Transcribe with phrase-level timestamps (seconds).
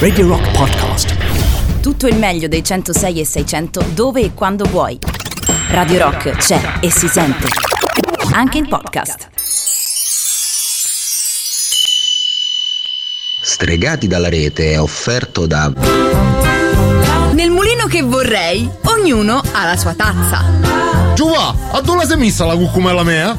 [0.00, 1.14] Radio Rock Podcast.
[1.80, 4.98] Tutto il meglio dei 106 e 600 dove e quando vuoi.
[5.68, 7.46] Radio Rock c'è e si sente.
[8.32, 9.28] Anche in podcast.
[13.40, 15.72] Stregati dalla rete è offerto da
[17.30, 21.14] Nel mulino che vorrei, ognuno ha la sua tazza.
[21.14, 23.38] Giova, a dove sei messa la cucumella mea?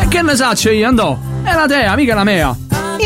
[0.00, 1.16] E che ne saccio io, andò?
[1.44, 2.56] È la tea, mica la mea.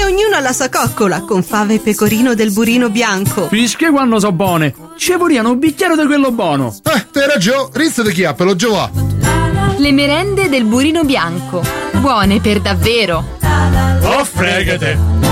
[0.03, 3.47] E ognuno ha la sua coccola, con fave e pecorino del burino bianco.
[3.47, 4.75] Fische quando so buone.
[4.97, 6.75] Ci vorriano un bicchiere di quello buono.
[6.83, 8.91] Eh, te ragione, rizzo di chi ha, lo Giova.
[9.77, 11.63] Le merende del burino bianco.
[11.93, 13.39] Buone per davvero.
[14.03, 15.32] Oh, fregate.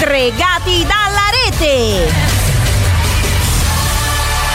[0.00, 2.08] Stregati dalla rete!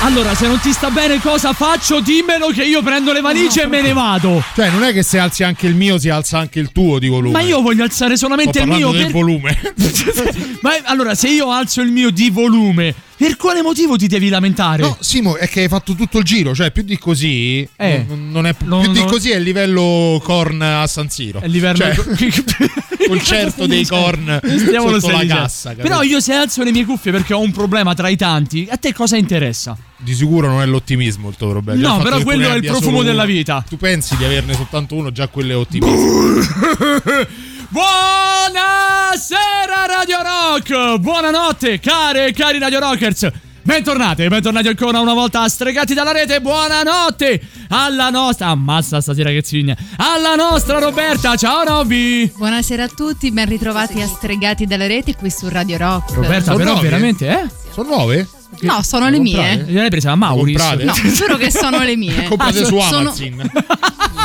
[0.01, 3.67] Allora, se non ti sta bene cosa faccio, dimmelo che io prendo le valigie e
[3.67, 4.43] me ne vado.
[4.55, 7.09] Cioè, non è che se alzi anche il mio, si alza anche il tuo di
[7.09, 7.33] volume.
[7.33, 8.89] Ma io voglio alzare solamente Sto il mio.
[8.89, 9.73] parlando del volume.
[10.61, 14.81] Ma allora, se io alzo il mio di volume, per quale motivo ti devi lamentare?
[14.83, 17.67] No, Simo, è che hai fatto tutto il giro, cioè più di così.
[17.75, 18.05] Eh.
[18.07, 21.39] non- è Non- più di non- così è il livello corn a San Siro.
[21.39, 21.95] È il livello Cioè,
[23.07, 25.35] concerto dei corn Stiamo sotto la dicendo.
[25.41, 25.69] cassa.
[25.69, 25.87] capito?
[25.87, 28.77] Però io se alzo le mie cuffie perché ho un problema tra i tanti, a
[28.77, 29.77] te cosa interessa?
[29.97, 31.87] Di sicuro non è l'ottimismo il tuo problema.
[31.95, 33.63] No, però quello è il profumo della vita.
[33.67, 36.41] Tu pensi di averne soltanto uno, già quello è ottimismo.
[37.69, 38.65] Buonasera
[39.87, 40.97] Radio Rock!
[40.99, 43.27] Buonanotte, care e cari Radio Rockers!
[43.63, 46.39] Bentornati, bentornati ancora una volta a Stregati dalla rete.
[46.39, 48.47] Buonanotte alla nostra.
[48.49, 49.75] Ammazza stasera che zigna.
[49.97, 51.35] Alla nostra Roberta.
[51.35, 52.31] Ciao Robby.
[52.37, 56.13] Buonasera a tutti, ben ritrovati a Stregati dalla rete qui su Radio Rock.
[56.13, 56.87] Roberta, Sono però nuove?
[56.87, 57.47] veramente, eh?
[57.73, 58.27] Sono nuove?
[58.61, 59.65] No, sono le mie.
[59.67, 60.55] Gliel'hai presa a Mauris?
[60.61, 60.83] comprate?
[60.83, 62.25] No, giuro che sono le mie.
[62.29, 63.51] Comprate Ah, su sono- Amazon.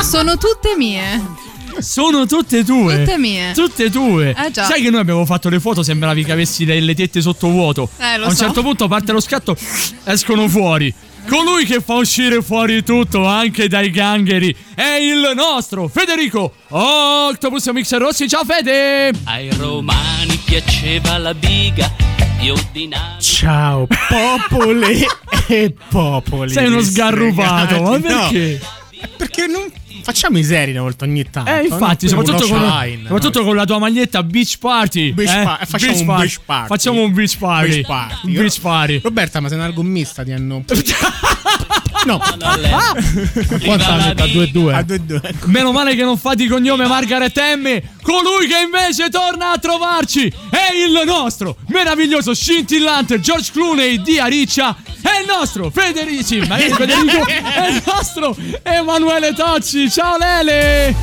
[0.07, 1.49] Sono tutte mie.
[1.79, 2.99] Sono tutte tue.
[2.99, 3.53] Tutte mie.
[3.53, 4.35] Tutte tue.
[4.37, 4.65] Eh, già.
[4.65, 7.89] Sai che noi abbiamo fatto le foto, sembravi che avessi le, le tette sotto vuoto.
[7.97, 8.43] Eh, lo a un so.
[8.43, 9.55] certo punto parte lo scatto,
[10.03, 10.93] escono fuori.
[11.27, 18.01] Colui che fa uscire fuori tutto, anche dai gangheri, è il nostro Federico Octopus Mixer
[18.01, 18.27] Rossi.
[18.27, 19.11] Ciao Fede!
[19.25, 21.91] Ai romani piaceva la biga,
[22.39, 23.19] io ordinavo.
[23.21, 25.05] Ciao popoli
[25.47, 26.51] e popoli.
[26.51, 28.31] Sei uno sgarrupato, ma Stregati.
[28.33, 28.59] perché?
[29.01, 29.71] No, perché non
[30.01, 31.51] facciamo i seri una volta ogni tanto.
[31.51, 32.11] Eh, infatti, no?
[32.11, 33.45] soprattutto, con, shine, soprattutto no?
[33.45, 35.13] con la tua maglietta Beach Party.
[35.13, 35.43] Beach eh?
[35.43, 36.67] pa- facciamo un beach party.
[36.67, 37.69] Facciamo un beach party.
[37.69, 38.15] Beach party.
[38.23, 38.99] Un beach party.
[39.03, 40.63] Roberta, ma sei una gommista, ti hanno.
[42.03, 42.45] No, Quanto
[43.85, 44.23] hanno detto?
[44.23, 44.73] A 2-2?
[44.73, 45.35] a 2-2.
[45.45, 47.79] Meno male che non fa di cognome Margaret M.
[48.01, 54.75] Colui che invece torna a trovarci è il nostro meraviglioso scintillante George Clooney di Ariccia.
[55.01, 56.39] È il nostro Federici.
[56.47, 57.25] Ma Federico?
[57.27, 59.90] È il nostro Emanuele Tocci.
[59.91, 60.95] Ciao Lele.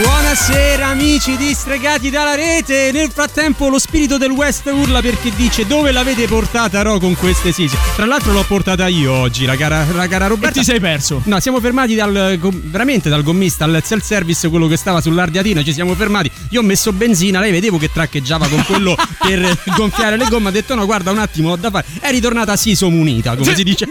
[0.00, 2.92] Buonasera amici di Stregati dalla rete.
[2.92, 7.50] Nel frattempo lo spirito del West urla perché dice dove l'avete portata Ro con queste
[7.50, 7.76] sisi.
[7.96, 10.60] Tra l'altro l'ho portata io oggi, la cara, la cara E Roberta.
[10.60, 11.20] ti sei perso.
[11.24, 15.72] No, siamo fermati dal veramente dal gommista al self service, quello che stava sull'ardiatina, ci
[15.72, 16.30] siamo fermati.
[16.50, 20.52] Io ho messo benzina, lei vedevo che traccheggiava con quello per gonfiare le gomme, ha
[20.52, 21.86] detto no, guarda un attimo, ho da fare.
[21.98, 23.88] È ritornata siso munita, come si dice.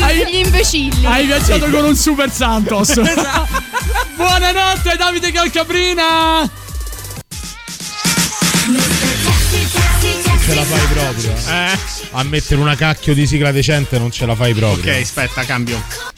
[0.00, 1.06] Hai- gli imbecilli.
[1.06, 2.92] Hai viaggiato con un super Santos.
[4.16, 6.48] Buonanotte Davide Calcabrina.
[10.44, 11.32] ce la fai proprio.
[11.48, 11.78] Eh?
[12.12, 14.92] A mettere una cacchio di sigla decente non ce la fai proprio.
[14.92, 15.80] Ok, aspetta, cambio.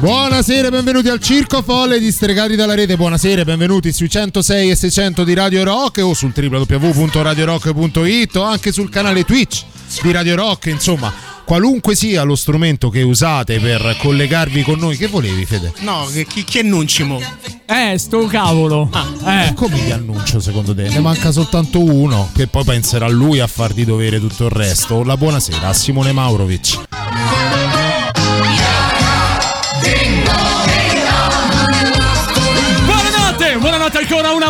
[0.00, 2.96] Buonasera, benvenuti al Circo Folle di Stregati dalla Rete.
[2.96, 8.88] Buonasera, benvenuti sui 106 e 600 di Radio Rock o sul www.radiorock.it o anche sul
[8.88, 9.62] canale Twitch
[10.00, 10.68] di Radio Rock.
[10.68, 11.12] Insomma,
[11.44, 14.96] qualunque sia lo strumento che usate per collegarvi con noi.
[14.96, 15.70] Che volevi, Fede?
[15.80, 17.20] No, che, chi, chi annunci mo?
[17.66, 18.88] Eh, sto cavolo.
[19.26, 19.52] Eh.
[19.52, 20.88] Come ti annuncio secondo te?
[20.88, 25.04] Ne manca soltanto uno, che poi penserà lui a far di dovere tutto il resto.
[25.04, 26.88] La buonasera a Simone Maurovic.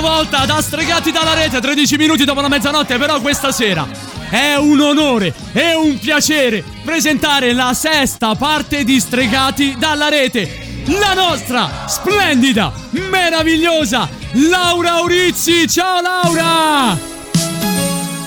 [0.01, 3.87] Una volta da Stregati dalla Rete, 13 minuti dopo la mezzanotte, però questa sera
[4.31, 10.69] è un onore e un piacere presentare la sesta parte di Stregati dalla Rete.
[10.87, 12.73] La nostra splendida,
[13.11, 15.69] meravigliosa Laura Aurizzi.
[15.69, 16.99] Ciao Laura!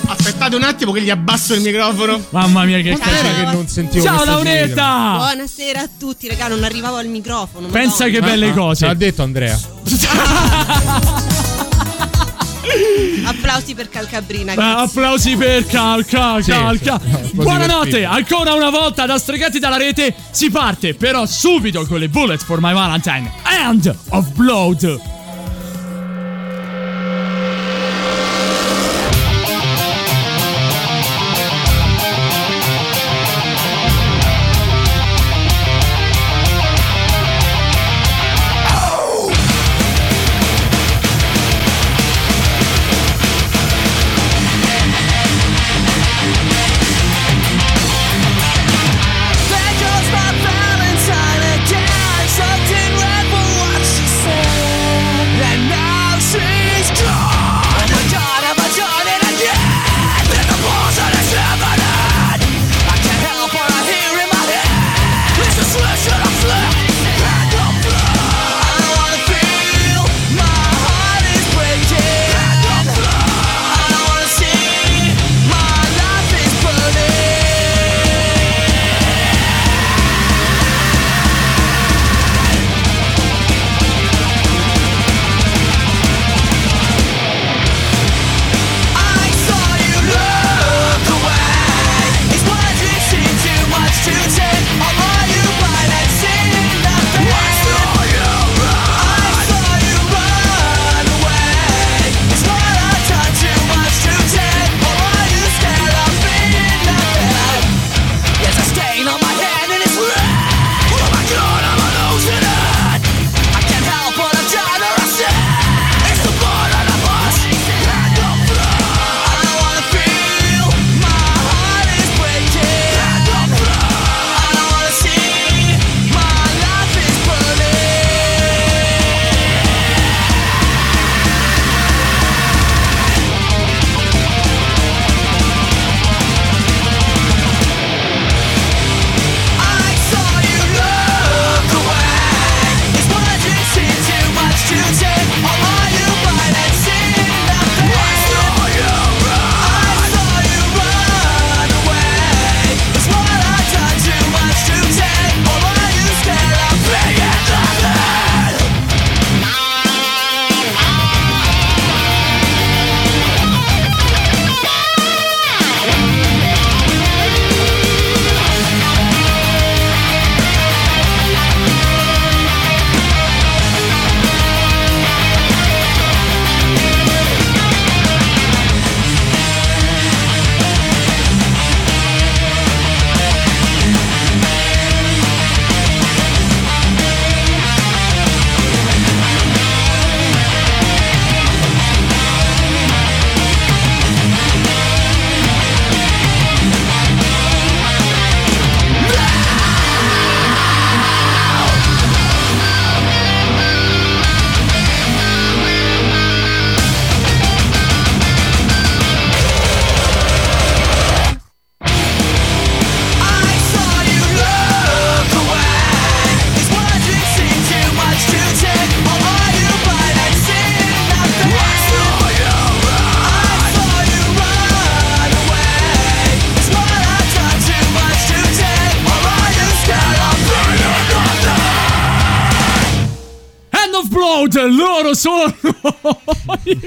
[0.06, 2.22] Aspettate un attimo che gli abbasso il microfono.
[2.30, 3.34] Mamma mia, che Era cazzo.
[3.34, 5.14] che non sentivo Ciao Lauretta!
[5.16, 7.66] Buonasera a tutti, raga, non arrivavo al microfono.
[7.66, 8.86] Pensa che belle cose.
[8.86, 9.58] L'ha detto Andrea.
[13.24, 14.54] Applausi per Calcabrina.
[14.54, 14.84] Grazie.
[14.84, 17.00] applausi per Calca, Sì, Calca.
[17.02, 17.10] sì.
[17.10, 18.12] Applausi Buonanotte, per Pippo.
[18.12, 22.60] ancora una volta da Stregati dalla Rete si parte però subito con le Bullets for
[22.60, 23.30] My Valentine
[23.66, 25.00] End of Blood.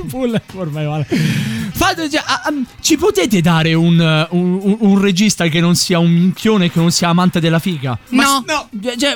[0.08, 1.06] Bullet ormai vale.
[1.74, 4.00] Fate, cioè, ah, ah, ci potete dare un,
[4.32, 7.98] un- un- un regista che non sia un minchione, che non sia amante della figa?
[8.10, 8.70] Ma, no,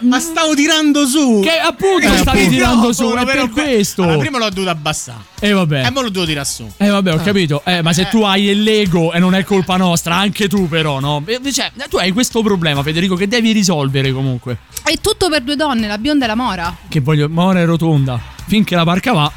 [0.03, 1.39] ma stavo tirando su.
[1.43, 4.03] Che appunto Eh, stavi tirando su, No, è però per que- questo.
[4.03, 5.19] Allora, prima l'ho dovuto abbassare.
[5.39, 5.86] E vabbè.
[5.86, 6.71] E mo l'ho dovuto tirare su.
[6.77, 7.63] Eh vabbè, ho capito.
[7.65, 11.00] Eh, ma se tu hai il Lego e non è colpa nostra, anche tu però,
[11.00, 11.24] no?
[11.25, 14.57] Eh, Cioè, tu hai questo problema, Federico, che devi risolvere comunque.
[14.83, 16.75] È tutto per due donne, la bionda e la mora.
[16.88, 17.27] Che voglio...
[17.29, 18.19] Mora è rotonda.
[18.45, 19.31] Finché la barca va...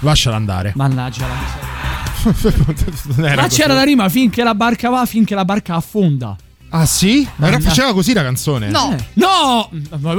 [0.00, 0.72] Lasciala andare.
[0.76, 1.68] Mannaggia la miseria.
[3.34, 6.36] Ma c'era la rima finché la barca va, finché la barca affonda.
[6.72, 7.26] Ah sì?
[7.36, 8.68] Ma era- faceva così la canzone?
[8.68, 9.68] No, no!
[9.98, 10.14] Non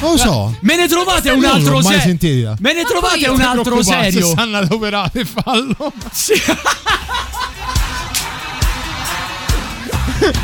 [0.00, 0.54] lo so.
[0.60, 2.54] Me ne trovate un altro serio.
[2.60, 4.26] Me ne trovate un altro serio.
[4.26, 5.92] se stanno adoperate, fallo.
[6.12, 6.34] Sì.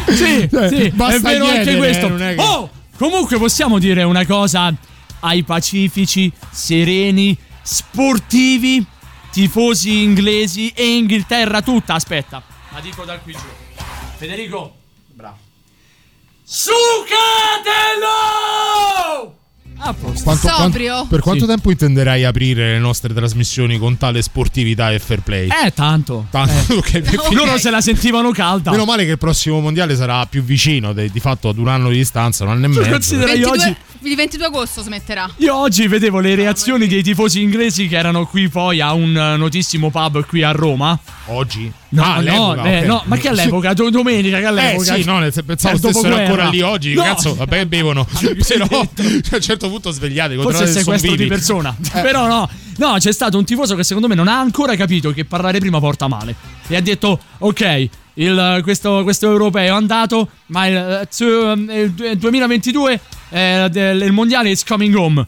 [0.08, 2.16] sì, Cioè, sì, è basta vero anche chiedere, questo.
[2.16, 4.72] eh, è che- Oh, comunque possiamo dire una cosa
[5.20, 8.85] ai pacifici, sereni, sportivi,
[9.31, 11.95] tifosi inglesi e Inghilterra tutta.
[11.95, 13.38] Aspetta, la dico da qui giù.
[14.16, 14.76] Federico,
[15.14, 15.38] bravo.
[16.45, 17.11] Sucatelo!
[19.84, 20.22] A posto.
[20.22, 20.92] Quanto- Sobrio.
[20.94, 21.50] quant- per quanto Sì.
[21.50, 25.48] tempo intenderai aprire le nostre trasmissioni con tale sportività e fair play?
[25.48, 26.26] Eh, tanto.
[26.30, 28.70] Tanto che- che- Loro se la sentivano calda.
[28.70, 31.88] Meno male che il prossimo mondiale sarà più vicino, de- di fatto ad un anno
[31.88, 32.88] di distanza, un anno e mezzo.
[32.90, 35.30] considera- io 22 oggi- Il 22 agosto smetterà.
[35.36, 39.36] Io oggi vedevo le reazioni dei tifosi inglesi che erano qui poi a un eh,
[39.36, 40.98] notissimo pub qui a Roma.
[41.26, 41.70] Oggi?
[41.90, 43.74] No, Ah, no, eh, no, ma che all'epoca?
[43.74, 44.94] Do- domenica, che Eh all'epoca?
[44.96, 46.94] sì, no, pensavo Cioè, stessero ancora lì oggi.
[46.94, 47.02] No.
[47.04, 48.04] Cazzo, vabbè, bevono.
[48.48, 48.86] Però cioè,
[49.30, 50.37] a un certo punto svegliate.
[50.37, 51.75] Forse è sequestro di persona.
[51.95, 52.00] Eh.
[52.02, 52.49] Però no,
[52.79, 55.79] no, c'è stato un tifoso che secondo me non ha ancora capito che parlare prima
[55.81, 56.35] porta male.
[56.69, 62.17] E ha detto, ok, il- questo, questo europeo è andato, ma il, eh, su- il
[62.19, 63.00] 2022
[63.31, 65.26] eh, il mondiale is coming home.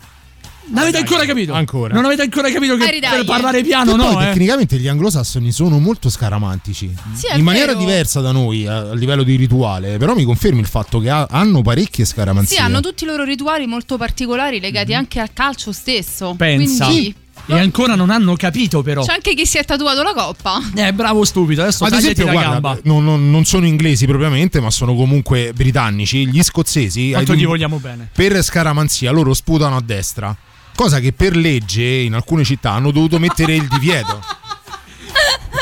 [0.66, 1.52] Non avete ancora capito?
[1.52, 1.94] Ancora.
[1.94, 4.26] Non avete ancora capito che per parlare piano no, poi eh.
[4.28, 6.92] tecnicamente gli anglosassoni sono molto scaramantici.
[7.12, 7.78] Sì, in maniera vero.
[7.80, 9.99] diversa da noi a, livello di rituale.
[9.99, 12.56] Però mi confermi il fatto che ha- hanno parecchie scaramanzie.
[12.56, 16.35] Sì, hanno tutti i loro rituali molto particolari legati anche al calcio stesso.
[16.37, 16.87] Pensa.
[16.87, 17.14] Quindi
[17.47, 19.04] E ancora non hanno capito però.
[19.04, 20.61] c'è anche chi si è tatuato la coppa.
[20.75, 22.78] Eh, bravo stupido, adesso Ad esempio, la guarda, gamba.
[22.85, 26.26] non, non- non sono inglesi propriamente, ma sono comunque britannici.
[26.26, 28.09] Gli scozzesi, Quanto gli vogliamo bene.
[28.14, 30.35] per scaramanzia, loro sputano a destra.
[30.75, 34.21] Cosa che per legge in alcune città hanno dovuto mettere il divieto.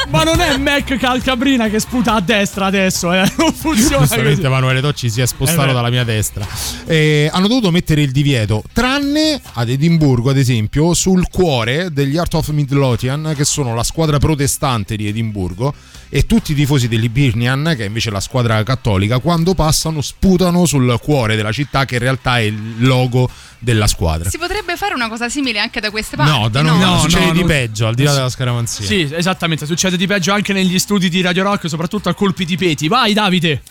[0.08, 3.30] Ma non è Mac Calcabrina che sputa a destra adesso, eh.
[3.36, 4.46] Non funziona Giustamente così.
[4.46, 5.72] Emanuele Tocci si è Eh spostato beh.
[5.72, 6.46] dalla mia destra.
[6.86, 12.34] Eh, hanno dovuto mettere il divieto, tranne ad Edimburgo, ad esempio, sul cuore degli Art
[12.34, 15.72] of Midlothian, che sono la squadra protestante di Edimburgo,
[16.14, 20.98] e tutti i tifosi dell'Ibirnian, che è invece la squadra cattolica, quando passano sputano sul
[21.00, 24.28] cuore della città, che in realtà è il logo della squadra.
[24.28, 26.38] Si potrebbe fare una cosa simile anche da queste parti.
[26.38, 28.84] No, da noi no, No, succede no, di non- peggio, al di là della scaramanzia.
[28.84, 32.58] Sì, esattamente, succede di peggio anche negli studi di Radio Rock, soprattutto a colpi di
[32.58, 32.88] peti.
[32.88, 33.62] Vai Davide!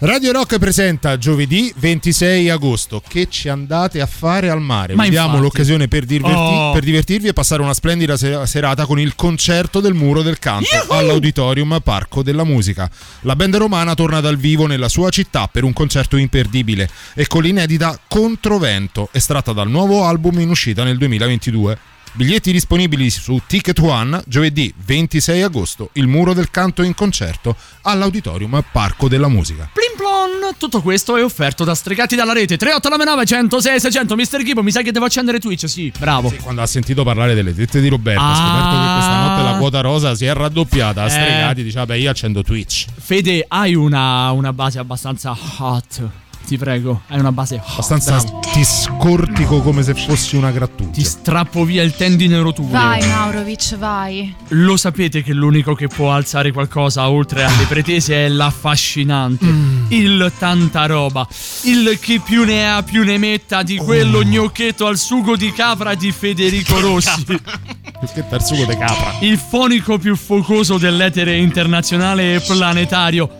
[0.00, 3.02] Radio Rock presenta giovedì 26 agosto.
[3.06, 4.94] Che ci andate a fare al mare?
[4.94, 5.42] Ma Vi diamo infatti.
[5.42, 6.70] l'occasione per, diverti- Oh.
[6.72, 10.68] per divertirvi e passare una splendida se- serata con il concerto del Muro del Canto
[10.90, 12.88] all'Auditorium Parco della Musica.
[13.22, 17.42] La band romana torna dal vivo nella sua città per un concerto imperdibile e con
[17.42, 21.76] l'inedita Controvento, estratta dal nuovo album in uscita nel 2022.
[22.18, 28.60] Biglietti disponibili su Ticket One giovedì 26 agosto, il Muro del Canto in concerto all'Auditorium
[28.72, 29.70] Parco della Musica.
[29.72, 30.54] Plim plon!
[30.58, 34.42] Tutto questo è offerto da Stregati dalla rete 389 106 600 Mr.
[34.42, 36.34] Kibo, mi sa che devo accendere Twitch, sì, bravo.
[36.42, 38.34] Quando ha sentito parlare delle tette di Roberto, ha Ah.
[38.34, 41.06] scoperto che questa notte la quota rosa si è raddoppiata.
[41.06, 41.10] Eh.
[41.10, 42.86] stregati, dice: Vabbè, io accendo Twitch.
[42.98, 46.02] Fede, hai una, una base abbastanza hot,
[46.48, 47.60] ti prego, hai una base.
[47.62, 48.18] Abbastanza
[48.52, 50.92] ti scortico come se fossi una grattugia.
[50.92, 52.70] Ti strappo via il tendine rotuleo.
[52.70, 54.34] Vai Maurovic, vai.
[54.48, 59.44] Lo sapete che l'unico che può alzare qualcosa oltre alle pretese è l'affascinante,
[59.88, 61.28] il tanta roba,
[61.64, 65.94] il chi più ne ha più ne metta di quello gnocchetto al sugo di capra
[65.94, 69.16] di Federico Rossi, Perché il sugo di capra.
[69.20, 73.37] il fonico più focoso dell'etere internazionale e planetario.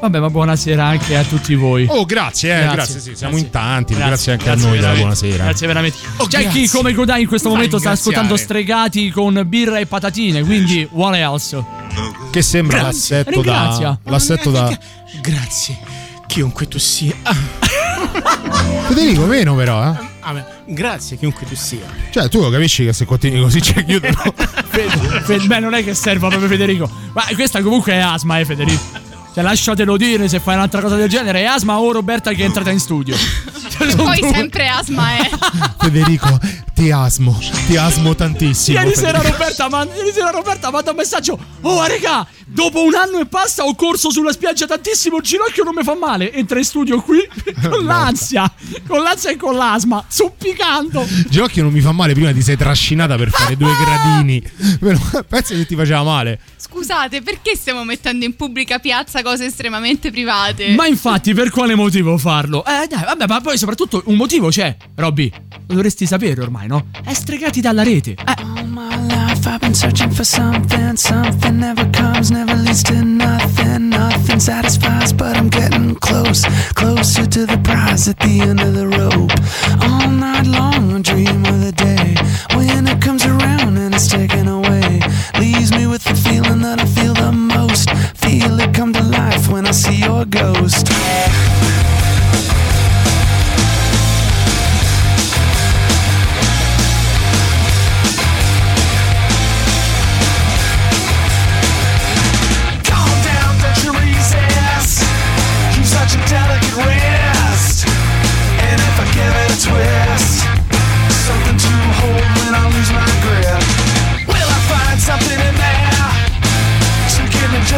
[0.00, 1.84] Vabbè, ma buonasera anche a tutti voi.
[1.88, 3.46] Oh, grazie, eh, Grazie, grazie, sì, siamo grazie.
[3.46, 3.94] in tanti.
[3.94, 5.44] Grazie, Grazie, anche grazie a noi della buonasera.
[5.44, 5.98] Grazie veramente.
[6.18, 10.42] Oh, C'è chi come Godai in questo momento sta ascoltando stregati con birra e patatine,
[10.44, 11.64] quindi what else?
[12.30, 13.16] Che sembra Grazie.
[13.16, 13.52] l'assetto da.
[13.52, 13.98] Ringrazia.
[14.04, 14.78] L'assetto da.
[15.20, 15.78] Grazie,
[16.28, 17.14] chiunque tu sia.
[18.86, 19.96] Federico, meno però, eh.
[20.20, 21.86] ah, beh, grazie, chiunque tu sia.
[22.10, 24.14] Cioè, tu lo capisci che se continui così ci chiudono.
[24.68, 24.88] Fe-
[25.24, 26.88] Fe- Beh, non è che serva proprio Federico.
[27.12, 29.06] Ma questa comunque è asma, eh, Federico.
[29.32, 31.40] Cioè, lasciatelo dire se fai un'altra cosa del genere.
[31.40, 33.16] È asma o Roberta che è entrata in studio.
[33.78, 35.30] Cioè, poi sempre asma, eh.
[35.78, 36.38] Federico,
[36.74, 38.78] ti asmo, ti asmo tantissimo.
[38.78, 39.20] Ieri sera.
[39.20, 41.38] Roberta, man- ieri sera Roberta manda un messaggio.
[41.62, 45.16] Oh, raga, dopo un anno e passa ho corso sulla spiaggia tantissimo.
[45.18, 46.32] Il ginocchio non mi fa male.
[46.32, 47.20] Entra in studio qui
[47.68, 48.50] con l'ansia,
[48.86, 51.06] con l'ansia e con l'asma, zoppicando.
[51.28, 54.42] Ginocchio non mi fa male, prima ti sei trascinata per fare due gradini.
[55.28, 56.40] Pensa che ti faceva male.
[56.56, 60.74] Scusate, perché stiamo mettendo in pubblica piazza cose estremamente private?
[60.74, 62.64] Ma infatti, per quale motivo farlo?
[62.64, 64.74] Eh, dai, vabbè, ma poi soprattutto un motivo c'è.
[64.94, 65.30] Robby,
[65.66, 66.86] lo dovresti sapere ormai, no?
[67.04, 68.12] È stregati dalla rete.
[68.12, 68.56] Eh.
[69.40, 75.36] I've been searching for something, something never comes, never leads to nothing, nothing satisfies, but
[75.36, 76.44] I'm getting close,
[76.74, 79.32] closer to the prize at the end of the rope.
[79.80, 82.16] All night long I dream of the day
[82.56, 85.00] when it comes around and it's taken away,
[85.38, 89.48] leaves me with the feeling that I feel the most, feel it come to life
[89.48, 90.88] when I see your ghost.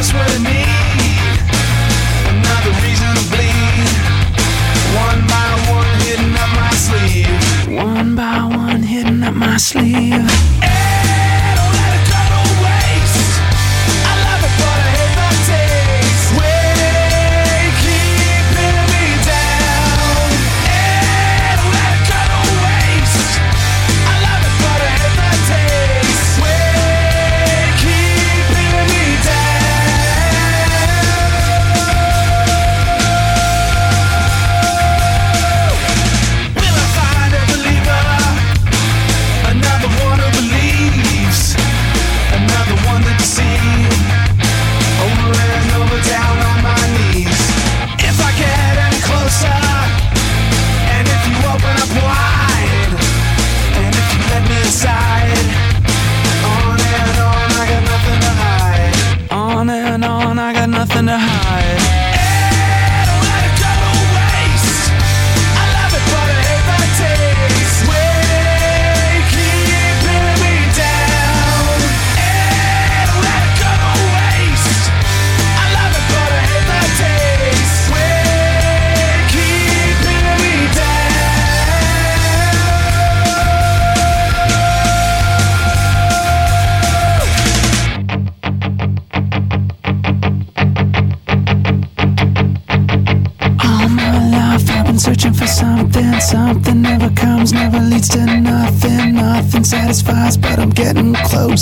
[0.01, 1.39] Just what I need?
[2.33, 3.91] Another reason to bleed.
[4.97, 7.77] One by one, hidden up my sleeve.
[7.77, 10.80] One by one, hidden up my sleeve.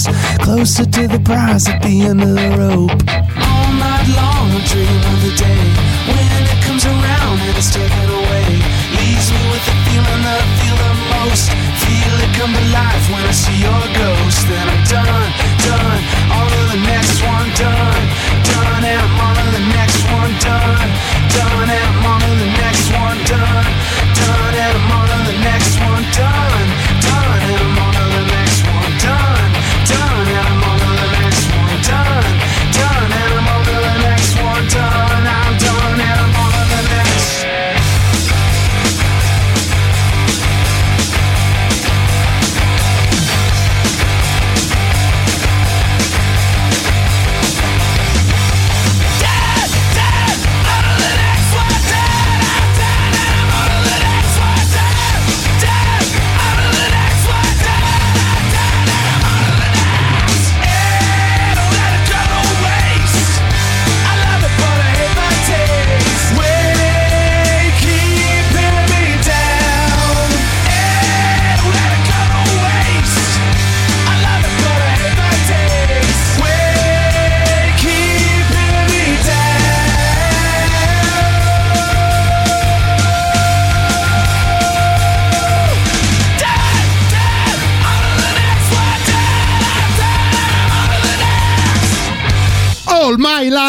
[0.04, 2.90] Close, closer to the prize at the end of the rope.
[3.36, 5.64] All night long I dream of the day
[6.06, 8.46] when it comes around and it's taken away,
[8.98, 11.46] leaves me with the feeling that I feel the most,
[11.82, 14.46] feel it come to life when I see your ghost.
[14.48, 14.77] Then I'm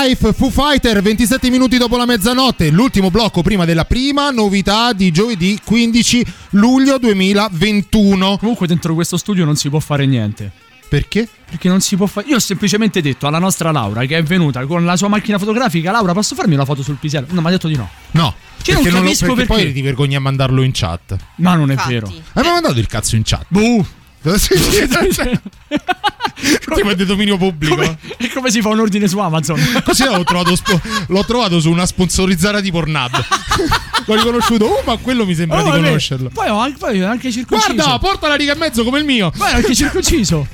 [0.09, 5.11] Life Foo Fighter 27 minuti dopo la mezzanotte, l'ultimo blocco prima della prima novità di
[5.11, 8.37] giovedì 15 luglio 2021.
[8.39, 10.51] Comunque dentro questo studio non si può fare niente.
[10.89, 11.29] Perché?
[11.47, 12.25] Perché non si può fare.
[12.27, 15.91] Io ho semplicemente detto alla nostra Laura che è venuta con la sua macchina fotografica:
[15.91, 17.27] Laura, posso farmi una foto sul pisello?
[17.29, 17.87] No, mi ha detto di no.
[18.11, 18.33] No.
[18.63, 19.63] Che non perché lo- capisco perché perché.
[19.63, 21.15] poi ti vergogni a mandarlo in chat.
[21.35, 21.93] Ma non è Infatti.
[21.93, 22.07] vero.
[22.33, 23.45] Hai mai mandato il cazzo in chat?
[23.47, 23.85] Buh.
[26.75, 27.97] Tipo di dominio pubblico.
[28.17, 29.59] E come si fa un ordine su Amazon?
[29.83, 33.11] Così l'ho trovato, spo- l'ho trovato su una sponsorizzata di Pornhub.
[34.05, 34.65] l'ho riconosciuto.
[34.65, 35.83] Oh, ma quello mi sembra Oh, di vabbè.
[35.83, 36.29] conoscerlo.
[36.29, 37.73] Poi ho anche, poi ho anche circonciso.
[37.73, 39.31] Guarda, porta la riga e mezzo come il mio.
[39.31, 40.47] Poi ho anche circonciso.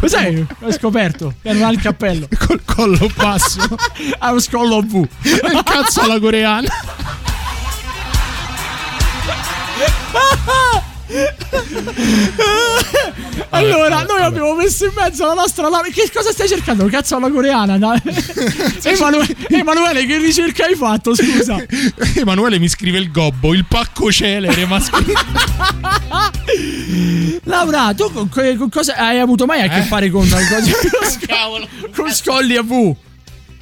[0.00, 0.44] Cos'è?
[0.60, 1.34] Ho scoperto.
[1.42, 2.28] Che non ha il cappello.
[2.46, 3.60] Col collo basso.
[4.18, 5.06] ha uno scollo V.
[5.22, 6.68] il cazzo alla coreana.
[13.50, 15.88] Allora, noi abbiamo messo in mezzo la nostra Laura.
[15.88, 16.84] Che cosa stai cercando?
[16.86, 17.78] Cazzo alla coreana?
[17.78, 18.00] dai.
[18.82, 21.14] Emanuele, Emanuele, che ricerca hai fatto?
[21.14, 21.64] Scusa.
[22.16, 25.12] Emanuele mi scrive il gobbo, il pacco celere maschile.
[27.44, 29.82] Laura, tu con, con cosa hai avuto mai a che Eh?
[29.82, 30.28] fare con,
[31.38, 32.96] con, con scogli a V?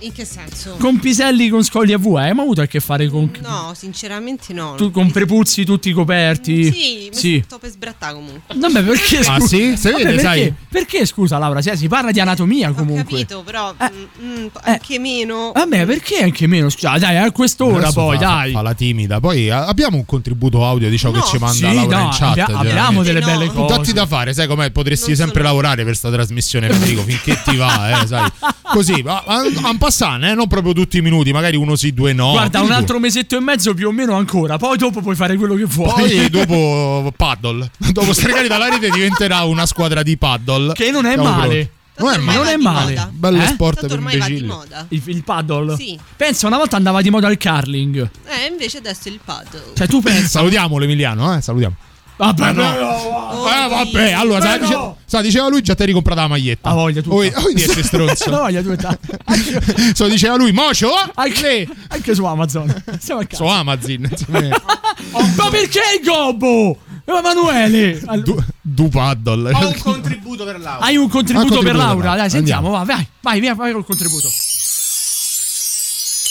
[0.04, 0.74] In che senso?
[0.80, 2.16] Con piselli con scogli a V?
[2.16, 3.30] Hai mai avuto a che fare con.
[3.40, 4.74] No, sinceramente no.
[4.76, 6.64] Tu con prepuzzi tutti coperti?
[6.64, 7.42] Sì, mi Sì.
[7.44, 8.52] sto per sbrattare comunque.
[8.56, 9.46] Vabbè, perché Ah, scusa?
[9.46, 9.76] sì?
[9.76, 10.54] Se Vabbè, vede, perché, sai.
[10.68, 11.62] Perché scusa, Laura?
[11.62, 13.04] Si, si parla di anatomia Ho comunque.
[13.04, 15.52] capito, però mm, mm, anche meno.
[15.54, 16.68] Vabbè, perché anche meno?
[16.68, 18.52] Scusa, dai, a quest'ora Adesso poi, fa, dai.
[18.52, 19.20] Fa la timida.
[19.20, 22.22] Poi abbiamo un contributo audio di ciò che ci manda Sì, Laura no, in chat.
[22.38, 22.56] abbia- cioè.
[22.56, 23.26] abbiamo delle No.
[23.26, 23.76] belle Non cose.
[23.76, 24.70] Datti da fare, sai com'è?
[24.72, 28.28] Potresti sempre lavorare per sta trasmissione, Federico, finché ti va, eh, sai.
[28.72, 32.30] Così, ma un passant, eh, non proprio tutti i minuti, magari uno sì, due no.
[32.32, 34.56] Guarda, un altro mesetto e mezzo più o meno ancora.
[34.56, 35.92] Poi dopo puoi fare quello che vuoi.
[35.92, 37.70] Poi dopo paddle.
[37.92, 40.72] Dopo stregare dalla rete diventerà una squadra di paddle.
[40.72, 41.46] Che non è Siamo male.
[41.48, 41.80] pronti.
[41.94, 42.36] Non è male.
[42.38, 43.08] Non è male.
[43.12, 43.46] Bello Eh?
[43.46, 44.86] sport Tanto per ormai va di moda.
[44.88, 45.76] Il, il paddle?
[45.76, 45.98] Sì.
[46.16, 48.10] Pensa, una volta andava di moda il curling.
[48.26, 49.62] Eh, invece adesso il paddle.
[49.74, 50.26] Cioè, tu pensa.
[50.28, 51.74] Salutiamolo Emiliano, eh, salutiamo.
[52.16, 52.62] Vabbè, Ah, no.
[52.62, 54.58] Oh, Eh, vabbè, allora, no.
[54.64, 56.70] dice- sa, diceva lui, già ti hai ricomprata la maglietta.
[56.70, 57.10] Ha voglia tu.
[57.12, 58.30] Oi, oi di essere stronzo.
[58.30, 58.74] No, voglia tu.
[59.94, 60.90] So, diceva lui, mocio?
[61.14, 62.72] Anche, anche su Amazon.
[63.00, 63.42] Siamo a casa.
[63.44, 64.08] Su Amazon.
[65.36, 66.76] Ma perché il gobbo?
[67.04, 68.00] Emanuele.
[68.06, 69.50] All- du, du paddle.
[69.52, 70.84] Ho un contributo per Laura.
[70.84, 72.14] Hai un contributo, Ah, contributo per Laura?
[72.16, 72.84] Dai, sentiamo, Andiamo.
[72.84, 73.06] va, vai.
[73.20, 74.28] Vai, via, vai col contributo.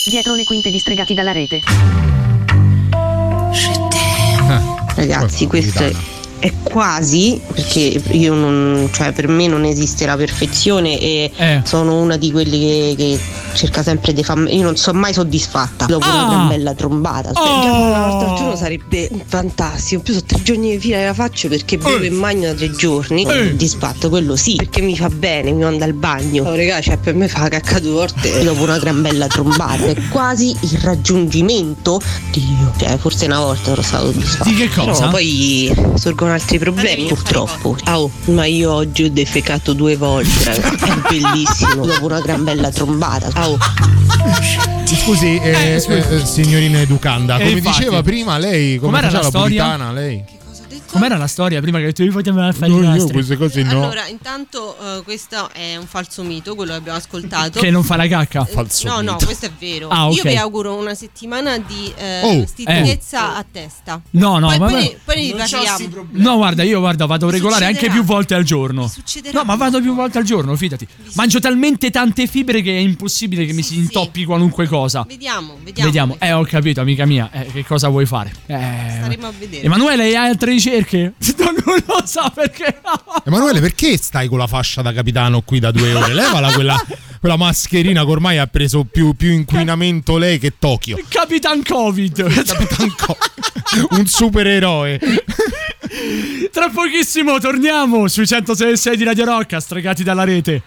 [0.09, 1.61] Dietro le quinte distregati dalla rete.
[4.95, 5.91] Ragazzi, questo è,
[6.41, 11.61] è quasi perché io non, cioè per me non esiste la perfezione e Eh.
[11.63, 13.19] sono una di quelli che, che
[13.53, 14.55] cerca sempre di farmi.
[14.57, 15.85] Io non sono mai soddisfatta.
[15.85, 16.13] Dopo Ah.
[16.23, 17.29] una gran bella trombata.
[17.33, 17.61] Oh.
[17.61, 19.95] Già l'altro giorno sarebbe fantastico.
[19.97, 22.53] In più sono tre giorni di fila che la faccio perché bevo in bagno da
[22.55, 23.23] tre giorni.
[23.23, 26.43] Soddisfatto, quello sì, perché mi fa bene, mi manda al bagno.
[26.43, 29.85] Oh, raga, cioè per me fa cacca due volte dopo una gran bella trombata.
[29.85, 32.01] È quasi il raggiungimento.
[32.31, 34.49] Dio, cioè forse una volta ero stato soddisfatto.
[34.49, 34.91] Di che cosa?
[34.99, 37.77] Però poi sorgono altri problemi, purtroppo.
[37.83, 40.85] Ah, oh, ma io oggi ho defecato due volte, ragazzi.
[40.89, 41.85] È bellissimo.
[41.85, 43.29] Dopo una gran bella trombata.
[43.33, 43.57] Ah, oh.
[44.85, 47.77] Scusi, eh, Eh, eh, signorina educanda, Eh, come infatti.
[47.79, 49.63] diceva prima lei, come Com'era faceva la la storia?
[49.63, 50.23] puritana lei?
[50.91, 53.83] Com'era la storia prima che tu mi facevi fare No, io queste cose no.
[53.83, 57.59] Allora, intanto eh, questo è un falso mito, quello che abbiamo ascoltato.
[57.59, 58.45] Che non fa la cacca.
[58.83, 59.87] no, no, questo è vero.
[59.87, 60.15] Ah, ok.
[60.17, 64.01] Io vi auguro una settimana di eh, Oh, stizza a testa.
[64.11, 66.07] No, no, poi, ma- poi, poi ne riparliamo.
[66.11, 67.99] No, guarda, io guarda, vado regolare anche succederà.
[68.01, 68.87] più volte al giorno.
[68.87, 69.39] succederà.
[69.39, 70.85] No, ma vado più volte al giorno, fidati.
[71.13, 75.05] Mangio talmente tante fibre che è impossibile che mi si intoppi qualunque cosa.
[75.07, 75.89] Vediamo, vediamo.
[75.89, 76.15] Vediamo.
[76.19, 77.29] Eh, ho capito, amica mia.
[77.31, 78.31] Eh, che cosa vuoi fare?
[78.45, 78.95] Eh.
[78.97, 79.63] Staremo a vedere.
[79.63, 80.79] Emanuele, hai altre ricerche?
[81.63, 82.81] Non lo so perché.
[83.25, 86.13] Emanuele, perché stai con la fascia da capitano qui da due ore?
[86.13, 86.75] Levala quella,
[87.19, 90.99] quella mascherina che ormai ha preso più, più inquinamento lei che Tokyo.
[91.07, 92.43] Capitan Covid.
[92.43, 93.87] Capitan Covid.
[93.91, 94.99] Un supereroe.
[96.51, 100.61] Tra pochissimo torniamo sui 106 di Radio Rock, stregati dalla rete.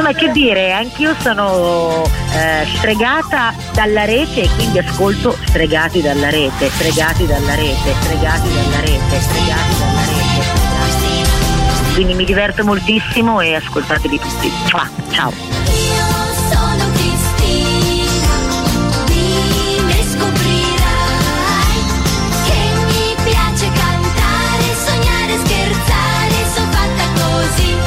[0.00, 6.70] Insomma, che dire, anch'io sono eh, stregata dalla rete e quindi ascolto stregati dalla rete,
[6.70, 10.18] stregati dalla rete, stregati dalla rete, stregati dalla rete.
[11.94, 14.50] Quindi mi diverto moltissimo e ascoltateli tutti.
[15.10, 15.89] Ciao.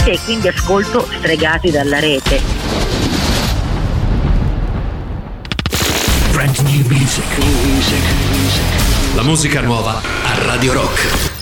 [0.04, 0.10] Così.
[0.10, 2.42] E quindi ascolto stregati dalla rete.
[6.32, 7.38] Brand new music.
[7.38, 9.16] New music.
[9.16, 11.33] La musica nuova a Radio Rock.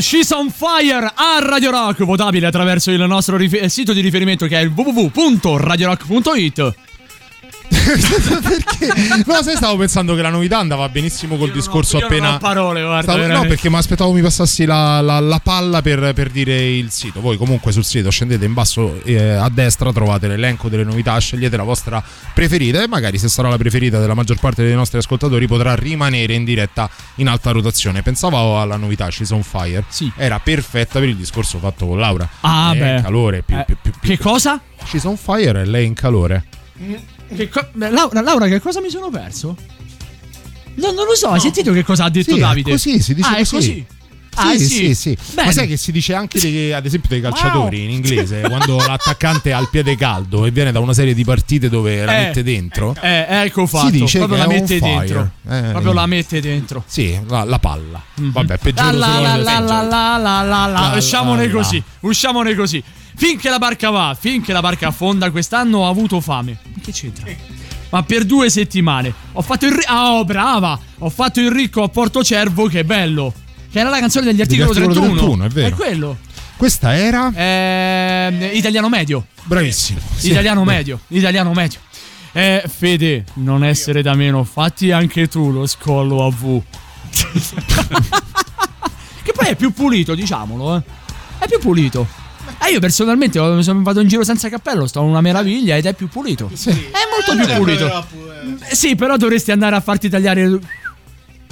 [0.00, 4.46] She's on Fire a Radio Rock, votabile attraverso il nostro rif- eh, sito di riferimento
[4.46, 6.74] che è il www.radiorock.it.
[7.70, 8.88] perché?
[9.26, 12.34] No, sai, stavo pensando che la novità andava benissimo col discorso io non appena.
[12.34, 16.12] ho parole, guarda, Stavo- no, perché mi aspettavo mi passassi la, la- la palla per,
[16.12, 17.20] per dire il sito.
[17.20, 21.56] Voi, comunque, sul sito scendete in basso eh, a destra, trovate l'elenco delle novità, scegliete
[21.56, 22.02] la vostra
[22.34, 26.34] preferita e magari, se sarà la preferita della maggior parte dei nostri ascoltatori, potrà rimanere
[26.34, 28.02] in diretta in alta rotazione.
[28.02, 29.84] Pensavo alla novità She's on Fire.
[29.88, 30.10] Sì.
[30.16, 32.28] Era perfetta per il discorso fatto con Laura.
[32.40, 33.02] Ah, È beh.
[33.02, 33.42] calore.
[33.42, 34.60] Più, Eh, più- più- Che cosa?
[34.86, 36.44] She's on Fire e lei in calore.
[37.34, 39.56] Che co- beh, Laura, Laura, che cosa mi sono perso?
[40.74, 42.70] No, non lo so, hai sentito che cosa ha detto Sì, è Davide?
[42.70, 43.84] così, si dice ah, è così.
[44.42, 45.18] Ah, sì, eh sì, sì.
[45.34, 45.46] Bene.
[45.48, 49.52] Ma sai che si dice anche, dei- ad esempio, dei calciatori in inglese quando l'attaccante
[49.52, 52.24] ha il piede caldo e viene da una serie di partite dove la Eh.
[52.26, 52.94] mette dentro.
[53.00, 53.86] Eh, ecco fatto.
[53.86, 55.30] Si dice Proprio la mette dentro.
[55.48, 56.84] Eh, Proprio la mette dentro.
[56.86, 58.02] Sì, la, la palla.
[58.14, 59.44] Vabbè, La peggiore la la la peggio.
[59.44, 60.66] la la la la la.
[60.90, 61.76] La, Usciamone la, così.
[62.00, 62.08] la.
[62.08, 62.82] Usciamone così.
[63.16, 66.58] Finché la barca va, finché la barca affonda, quest'anno ho avuto fame.
[66.82, 67.26] Che c'entra?
[67.90, 69.12] Ma per due settimane.
[69.32, 69.90] Ho fatto il ricco.
[69.92, 70.78] Ah, oh, brava!
[70.98, 73.32] Ho fatto il ricco a Porto Cervo, che bello.
[73.70, 75.04] Che era la canzone degli articolo 31.
[75.14, 75.76] 31, è vero.
[75.76, 76.16] quello.
[76.56, 77.30] Questa era.
[77.34, 79.26] Ehm, italiano medio.
[79.44, 80.00] Bravissimo.
[80.16, 80.30] Sì.
[80.30, 81.00] Italiano medio.
[81.08, 81.78] Italiano medio.
[82.32, 86.62] Eh, Fede, non essere da meno, fatti anche tu lo scollo a V.
[89.22, 90.82] che poi è più pulito, diciamolo, eh.
[91.38, 92.06] È più pulito.
[92.66, 95.94] Eh, io personalmente ho- sono- vado in giro senza cappello, sto una meraviglia ed è
[95.94, 96.50] più pulito.
[96.52, 96.70] È
[97.10, 98.06] molto più pulito.
[98.68, 100.58] Eh, Sì, però dovresti andare a farti tagliare.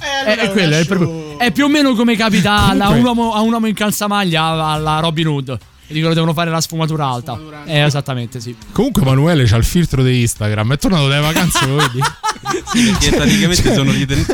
[0.01, 3.41] Eh, è, quello, è, proprio- è più o meno come capita a, un uomo, a
[3.41, 5.57] un uomo in calzamaglia alla Robin Hood.
[5.91, 7.39] E dicono devono fare la sfumatura alta.
[7.65, 8.55] Eh, esattamente, sì.
[8.71, 10.73] Comunque, Emanuele c'ha il filtro di Instagram.
[10.73, 11.99] È tornato dalle vacanze, lo vedi?
[12.71, 14.25] Sì, perché praticamente sono, riten-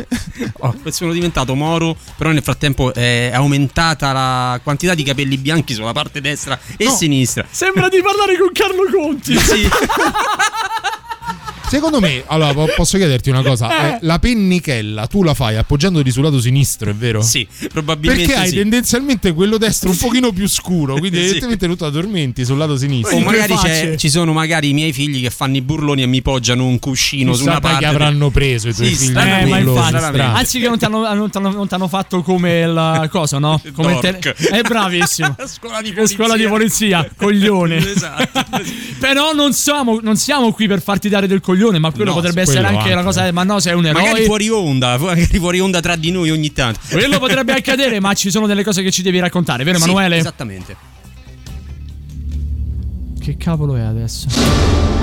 [0.58, 5.92] oh, sono diventato moro, però nel frattempo è aumentata la quantità di capelli bianchi sulla
[5.92, 6.90] parte destra e No.
[6.90, 7.46] sinistra.
[7.50, 9.36] Sembra di parlare con Carlo Conti.
[9.38, 9.66] Sì.
[11.68, 16.10] Secondo me, allora po- posso chiederti una cosa: Eh, la pennichella tu la fai appoggiandoti
[16.10, 17.22] sul lato sinistro, è vero?
[17.22, 18.56] Sì, probabilmente Perché hai sì.
[18.56, 21.22] tendenzialmente quello destro un pochino più scuro, quindi Sì.
[21.24, 23.16] evidentemente tu ti addormenti sul lato sinistro.
[23.16, 26.22] O magari c'è- ci sono magari i miei figli che fanno i burloni e mi
[26.22, 27.84] poggiano un cuscino su Chissà una poi parte.
[27.86, 29.16] che avranno preso i tuoi Sì, figli.
[29.16, 33.60] Eh, ma infatti, anzi che non ti hanno, fatno come il cosa, no?
[33.74, 34.34] Come Dork.
[34.34, 35.36] È bravissimo.
[35.46, 37.76] scuola di Che scuola di polizia, coglione.
[37.76, 38.44] Esatto.
[38.98, 42.44] Però non siamo, non siamo qui per farti dare del coglione, ma quello No, potrebbe
[42.44, 42.94] quello essere anche, anche.
[42.94, 43.32] la cosa.
[43.32, 44.02] Ma no, sei un eroe.
[44.02, 46.78] Magari fuori onda, magari fuori onda tra di noi ogni tanto.
[46.90, 50.16] Quello potrebbe accadere, ma ci sono delle cose che ci devi raccontare, vero Sì, Emanuele?
[50.16, 50.76] esattamente.
[53.26, 54.28] Che cavolo è adesso?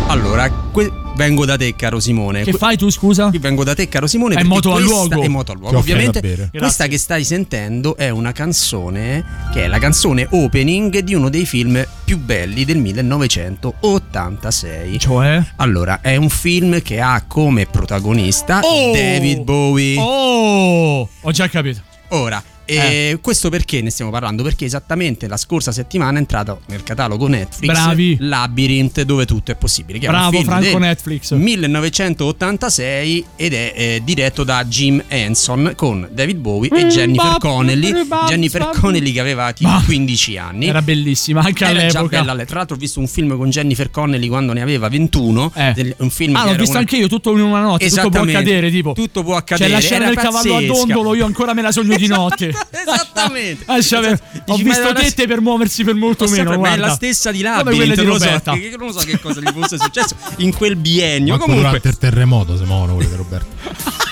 [0.07, 2.43] Allora, que- vengo da te, caro Simone.
[2.43, 3.27] Che Que- fai tu, scusa?
[3.27, 4.35] Qui vengo da te, caro Simone.
[4.35, 5.21] È moto a luogo.
[5.21, 5.77] È moto a luogo.
[5.77, 6.87] Ovviamente, questa Grazie.
[6.87, 11.85] che stai sentendo è una canzone che è la canzone opening di uno dei film
[12.05, 14.99] più belli del 1986.
[14.99, 15.43] Cioè?
[15.57, 18.93] Allora, è un film che ha come protagonista Oh!
[18.93, 19.97] David Bowie.
[19.99, 21.09] Oh!
[21.23, 21.81] Ho già capito.
[22.11, 24.43] Ora, e questo perché ne stiamo parlando?
[24.43, 28.17] Perché esattamente la scorsa settimana è entrato nel catalogo Netflix Bravi.
[28.19, 29.99] Labyrinth dove tutto è possibile.
[29.99, 31.31] Che è Bravo, film Franco Netflix.
[31.31, 37.91] 1986 ed è eh, diretto da Jim Henson con David Bowie e Jennifer bap, Connelly.
[38.27, 38.79] Jennifer bap.
[38.79, 40.67] Connelly che aveva tipo Ma- 15 anni.
[40.67, 42.19] Era bellissima anche Era già all'epoca.
[42.19, 42.31] bella.
[42.31, 45.51] alle- Tra l'altro ho visto un film con Jennifer Connelly quando ne aveva 21.
[45.73, 47.89] del- un film Ah, l'ho visto una- anche io, tutto in una notte.
[47.89, 48.93] Tutto può accadere, tipo.
[48.93, 49.69] Tutto può C'è accadere.
[49.71, 50.73] la scena del cavallo a pazzesca.
[50.85, 52.52] dondolo, io ancora me la sogno di notte.
[52.71, 53.63] Esattamente.
[53.67, 56.35] Lascia ver- Ho Dici, visto era- tette per muoversi per molto meno.
[56.35, 58.53] sempre- ma è la stessa di Come Labyrinth, quelle di so, Roberta.
[58.53, 61.31] che- che non so che cosa gli fosse successo in quel biennio.
[61.37, 64.01] Manco Comunque, durante il terremoto si muovono quelle di Roberto.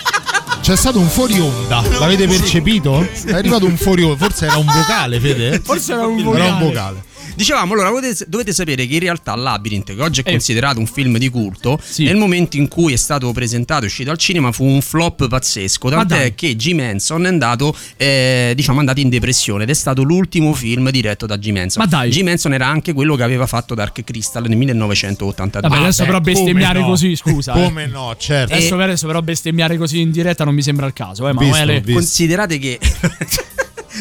[0.62, 3.02] C'è stato un fuori onda, l'avete percepito?
[3.26, 5.60] È arrivato un fuori onda, forse era un vocale, Fede?
[5.64, 6.50] Forse era un Era vocale.
[6.52, 7.04] un vocale.
[7.36, 10.32] Dicevamo, allora dovete, dovete sapere che in realtà Labyrinth, che oggi è Eh.
[10.32, 14.18] considerato un film di culto, nel momento in cui è stato presentato e uscito al
[14.18, 15.90] cinema fu un flop pazzesco.
[15.90, 20.54] Tant'è che Jim Henson è andato, eh, diciamo, andato in depressione ed è stato l'ultimo
[20.54, 21.84] film diretto da Jim Henson.
[21.84, 22.10] Ma dai.
[22.10, 25.70] Jim Henson era anche quello che aveva fatto Dark Crystal nel 1982.
[25.70, 26.86] Vabbè, adesso però come bestemmiare no?
[26.88, 27.54] così, scusa.
[27.60, 27.64] eh.
[27.64, 28.54] Come no, certo.
[28.54, 31.82] Adesso, adesso però bestemmiare così in diretta non mi sembra il caso, eh, Visto, Emanuele.
[31.82, 31.94] visto.
[32.00, 32.80] Considerate che.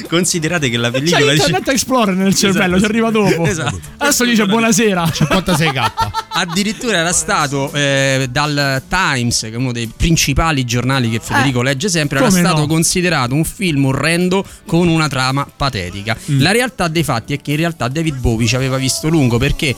[0.09, 2.81] Considerate che la C'è pellicola di- Internet Explorer nel cervello, Esatto.
[2.81, 3.47] ci arriva dopo.
[3.47, 3.81] Esatto.
[3.99, 5.05] Adesso dice buonasera.
[5.05, 5.91] 56k.
[6.33, 11.89] Addirittura era stato eh, dal Times, che è uno dei principali giornali che Federico legge
[11.89, 12.67] sempre, era stato no?
[12.67, 16.17] considerato un film orrendo con una trama patetica.
[16.31, 16.41] Mm.
[16.41, 19.75] La realtà dei fatti è che in realtà David Bowie ci aveva visto lungo perché.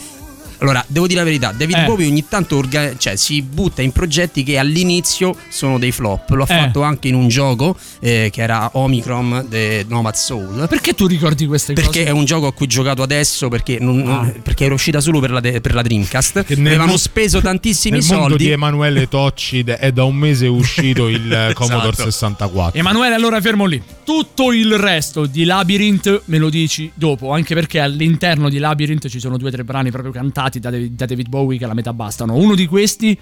[0.63, 1.85] Allora, devo dire la verità, David Eh.
[1.85, 6.31] Bowie ogni tanto orga- cioè, si butta in progetti che all'inizio sono dei flop.
[6.31, 6.59] Lo ha Eh.
[6.59, 10.67] fatto anche in un gioco eh, che era Omicron The Nomad Soul.
[10.69, 12.05] Perché tu ricordi queste Perché cose?
[12.07, 14.33] è un gioco a cui ho giocato adesso perché, non- Ah.
[14.43, 16.45] perché era uscita solo per la, de- per la Dreamcast.
[16.45, 18.45] Che nel Avevano speso tantissimi Nel mondo soldi.
[18.45, 22.11] di Emanuele Tocci è da un mese uscito il eh, Commodore Esatto.
[22.11, 22.79] 64.
[22.79, 23.83] Emanuele, allora fermo lì.
[24.05, 29.19] Tutto il resto di Labyrinth me lo dici dopo, anche perché all'interno di Labyrinth ci
[29.21, 31.93] sono due o tre brani proprio cantati da David, da David Bowie che la metà
[31.93, 32.35] bastano.
[32.35, 33.19] Uno di questi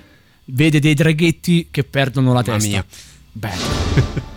[0.47, 2.69] vede dei draghetti che perdono la Mamma testa.
[2.69, 2.85] mia.
[3.33, 4.29] Bello.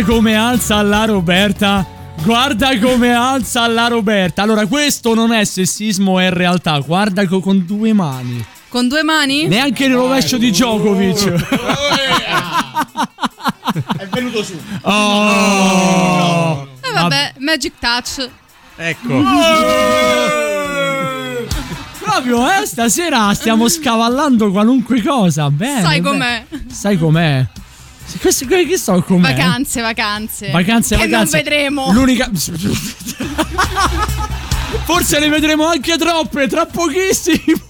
[0.00, 1.86] Guarda come alza la Roberta.
[2.22, 4.40] Guarda come alza la Roberta.
[4.40, 6.78] Allora, questo non è sessismo, è realtà.
[6.78, 8.42] Guarda co- con due mani.
[8.70, 9.46] Con due mani?
[9.46, 11.24] Neanche il rovescio di Djokovic.
[13.98, 14.58] È venuto su.
[14.80, 16.66] Oh.
[16.80, 18.26] E vabbè, Magic Touch.
[18.76, 19.22] Ecco.
[21.98, 25.50] Proprio, eh, stasera stiamo scavallando qualunque cosa.
[25.50, 25.82] Bene.
[25.82, 26.46] Sai com'è?
[26.70, 27.46] Sai com'è?
[28.18, 29.34] Questi che so com'è?
[29.34, 30.50] Vacanze, vacanze.
[30.50, 31.36] Vacanze, che vacanze.
[31.36, 31.92] non vedremo.
[31.92, 32.30] L'unica.
[34.84, 37.64] Forse ne vedremo anche troppe tra pochissimo.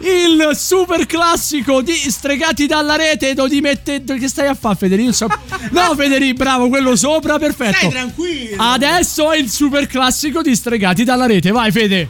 [0.00, 3.34] Il super classico di Stregati dalla rete.
[3.34, 4.02] Do di mette...
[4.02, 5.12] Che stai a fare, Federico?
[5.12, 5.28] So-
[5.70, 7.76] No, Federico, bravo, quello sopra, perfetto.
[7.76, 8.62] Stai tranquillo.
[8.62, 11.50] Adesso è il super classico di Stregati dalla rete.
[11.50, 12.08] Vai, Fede.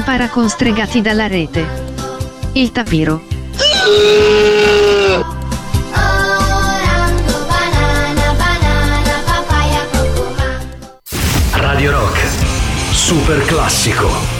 [0.00, 1.62] Impara con stregati dalla rete.
[2.52, 3.20] Il tapiro.
[11.52, 12.18] Radio Rock.
[12.92, 14.39] Super classico.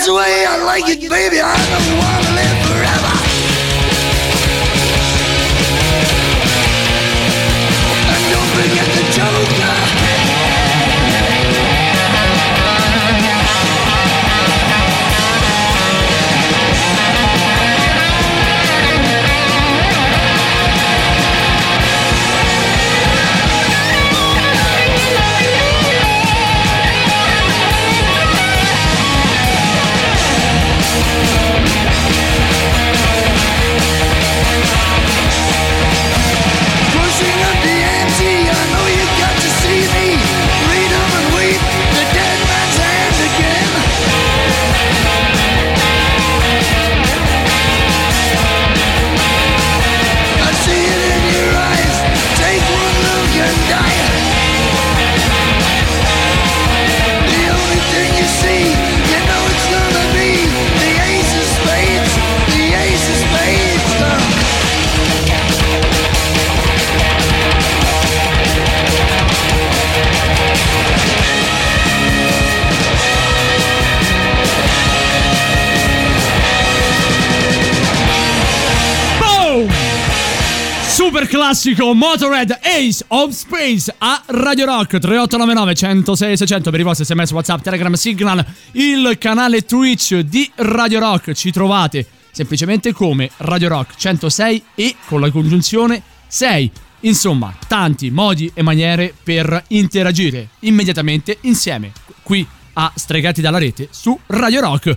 [0.00, 1.40] That's the way I like it, baby.
[1.42, 3.12] I don't want to live forever.
[8.08, 10.19] And don't forget the joker.
[81.10, 84.98] Super classico Motorhead Ace of Space a Radio Rock.
[84.98, 91.00] 3899 106 600 per i vostri sms whatsapp telegram signal il canale twitch di Radio
[91.00, 91.32] Rock.
[91.32, 98.48] Ci trovate semplicemente come Radio Rock 106 e con la congiunzione 6 insomma tanti modi
[98.54, 101.90] e maniere per interagire immediatamente insieme
[102.22, 104.96] qui a Stregati dalla rete su Radio Rock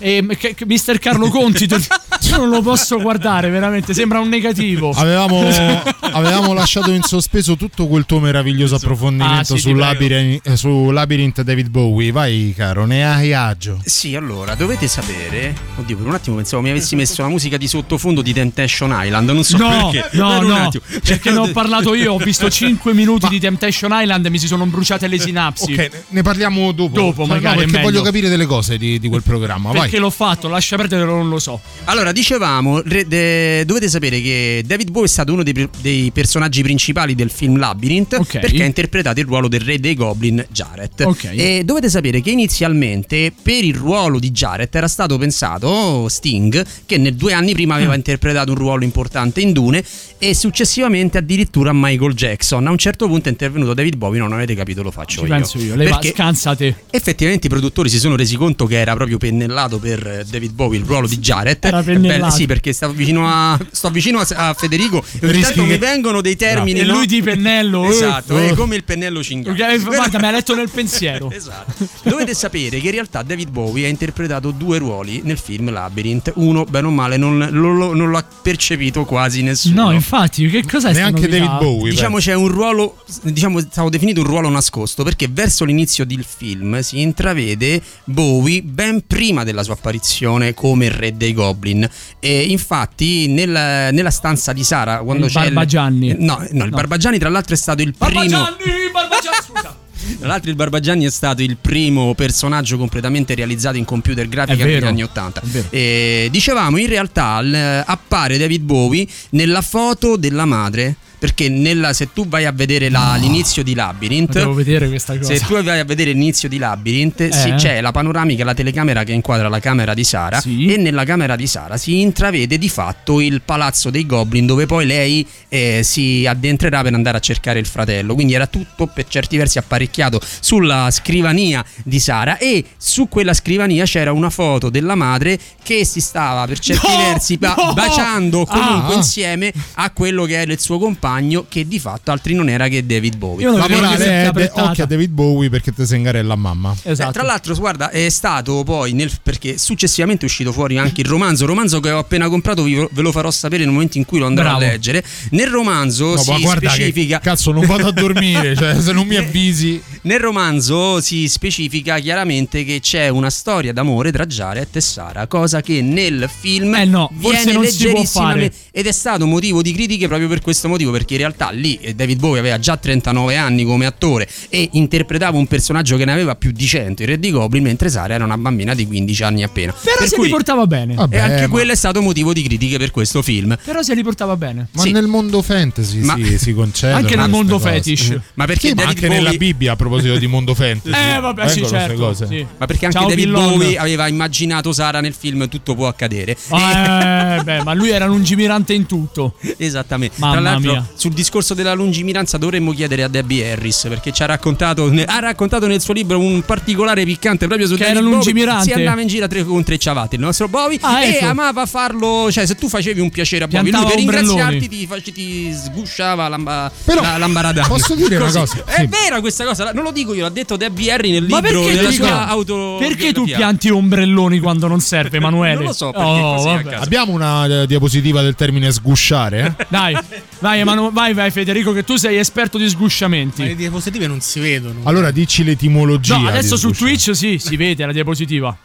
[0.00, 4.90] e che- che- Mister Carlo Conti io non lo posso guardare veramente sembra un negativo
[4.90, 5.42] Avevamo,
[6.12, 9.72] avevamo lasciato in sospeso tutto quel tuo meraviglioso approfondimento Ah, sì, su.
[9.74, 12.10] Labyrinth, eh, su Labyrinth David Bowie.
[12.12, 13.78] Vai, caro, ne hai agio.
[13.84, 15.54] Sì, allora, dovete sapere.
[15.76, 19.30] Oddio, per un attimo pensavo mi avessi messo la musica di sottofondo di Temptation Island.
[19.30, 20.16] Non so No, perché.
[20.16, 20.70] no, Per no,
[21.04, 24.46] perché ne ho parlato io, ho visto 5 minuti di Temptation Island e mi si
[24.46, 25.72] sono bruciate le sinapsi.
[25.72, 26.94] Ok, ne parliamo dopo.
[27.00, 29.70] Dopo, Cioè, magari, no, perché voglio capire delle cose di, di quel programma.
[29.72, 29.89] Vai.
[29.90, 31.60] Perché l'ho fatto, lascia perdere, non lo so.
[31.86, 36.62] Allora, dicevamo, re- de- dovete sapere che David Bowie è stato uno dei, dei personaggi
[36.62, 38.38] principali del film Labyrinth Ok.
[38.38, 41.00] perché ha interpretato il ruolo del re dei Goblin Jared.
[41.00, 41.30] Ok.
[41.32, 46.96] E dovete sapere che inizialmente per il ruolo di Jared era stato pensato Sting, che
[46.96, 47.78] nel due anni prima Mm.
[47.78, 49.82] aveva interpretato un ruolo importante in Dune,
[50.18, 52.64] e successivamente addirittura Michael Jackson.
[52.66, 55.28] A un certo punto è intervenuto David Bowie, non avete capito, lo faccio Ci io.
[55.34, 56.84] penso io, lei va, scansate.
[56.90, 60.84] Effettivamente i produttori si sono resi conto che era proprio pennellato per David Bowie il
[60.84, 61.58] ruolo di Jared.
[61.98, 65.62] Beh, sì, perché stavo vicino a, sto vicino a, a Federico e ogni Rischi tanto
[65.62, 66.80] che- mi vengono dei termini.
[66.80, 66.94] E no?
[66.94, 67.88] lui di pennello.
[68.00, 68.50] Esatto, Eh.
[68.50, 69.78] è come il pennello cinghiale.
[69.78, 71.30] Guarda, mi ha letto nel pensiero.
[71.40, 71.86] Esatto.
[72.02, 76.32] Dovete sapere che in realtà David Bowie ha interpretato due ruoli nel film Labyrinth.
[76.36, 79.84] Uno, bene o male, non, lo- lo- non l'ha percepito quasi nessuno.
[79.84, 81.28] No, infatti, che cos'è Neanche?
[81.28, 81.90] David Bowie.
[81.90, 86.80] Diciamo c'è un ruolo, diciamo stavo definito un ruolo nascosto perché verso l'inizio del film
[86.80, 91.88] si intravede Bowie ben prima della sua apparizione come il re dei Goblin.
[92.18, 93.48] E infatti nel-
[93.92, 96.14] nella stanza di Sara quando Il c'è Barbagianni.
[96.18, 99.76] no, no, il Barbagianni tra l'altro è stato il primo Barbagianni, Barbagianni, scusa.
[100.18, 104.84] tra l'altro il Barbagianni è stato il primo personaggio completamente realizzato in computer grafica negli
[104.84, 105.40] anni 80.
[105.40, 105.66] è vero.
[105.70, 110.96] E dicevamo in realtà l- appare David Bowie nella foto della madre.
[111.20, 115.32] Perché nella- se tu vai a vedere la- l'inizio di Labyrinth, Devo vedere questa cosa.
[115.36, 117.54] se tu vai a vedere l'inizio di Labyrinth, sì, Eh.
[117.56, 120.40] c'è la panoramica, la telecamera che inquadra la camera di Sara.
[120.40, 120.66] Sì.
[120.72, 124.86] E nella camera di Sara si intravede di fatto il palazzo dei Goblin, dove poi
[124.86, 128.14] lei eh, si addentrerà per andare a cercare il fratello.
[128.14, 132.38] Quindi era tutto per certi versi apparecchiato sulla scrivania di Sara.
[132.38, 136.96] E su quella scrivania c'era una foto della madre che si stava per certi No!
[136.96, 137.74] versi ba- No!
[137.74, 138.96] baciando comunque Ah.
[138.96, 141.08] insieme a quello che era il suo compagno,
[141.48, 143.44] che di fatto altri non era che David Bowie.
[143.46, 146.74] Io non che è de- occhio a David Bowie perché te sengarella a mamma.
[146.82, 147.10] Esatto.
[147.10, 151.06] Eh, tra l'altro, guarda, è stato poi nel, perché successivamente è uscito fuori anche il
[151.06, 151.46] romanzo.
[151.46, 154.26] Romanzo che ho appena comprato, vi- ve lo farò sapere nel momento in cui lo
[154.26, 154.58] andrò Bravo.
[154.58, 155.02] a leggere.
[155.30, 157.18] Nel romanzo No, si ma guarda specifica.
[157.18, 159.80] cazzo non vado a dormire, cioè se non mi avvisi.
[160.02, 165.60] Nel romanzo si specifica chiaramente che c'è una storia d'amore tra Jared e Sara, cosa
[165.60, 168.52] che nel film Eh no, forse viene non si può fare.
[168.70, 171.94] ed è stato motivo di critiche proprio per questo motivo, perché in realtà lì eh,
[171.94, 176.34] David Bowie aveva già 39 anni come attore e interpretava un personaggio che ne aveva
[176.36, 179.42] più di 100, il Re di Goblin, mentre Sara era una bambina di 15 anni
[179.42, 179.72] appena.
[179.72, 180.94] Però Per se cui- li portava bene.
[180.94, 183.56] Vabbè, e anche ma- quello è stato motivo di critiche per questo film.
[183.64, 184.68] Però se li portava bene.
[184.72, 184.90] Ma Sì.
[184.92, 187.70] nel mondo fantasy Ma- si, si concedono Anche nel mondo cose.
[187.72, 188.18] fetish.
[188.34, 190.94] Ma perché Sì, ma anche Bowie nella Bibbia a proposito di mondo fantasy.
[190.94, 191.94] Eh vabbè, sì, certo.
[191.96, 192.26] cose.
[192.26, 192.46] sì.
[192.58, 193.48] Ma perché anche Ciao, David Pillon.
[193.58, 196.36] Bowie aveva immaginato Sara nel film Tutto può accadere.
[196.50, 199.34] Ah, eh, beh, ma lui era lungimirante in tutto.
[199.56, 200.16] Esattamente.
[200.18, 200.88] Mamma Tra l'altro, mia.
[200.94, 205.66] Sul discorso della lungimiranza dovremmo chiedere a Debbie Harris perché ci ha raccontato, ha raccontato
[205.66, 208.16] nel suo libro un particolare piccante proprio su Che David era Bowie.
[208.16, 208.64] lungimirante?
[208.64, 211.26] Si andava in giro a tre con tre ciabatte il nostro Bowie Ah, e ecco.
[211.26, 214.58] amava farlo, cioè se tu facevi un piacere a Bowie, lui Piantava per ombrelloni.
[214.58, 217.66] ringraziarti ti, ti sgusciava l'amba, Però, la, l'ambaradana.
[217.68, 218.42] posso dire una cosa?
[218.64, 218.86] È Sì.
[218.86, 221.88] vera questa cosa, non lo dico io, l'ha detto Debbie Harry nel Ma libro della
[221.90, 225.54] dico- sua auto perché tu pianti ombrelloni quando non serve, Emanuele?
[225.54, 226.70] Non lo so, perché Oh, così a vabbè.
[226.70, 226.84] caso.
[226.84, 229.54] Abbiamo una eh, diapositiva del termine sgusciare?
[229.58, 229.66] eh?
[229.68, 229.96] Dai,
[230.40, 233.54] vai, Emanu- vai, vai, Federico, che tu sei esperto di Ma le sgusciamenti.
[233.54, 234.80] diapositive non si vedono.
[234.84, 236.16] Allora dici l'etimologia.
[236.16, 236.70] No, adesso su.
[236.72, 238.56] Twitch sì, si vede la diapositiva.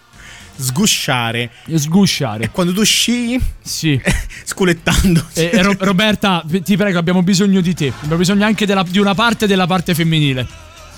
[0.57, 1.51] Sgusciare.
[1.73, 2.49] Sgusciare.
[2.49, 3.99] Quando tu sci Sì.
[4.45, 5.25] sculettando.
[5.33, 7.91] E, e Ro- Roberta, ti prego, abbiamo bisogno di te.
[7.95, 10.47] Abbiamo bisogno anche della- di una parte della parte femminile.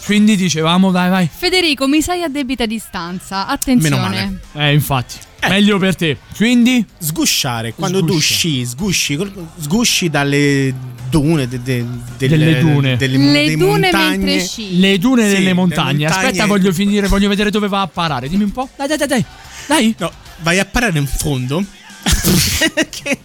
[0.08, 1.30] Quindi dicevamo, vai, vai.
[1.32, 3.45] Federico, mi sai a debita distanza.
[3.45, 3.97] Attenzione.
[3.99, 4.39] Meno male.
[4.70, 5.18] Eh, infatti.
[5.49, 6.18] Meglio per te.
[6.36, 8.34] Quindi, Sgusciare, quando tu Sguscia.
[8.34, 9.20] sci, sgusci,
[9.60, 10.74] sgusci dalle
[11.10, 11.86] dune, de- de-
[12.18, 12.95] delle, Delle dune.
[12.97, 14.18] delle, Le dune montagne.
[14.18, 14.80] mentre sci.
[14.80, 16.03] le dune Sì, delle le montagne.
[16.05, 16.05] montagne.
[16.28, 18.30] Aspetta, voglio finire, voglio vedere dove va a parare.
[18.30, 18.70] Dimmi un po'.
[18.78, 19.26] Dai, dai, dai, dai.
[19.68, 19.95] Dai.
[19.99, 21.64] No, vai a parare in fondo.
[22.89, 23.20] Che-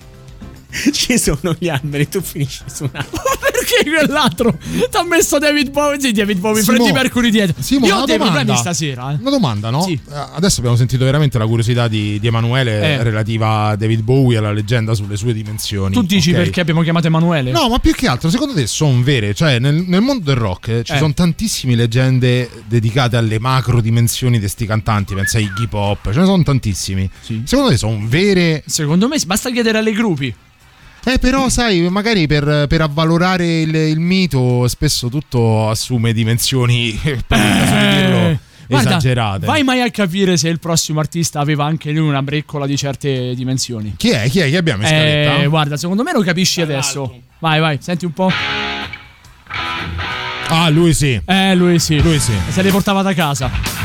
[0.93, 3.23] Ci sono gli alberi, tu finisci su un albero.
[3.63, 6.01] Perché quell'altro ti ha messo David Bowie?
[6.01, 7.63] Sì, David Bowie, Simo- Freddie Mercury dietro.
[7.63, 8.37] Simo, Io ho dei domanda.
[8.39, 9.13] problemi stasera.
[9.13, 9.17] eh.
[9.21, 9.83] Una domanda, no?
[9.83, 9.93] Sì.
[9.93, 13.03] Eh, Adesso abbiamo sentito veramente la curiosità di, di Emanuele Eh.
[13.05, 15.95] relativa a David Bowie e alla leggenda sulle sue dimensioni.
[15.95, 16.37] Tu dici ok?
[16.37, 17.53] perché abbiamo chiamato Emanuele?
[17.53, 19.33] No, ma più che altro, secondo te sono vere?
[19.35, 20.99] Cioè, nel, nel mondo del rock eh, ci Eh.
[20.99, 25.15] sono tantissime leggende dedicate alle macro dimensioni di sti cantanti.
[25.15, 27.09] Pensa ai hip hop, ce ne sono tantissimi.
[27.45, 28.65] Secondo te sono vere?
[28.67, 30.35] Secondo me basta chiedere alle gruppi.
[31.05, 37.17] Eh, però, sai, magari per, per avvalorare il, il mito, spesso tutto assume dimensioni, per
[37.17, 38.39] il caso di dirlo, Eh,
[38.69, 39.47] Guarda, esagerate.
[39.47, 43.35] Vai mai a capire se il prossimo artista aveva anche lui una breccola di certe
[43.35, 43.95] dimensioni.
[43.97, 44.29] Chi è?
[44.31, 44.49] Chi è?
[44.49, 45.43] Chi abbiamo in scaletta?
[45.43, 47.21] Eh, guarda, secondo me lo capisci adesso.
[47.41, 48.31] Vai, vai, senti un po'.
[50.49, 51.21] Ah, lui sì.
[51.25, 52.01] Eh, lui sì.
[52.01, 52.33] Lui sì.
[52.49, 53.82] Se le portava da casa.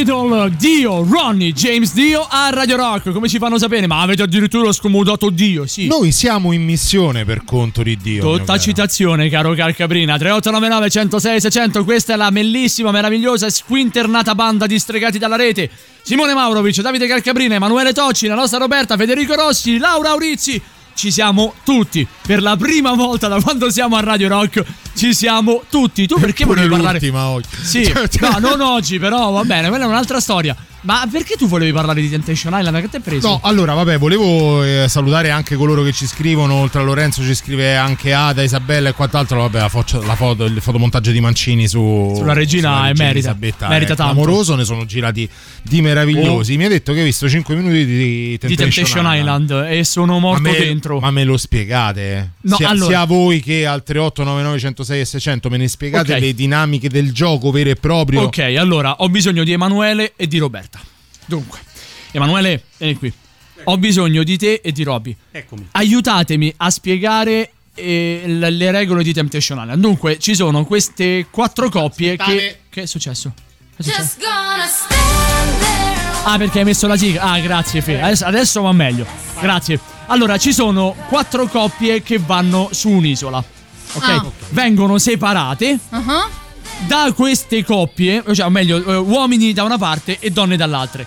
[0.00, 3.12] Middle, Dio, Ronnie, James Dio a Radio Rock.
[3.12, 3.86] Come ci fanno sapere?
[3.86, 5.88] Ma avete addirittura scomodato Dio, sì.
[5.88, 8.38] Noi siamo in missione per conto di Dio.
[8.38, 10.16] Tutta citazione, caro Calcabrina.
[10.16, 11.84] 3899 106 600.
[11.84, 15.68] Questa è la bellissima, meravigliosa e squinternata banda di stregati dalla rete.
[16.00, 20.62] Simone Maurovic, Davide Calcabrina, Emanuele Tocci, la nostra Roberta, Federico Rossi, Laura Aurizzi.
[20.94, 22.06] Ci siamo tutti.
[22.26, 24.64] Per la prima volta da quando siamo a Radio Rock,
[24.94, 26.06] ci siamo tutti.
[26.06, 26.98] Tu perché volevi parlare?
[26.98, 27.48] l'ultima oggi.
[27.62, 30.54] Sì, no, non oggi, però va bene, quella è un'altra storia.
[30.82, 32.80] Ma perché tu volevi parlare di Temptation Island?
[32.80, 33.28] Che ti hai preso?
[33.28, 36.54] No, allora, vabbè, volevo eh, salutare anche coloro che ci scrivono.
[36.54, 39.40] Oltre a Lorenzo ci scrive anche Ada, Isabella e quant'altro.
[39.40, 43.08] Vabbè, la, fo- la foto, il fotomontaggio di Mancini su, Sulla regina è merita.
[43.10, 44.12] Elisabetta Merita è tanto.
[44.14, 45.28] clamoroso, ne sono girati
[45.62, 46.54] di meravigliosi.
[46.54, 46.56] Oh.
[46.56, 49.50] Mi ha detto che hai visto 5 minuti di Temptation, di Temptation Island.
[49.68, 50.98] e sono morto ma me, dentro.
[51.00, 52.32] Ma me lo spiegate?
[52.42, 56.20] No, sia, allora- sia voi che al 3899 106 e 600 me ne spiegate Ok.
[56.20, 58.22] le dinamiche del gioco vero e proprio?
[58.22, 60.69] Ok, allora ho bisogno di Emanuele e di Roberta.
[61.30, 61.60] Dunque,
[62.10, 63.12] Emanuele, vieni qui.
[63.64, 65.16] Ho bisogno di te e di Robby.
[65.30, 65.68] Eccomi.
[65.70, 69.80] Aiutatemi a spiegare eh, le le regole di Temptation Island.
[69.80, 72.58] Dunque, ci sono queste quattro coppie che.
[72.68, 73.32] Che è successo?
[73.76, 74.16] Che è successo?
[76.24, 77.22] Ah, perché hai messo la sigla.
[77.22, 78.00] Ah, grazie, Fe.
[78.00, 79.06] Adesso, adesso va meglio.
[79.40, 79.78] Grazie.
[80.06, 83.38] Allora, ci sono quattro coppie che vanno su un'isola.
[83.92, 84.08] Ok?
[84.08, 84.26] Ah.
[84.48, 86.28] Vengono separate Ah.
[86.86, 91.06] Da queste coppie, cioè, o meglio, eh, uomini da una parte e donne dall'altra.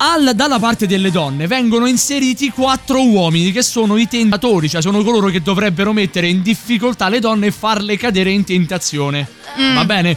[0.00, 5.02] Al- dalla parte delle donne vengono inseriti quattro uomini che sono i tentatori, cioè sono
[5.02, 9.26] coloro che dovrebbero mettere in difficoltà le donne e farle cadere in tentazione.
[9.60, 9.74] Mm.
[9.74, 10.16] Va bene?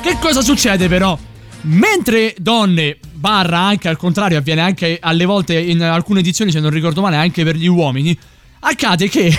[0.00, 1.16] Che cosa succede però?
[1.62, 6.70] Mentre donne, barra anche al contrario, avviene anche alle volte in alcune edizioni, se non
[6.70, 8.18] ricordo male, anche per gli uomini,
[8.60, 9.38] accade che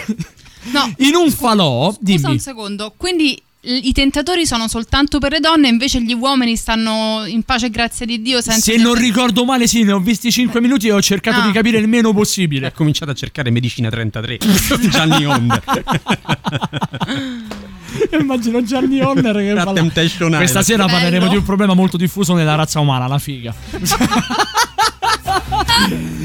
[0.72, 0.94] No.
[1.00, 5.68] in un falò, Scusa dimmi, un secondo, quindi i tentatori sono soltanto per le donne,
[5.68, 9.84] invece gli uomini stanno in pace grazie di Dio senza se non ricordo male, sì,
[9.84, 11.46] ne ho visti 5 minuti e ho cercato Ah.
[11.46, 12.66] di capire il meno possibile.
[12.68, 14.40] Ha cominciato a cercare Medicina 33.
[14.90, 15.62] Gianni Onder.
[18.20, 20.38] Immagino Gianni Honner che Da parla-.
[20.38, 20.98] Questa sera Bello.
[20.98, 23.54] parleremo di un problema molto diffuso nella razza umana, la figa.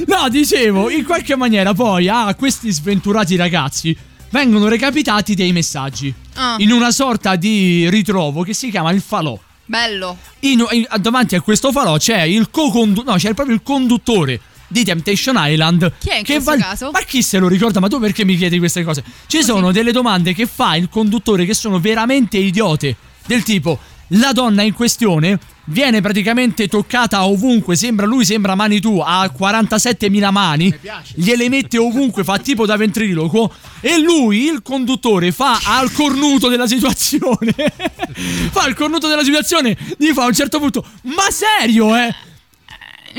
[0.07, 3.95] no, dicevo, in qualche maniera poi a questi sventurati ragazzi
[4.37, 6.57] vengono recapitati dei messaggi Ah.
[6.59, 9.39] in una sorta di ritrovo che si chiama il falò.
[9.65, 10.19] Bello.
[10.41, 14.85] In- in- davanti a questo falò c'è il co-conduttore, no, c'è proprio il conduttore di
[14.85, 15.91] Temptation Island.
[15.99, 16.91] Chi è in che questo caso?
[16.91, 17.81] Ma chi se lo ricorda?
[17.81, 19.03] Ma tu perché mi chiedi queste cose?
[19.27, 22.95] Ci sono delle domande che fa il conduttore che sono veramente idiote.
[23.27, 23.79] Del tipo,
[24.09, 30.75] la donna in questione viene praticamente toccata ovunque, sembra lui sembra Manitou, ha 47.000 mani,
[31.15, 36.67] gliele mette ovunque, fa tipo da ventriloquo e lui, il conduttore, fa al cornuto della
[36.67, 37.55] situazione,
[38.51, 42.15] fa il cornuto della situazione, gli fa a un certo punto, ma serio eh?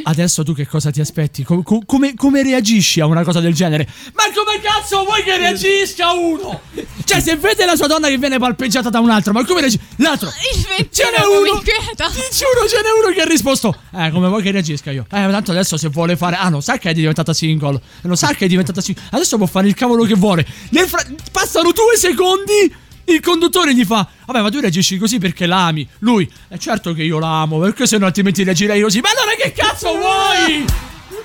[0.04, 1.44] Adesso tu che cosa ti aspetti?
[1.44, 3.88] Com- com- come, come reagisci a una cosa del genere?
[4.14, 6.62] Ma come cazzo vuoi che reagisca uno?
[7.04, 9.84] Cioè, se vede la sua donna che viene palpeggiata da un altro, ma come reagisce?
[9.98, 10.30] L'altro,
[10.92, 11.60] ce n'è uno.
[11.62, 11.72] Ti
[12.32, 15.04] giuro, ce n'è uno che ha risposto: Eh, come vuoi che reagisca io?
[15.04, 16.36] Eh, tanto adesso se vuole fare.
[16.36, 17.80] Ah, non sa che è diventata single.
[18.02, 19.04] Non sa che è diventata single.
[19.12, 20.46] Adesso può fare il cavolo che vuole.
[20.70, 22.86] Nel fra- passano due secondi.
[23.10, 25.88] Il conduttore gli fa: Vabbè, ma tu reagisci così perché l'ami.
[26.00, 29.00] Lui, è certo che io l'amo, perché se no altrimenti reagirei così.
[29.00, 30.66] Ma allora che cazzo vuoi?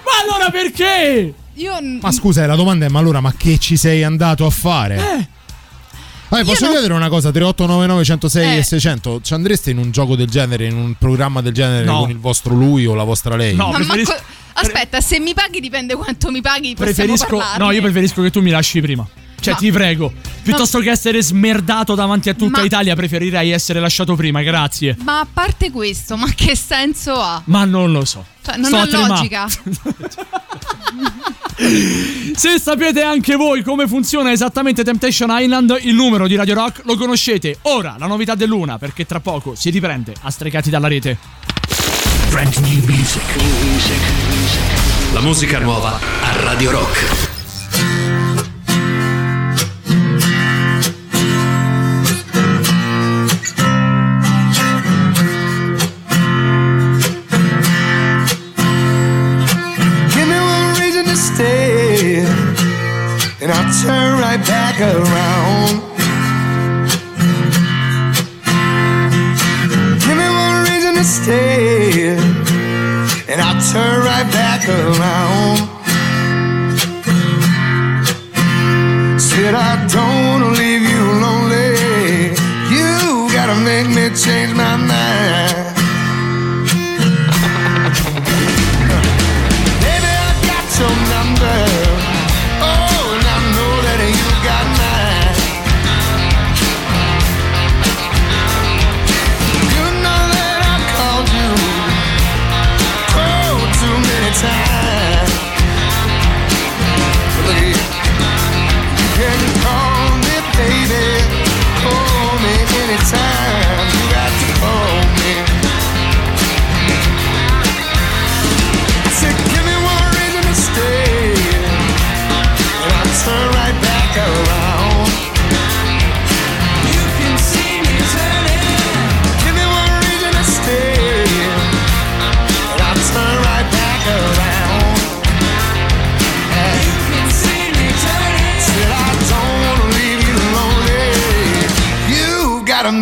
[0.05, 1.35] Ma allora perché?
[1.55, 4.51] Io Ma scusa, eh, la domanda è: ma allora, ma che ci sei andato a
[4.51, 4.97] fare?
[4.97, 5.29] Eh.
[6.29, 7.31] Vabbè, posso non- chiedere una cosa?
[7.31, 8.59] 3899 106 Eh.
[8.59, 9.21] e 600.
[9.23, 12.01] Ci andreste in un gioco del genere, in un programma del genere No.
[12.01, 13.55] con il vostro lui o la vostra lei?
[13.55, 13.67] No.
[13.71, 16.75] Ma preferisco- manco- Aspetta, se mi paghi dipende quanto mi paghi.
[16.75, 17.27] Preferisco.
[17.27, 17.65] parlarne.
[17.65, 19.07] No, io preferisco che tu mi lasci prima.
[19.43, 20.13] Cioè, Ma- ti prego.
[20.43, 24.97] Piuttosto che essere smerdato davanti a tutta Ma- Italia, preferirei essere lasciato prima, grazie.
[25.03, 27.43] Ma a parte questo, ma che senso ha?
[27.47, 28.25] Ma non lo so.
[28.45, 29.09] Cioè, non Sto ha a tremare.
[29.09, 29.49] logica.
[32.35, 36.97] Se sapete anche voi come funziona esattamente Temptation Island, il numero di Radio Rock lo
[36.97, 37.59] conoscete.
[37.63, 41.19] Ora, la novità dell'una, perché tra poco si riprende a stregati dalla rete.
[42.31, 43.23] Brand new music.
[45.13, 47.32] La musica nuova a Radio Rock.
[63.43, 65.83] And I'll turn right back around.
[69.99, 72.15] Give me one reason to stay,
[73.31, 75.59] and I'll turn right back around.
[79.19, 82.31] Said I don't wanna leave you lonely.
[82.71, 84.62] You gotta make me change my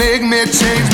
[0.01, 0.90] make me change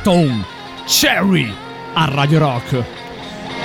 [0.00, 0.42] Stone
[0.86, 1.52] Cherry
[1.92, 2.82] a Radio Rock.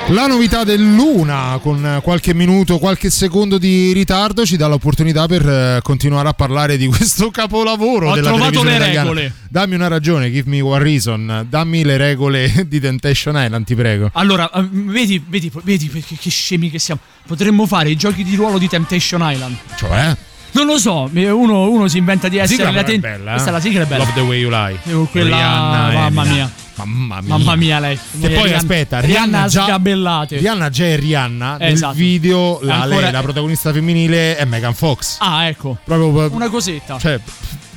[0.10, 5.80] La novità dell'una, con qualche minuto, qualche secondo di ritardo, ci dà l'opportunità per eh,
[5.82, 9.04] continuare a parlare di questo capolavoro Ho della trovato le italiana.
[9.04, 9.34] regole.
[9.50, 11.46] Dammi una ragione, give me one reason.
[11.48, 14.10] Dammi le regole di Temptation Island, ti prego.
[14.12, 17.00] Allora, eh, vedi, vedi, vedi che, che scemi che siamo.
[17.26, 19.56] Potremmo fare i giochi di ruolo di Temptation Island.
[19.78, 20.16] Cioè?
[20.56, 23.34] Non lo so, uno, uno si inventa di essere sigla però è laten- bella, eh?
[23.34, 24.03] Questa è la sigla è bella.
[24.06, 24.80] Love the way you lie.
[24.86, 26.34] Eh, Quella, Rihanna, mamma Eminem.
[26.34, 26.51] mia.
[26.76, 27.38] Mamma mia.
[27.38, 27.95] Mamma mia lei.
[27.97, 30.38] Che poi Rihanna- aspetta, Rihanna Rihanna già.
[30.38, 31.58] Rihanna già è Rihanna.
[31.60, 31.93] Esatto.
[31.93, 35.18] Nel video la, Ancora- lei, la protagonista femminile è Megan Fox.
[35.20, 35.78] Ah, ecco.
[35.84, 36.97] Proprio Una cosetta.
[36.99, 37.20] Cioè,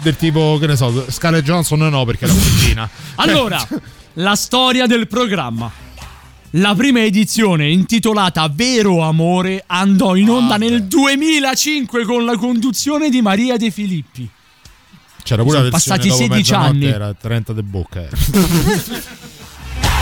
[0.00, 2.88] del tipo, che ne so, Scarlett Johnson no, perché è la cugina.
[3.16, 3.60] Allora,
[4.14, 5.70] la storia del programma.
[6.52, 13.20] La prima edizione, intitolata Vero Amore, andò in onda nel 2005 con la conduzione di
[13.20, 14.26] Maria De Filippi.
[15.22, 16.86] C'era pure Sono la versione passati dopo 16 mezzanotte, anni.
[16.86, 18.00] Era 30 de bocca.
[18.00, 18.16] Era.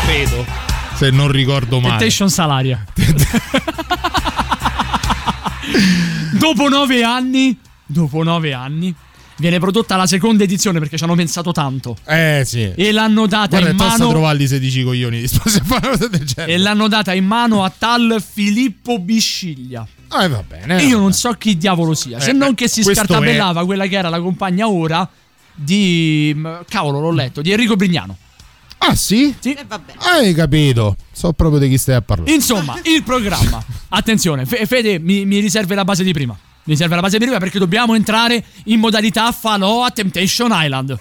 [0.06, 0.46] Credo.
[0.94, 1.88] Se non ricordo male.
[1.88, 2.84] Temptation Salaria.
[6.38, 8.94] dopo nove anni, dopo nove anni,
[9.38, 11.96] viene prodotta la seconda edizione perché ci hanno pensato tanto.
[12.06, 12.72] Eh sì.
[12.74, 14.08] E l'hanno data Guarda, è in mano.
[14.08, 16.52] trovarli 16 coglioni disposti a fare una cosa del genere.
[16.52, 19.86] E l'hanno data in mano a tal Filippo Bisciglia.
[20.20, 20.80] Eh, va bene.
[20.80, 23.86] E io non so chi diavolo sia, se Eh, non beh, che si scartabellava quella
[23.86, 25.08] che era la compagna ora
[25.54, 26.32] di.
[26.36, 28.16] m, Cavolo, l'ho letto, di Enrico Brignano.
[28.78, 29.34] Ah sì?
[29.42, 29.94] E vabbè.
[29.98, 30.96] Hai capito.
[31.10, 32.30] So proprio di chi stai a parlare.
[32.32, 33.64] Insomma, il programma.
[33.88, 36.38] Attenzione, Fe- Fede mi, mi riserve la base di prima.
[36.66, 40.98] Mi riserve la base di prima perché dobbiamo entrare in modalità falò a Temptation Island.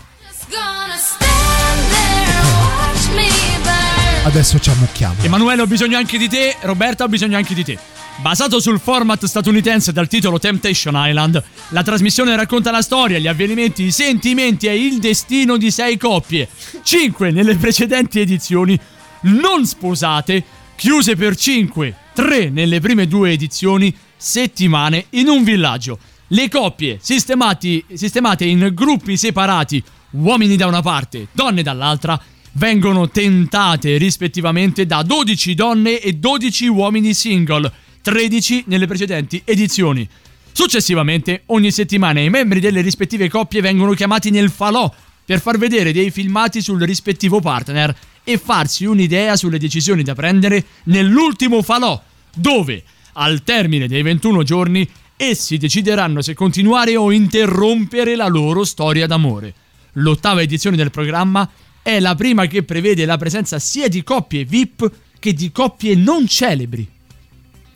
[4.26, 5.24] Adesso ci ammucchiamo.
[5.24, 6.56] Emanuele, ho bisogno anche di te.
[6.62, 7.80] Roberta, ho bisogno anche di te.
[8.18, 13.86] Basato sul format statunitense dal titolo Temptation Island, la trasmissione racconta la storia, gli avvenimenti,
[13.86, 16.48] i sentimenti e il destino di sei coppie.
[16.84, 18.80] Cinque nelle precedenti edizioni,
[19.22, 20.44] non sposate,
[20.76, 23.94] chiuse per cinque, tre nelle prime due edizioni,
[24.26, 26.00] settimane in un villaggio.
[26.30, 32.20] Le coppie sistemate in gruppi separati, uomini da una parte, donne dall'altra,
[32.54, 37.72] vengono tentate rispettivamente da 12 donne e 12 uomini single,
[38.02, 40.08] 13 nelle precedenti edizioni.
[40.52, 44.92] Successivamente, ogni settimana i membri delle rispettive coppie vengono chiamati nel falò
[45.24, 50.66] per far vedere dei filmati sul rispettivo partner e farsi un'idea sulle decisioni da prendere
[50.86, 52.02] nell'ultimo falò,
[52.34, 52.84] dove,
[53.18, 54.88] al termine dei 21 giorni,
[55.18, 59.54] essi decideranno se continuare o interrompere la loro storia d'amore.
[59.94, 61.50] L'ottava edizione del programma
[61.82, 66.28] è la prima che prevede la presenza sia di coppie VIP che di coppie non
[66.28, 66.95] celebri.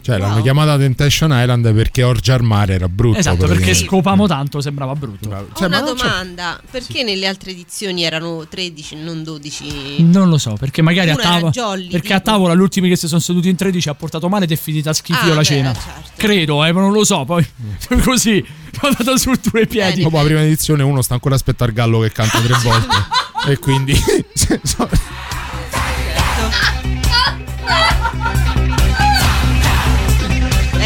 [0.01, 3.17] Cioè, l'hanno chiamata Temptation Island perché Orge al mare era brutto.
[3.19, 5.27] Esatto, perché scopamo tanto, sembrava brutto.
[5.29, 10.01] Ho una domanda, perché nelle altre edizioni erano 13 e non 12?
[10.03, 11.51] Non lo so, perché magari a tavola.
[11.51, 14.45] jolly, Perché a tavola gli ultimi che si sono seduti in 13 ha portato male
[14.45, 15.73] ed è finita schifio Ah, la beh, cena.
[15.73, 16.09] certo.
[16.15, 17.25] Credo, eh, ma non lo so.
[17.25, 17.45] Poi
[18.01, 18.43] così
[18.81, 20.01] ho dato su due piedi.
[20.03, 22.95] Dopo la prima edizione uno sta ancora a aspettare il gallo che canta tre volte.
[23.49, 23.93] e quindi.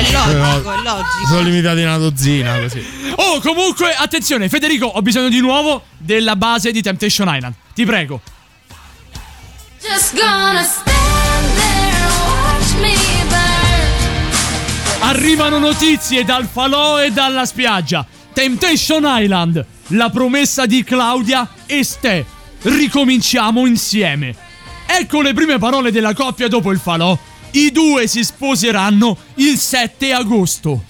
[0.03, 1.27] È Eh, logico, è logico.
[1.27, 2.85] Sono limitati a una dozzina così.
[3.15, 7.53] Oh, comunque, attenzione, Federico, ho bisogno di nuovo della base di Temptation Island.
[7.73, 8.21] Ti prego.
[9.81, 12.95] Just gonna stand there and watch me
[13.27, 15.09] burn.
[15.09, 18.05] Arrivano notizie dal falò e dalla spiaggia.
[18.33, 22.25] Temptation Island, la promessa di Claudia e Ste.
[22.61, 24.33] Ricominciamo insieme.
[24.85, 27.17] Ecco le prime parole della coppia dopo il falò.
[27.53, 30.83] I due si sposeranno il 7 agosto.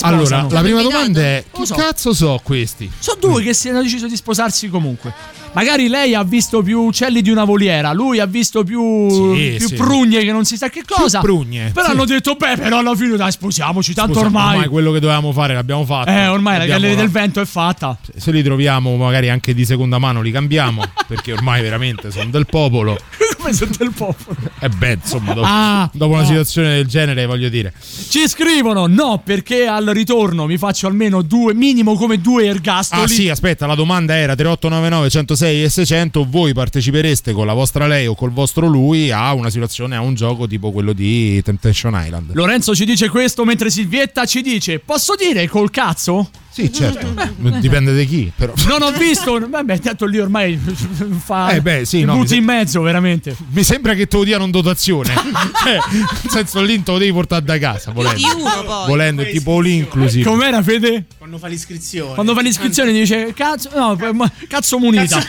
[0.00, 1.74] Allora, la prima domanda è: che so.
[1.74, 2.90] cazzo so questi?
[2.98, 5.12] Sono due che si hanno deciso di sposarsi comunque.
[5.54, 9.68] Magari lei ha visto più uccelli di una voliera, lui ha visto più, Sì, più
[9.68, 9.74] sì.
[9.74, 11.20] prugne che non si sa che cosa.
[11.20, 11.92] prugne, Però sì.
[11.92, 14.66] hanno detto, beh, però alla fine dai, sposiamoci, tanto Scusa, ormai.
[14.68, 16.10] quello che dovevamo fare l'abbiamo fatto.
[16.10, 17.96] Eh, ormai la galleria del vento è fatta.
[18.16, 22.46] Se li troviamo magari anche di seconda mano li cambiamo perché ormai veramente sono del
[22.46, 22.98] popolo.
[23.36, 24.36] Come sono del popolo?
[24.58, 26.26] E beh, insomma, dopo, Ah, dopo una no.
[26.28, 27.72] situazione del genere, voglio dire.
[28.08, 33.02] Ci scrivono, no, perché al ritorno mi faccio almeno due, minimo come due ergastoli.
[33.02, 37.86] Ah sì, aspetta, la domanda era 3899 106 e 600, voi partecipereste con la vostra
[37.86, 41.94] lei o col vostro lui a una situazione, a un gioco tipo quello di Temptation
[41.94, 42.34] Island?
[42.34, 46.30] Lorenzo ci dice questo mentre Silvietta ci dice, posso dire col cazzo?
[46.54, 47.12] Sì, certo,
[47.58, 48.52] dipende da chi, però.
[48.68, 50.56] Non ho visto, vabbè, tanto lì ormai
[51.18, 51.48] fa...
[51.48, 53.34] Eh beh, sì, no, butti se- in mezzo, veramente.
[53.48, 55.12] Mi sembra che te lo diano in dotazione.
[55.64, 58.18] cioè, nel senso lì te lo devi portare da casa, volendo.
[58.18, 58.86] di uno poi.
[58.86, 60.22] Volendo tipo all inclusive.
[60.22, 61.06] Com'era Fede?
[61.18, 62.14] Quando fa l'iscrizione.
[62.14, 63.98] Quando fa l'iscrizione dice cazzo, no,
[64.46, 65.20] cazzo munita.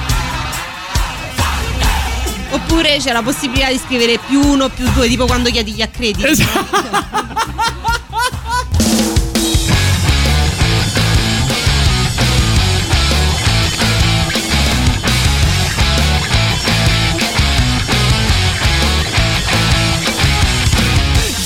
[2.78, 6.20] Oppure c'è la possibilità di scrivere più uno, più due, tipo quando chiedi gli accrediti.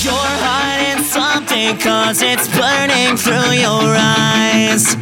[0.03, 0.13] You're
[0.43, 4.97] hiding something cause it's burning through your eyes.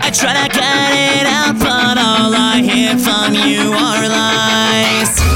[0.00, 5.33] I try to get it out, but all I hear from you are lies.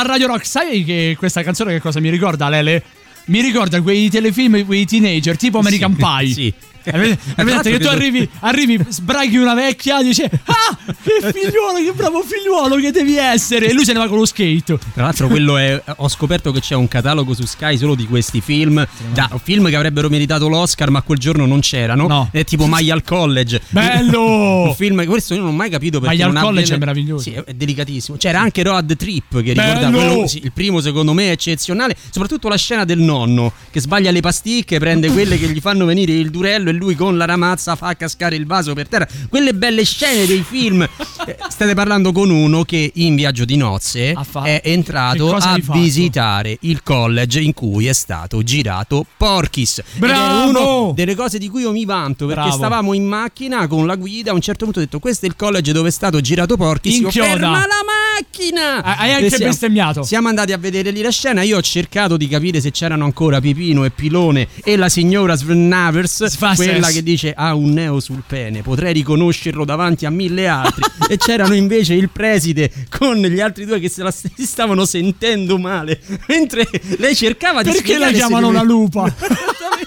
[0.00, 0.46] A Radio Rock.
[0.46, 2.82] Sai che questa canzone che cosa mi ricorda, Lele?
[3.26, 6.32] Mi ricorda quei telefilm, quei teenager, tipo American Pie.
[6.32, 6.54] sì.
[6.84, 12.76] L'altro che tu arrivi, arrivi, sbraghi una vecchia, dice Ah, che figliuolo, che bravo figliuolo
[12.76, 13.68] che devi essere.
[13.68, 14.78] E lui se ne va con lo skate.
[14.94, 15.80] Tra l'altro, quello è.
[15.96, 18.86] Ho scoperto che c'è un catalogo su Sky solo di questi film.
[19.12, 22.28] Da, film che avrebbero meritato l'Oscar, ma quel giorno non c'erano.
[22.30, 23.60] È tipo Maya al College.
[23.70, 24.68] Bello!
[24.68, 26.16] Un film, questo io non ho mai capito perché.
[26.16, 27.22] Maya al College bene- è meraviglioso.
[27.22, 28.16] Sì, è delicatissimo.
[28.16, 31.96] C'era anche Road Trip che ricorda quello- sì, il primo, secondo me, è eccezionale.
[32.10, 36.12] Soprattutto la scena del nonno che sbaglia le pasticche, prende quelle che gli fanno venire
[36.12, 39.06] il durello e lui con la ramazza fa cascare il vaso per terra.
[39.28, 40.86] Quelle belle scene dei film.
[41.26, 46.82] Eh, State parlando con uno che in viaggio di nozze è entrato a visitare il
[46.82, 49.78] college in cui è stato girato Porkis.
[49.80, 50.84] Ed è Bravo!
[50.84, 52.56] una delle cose di cui io mi vanto perché Bravo.
[52.56, 54.30] stavamo in macchina con la guida.
[54.30, 56.96] A un certo punto ho detto: Questo è il college dove è stato girato Porkis.
[56.96, 57.28] Io, Inchioda.
[57.28, 57.82] Ferma la
[58.14, 58.82] macchina!
[58.82, 60.02] Ah, hai anche siamo- bestemmiato.
[60.02, 61.42] Siamo andati a vedere lì la scena.
[61.42, 66.28] Io ho cercato di capire se c'erano ancora Pipino e Pilone e la signora Svennavers,
[66.64, 66.94] quella ses.
[66.94, 70.82] che dice: Ha un neo sul pene, potrei riconoscerlo davanti a mille altri.
[71.08, 75.58] e c'erano invece il preside con gli altri due che se la si stavano sentendo
[75.58, 76.00] male.
[76.28, 79.12] Mentre lei cercava di Perché la chiamano la lupa?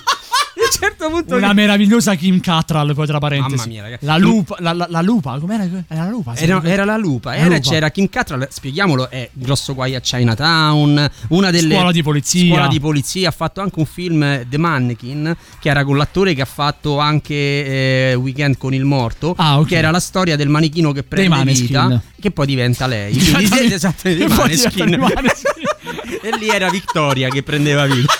[0.79, 3.55] certo punto Una meravigliosa Kim Cattrall, poi tra parentesi.
[3.55, 4.05] Mamma mia, ragazzi.
[4.05, 5.63] La lupa, la, la- la lupa, com'era?
[5.63, 6.35] Era la lupa?
[6.35, 7.59] Era, era la lupa, era, lupa.
[7.59, 12.53] c'era Kim Cattrall, spieghiamolo, è grosso guai a Chinatown, una delle Scuola di polizia.
[12.53, 16.41] Scuola di polizia, ha fatto anche un film The Mannequin, che era con l'attore che
[16.41, 19.35] ha fatto anche eh, Weekend con il morto,
[19.67, 23.13] che era la storia del manichino che prende vita che poi diventa lei.
[23.13, 24.93] Quindi, esatto, Maneskin.
[26.21, 28.13] e lì era Victoria che prendeva vita.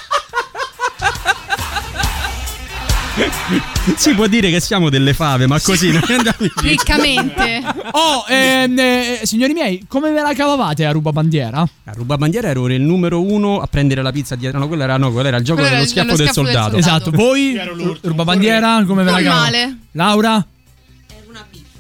[3.96, 6.70] Si può dire che siamo delle fave, ma così non andiamo in giro.
[6.70, 7.62] Riccamente.
[7.92, 11.60] Oh, ehm, eh, signori miei, come ve la cavavate a ruba bandiera?
[11.62, 14.60] A ruba bandiera ero il numero uno a prendere la pizza dietro.
[14.60, 16.54] No, quello era, no, quello era il gioco Quello dello era schiaffo, del, schiaffo del
[16.54, 16.78] soldato.
[16.78, 17.60] Esatto, voi
[18.02, 19.52] ruba bandiera, come ve la cavavate?
[19.52, 19.78] male.
[19.92, 20.48] Laura?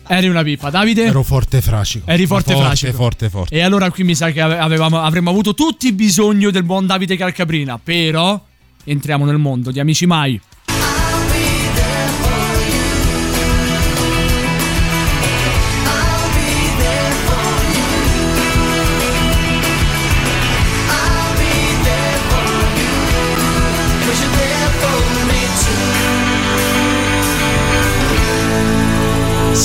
[0.05, 0.69] Eri una pippa.
[0.69, 1.05] Davide?
[1.05, 2.09] Ero forte frascico.
[2.09, 2.91] Eri forte, forte frascico.
[2.93, 3.55] Forte, forte.
[3.55, 7.15] E allora qui mi sa che ave- avevamo, avremmo avuto tutti bisogno del buon Davide
[7.15, 7.79] Calcabrina.
[7.81, 8.41] Però
[8.83, 10.39] entriamo nel mondo di Amici Mai.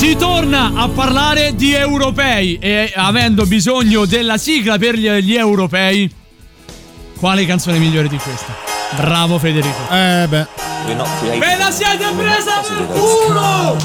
[0.08, 6.10] Si torna a parlare di europei e avendo bisogno della sigla per gli, gli europei,
[7.18, 8.54] quale canzone migliore di questa?
[8.96, 9.76] Bravo Federico.
[9.90, 10.46] Eh beh.
[11.38, 13.76] Ve la siete presa nel culo!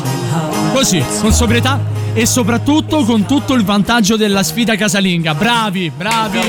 [0.71, 1.77] Così, con sobrietà
[2.15, 5.33] e soprattutto con tutto il vantaggio della sfida casalinga.
[5.33, 6.39] Bravi, bravi.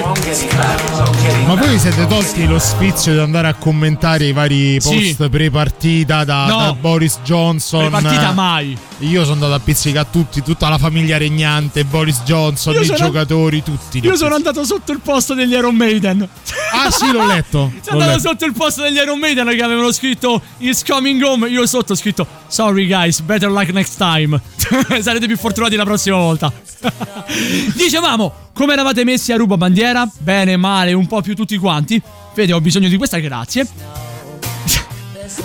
[1.47, 5.15] Ma voi vi siete tolti lo sfizio di andare a commentare i vari Sì.
[5.16, 6.57] post pre-partita da, No.
[6.59, 7.89] da Boris Johnson?
[7.91, 8.77] Pre-partita mai.
[8.99, 13.62] Io sono andato a pizzicare tutti, tutta la famiglia regnante, Boris Johnson, Io i giocatori,
[13.62, 14.01] tutti.
[14.01, 16.27] li ho Io sono andato sotto il posto degli Iron Maiden.
[16.73, 17.73] Ah sì, l'ho letto.
[17.82, 18.28] Sono L'ho andato letto.
[18.28, 21.49] sotto il posto degli Iron Maiden che avevano scritto It's coming home.
[21.49, 24.41] Io sotto ho scritto Sorry guys, better luck next time.
[25.01, 26.52] Sarete più fortunati la prossima volta.
[27.74, 30.09] Dicevamo, come eravate messi a ruba bandiera?
[30.18, 32.01] Bene, male, un po' più tutti quanti.
[32.35, 33.66] Vede, ho bisogno di questa, grazie.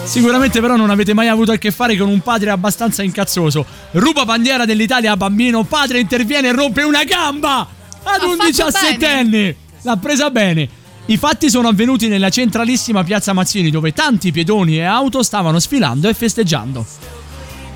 [0.03, 3.65] Sicuramente però non avete mai avuto a che fare con un padre abbastanza incazzoso.
[3.91, 7.67] Ruba bandiera dell'Italia a bambino, padre interviene e rompe una gamba
[8.03, 9.55] ad un fatto 17enne.
[9.83, 10.77] L'ha presa bene.
[11.05, 16.07] I fatti sono avvenuti nella centralissima piazza Mazzini dove tanti pedoni e auto stavano sfilando
[16.07, 16.85] e festeggiando.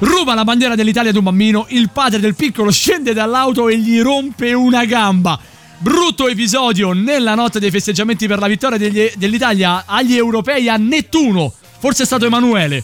[0.04, 4.02] Ruba la bandiera dell'Italia ad un bambino, il padre del piccolo scende dall'auto e gli
[4.02, 5.40] rompe una gamba.
[5.78, 11.54] Brutto episodio nella notte dei festeggiamenti per la vittoria degli- dell'Italia agli europei a Nettuno.
[11.80, 12.84] Forse è stato Emanuele.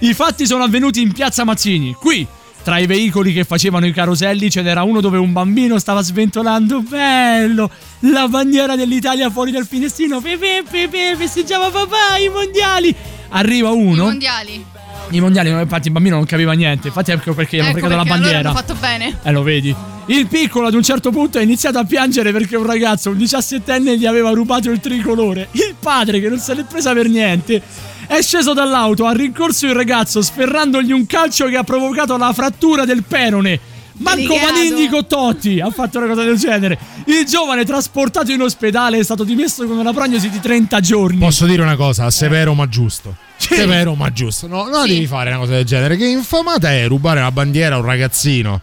[0.00, 1.92] I fatti sono avvenuti in piazza Mazzini.
[1.92, 2.24] Qui,
[2.62, 6.82] tra i veicoli che facevano i caroselli, ce n'era uno dove un bambino stava sventolando.
[6.82, 7.68] Bello!
[8.00, 10.20] La bandiera dell'Italia fuori dal finestrino.
[10.20, 12.94] Pepe, pepe, festeggiava papà, i mondiali.
[13.30, 14.02] Arriva uno.
[14.04, 14.64] I mondiali.
[15.10, 16.88] I mondiali, infatti, il bambino non capiva niente.
[16.88, 18.48] Infatti, ecco perché gli hanno Ecco fregato la allora bandiera.
[18.50, 19.18] hanno fatto bene.
[19.22, 19.74] Eh, lo vedi.
[20.06, 23.96] Il piccolo ad un certo punto ha iniziato a piangere perché un ragazzo, un 17enne,
[23.96, 25.48] gli aveva rubato il tricolore.
[25.52, 27.60] Il padre, che non se l'è presa per niente,
[28.06, 32.84] è sceso dall'auto, ha rincorso il ragazzo, sferrandogli un calcio che ha provocato la frattura
[32.84, 33.58] del perone.
[34.00, 34.34] Manco.
[34.36, 36.78] Manini Cottotti ha fatto una cosa del genere.
[37.06, 41.18] Il giovane trasportato in ospedale è stato dimesso con una prognosi di 30 giorni.
[41.18, 43.14] Posso dire una cosa, severo ma giusto.
[43.36, 44.46] Severo ma giusto.
[44.46, 44.94] No, non Sì.
[44.94, 45.96] devi fare una cosa del genere.
[45.96, 48.60] Che infamata è rubare la bandiera a un ragazzino.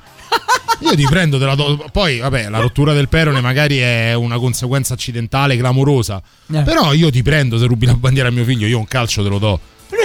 [0.81, 1.85] Io ti prendo, te la do.
[1.91, 6.21] Poi, vabbè, la rottura del perone magari è una conseguenza accidentale clamorosa.
[6.51, 6.61] Eh.
[6.61, 9.29] Però io ti prendo se rubi la bandiera a mio figlio, io un calcio te
[9.29, 9.59] lo do.